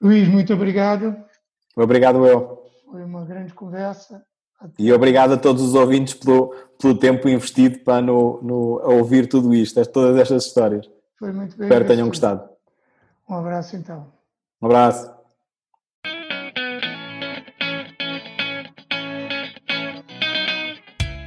Luís, 0.00 0.28
muito 0.28 0.52
obrigado. 0.52 1.16
Obrigado 1.76 2.26
eu. 2.26 2.62
Foi 2.90 3.04
uma 3.04 3.24
grande 3.24 3.52
conversa. 3.52 4.22
E 4.78 4.90
obrigado 4.92 5.34
a 5.34 5.36
todos 5.36 5.62
os 5.62 5.74
ouvintes 5.74 6.14
pelo, 6.14 6.54
pelo 6.80 6.98
tempo 6.98 7.28
investido 7.28 7.80
para 7.80 8.00
no, 8.00 8.40
no, 8.42 8.78
a 8.80 8.88
ouvir 8.88 9.28
tudo 9.28 9.54
isto, 9.54 9.84
todas 9.86 10.16
estas 10.16 10.46
histórias. 10.46 10.88
Foi 11.18 11.32
muito 11.32 11.56
bem. 11.56 11.66
Espero 11.66 11.84
que 11.84 11.90
tenham 11.90 12.08
gostado. 12.08 12.48
Um 13.28 13.34
abraço 13.34 13.76
então. 13.76 14.06
Um 14.62 14.66
abraço. 14.66 15.15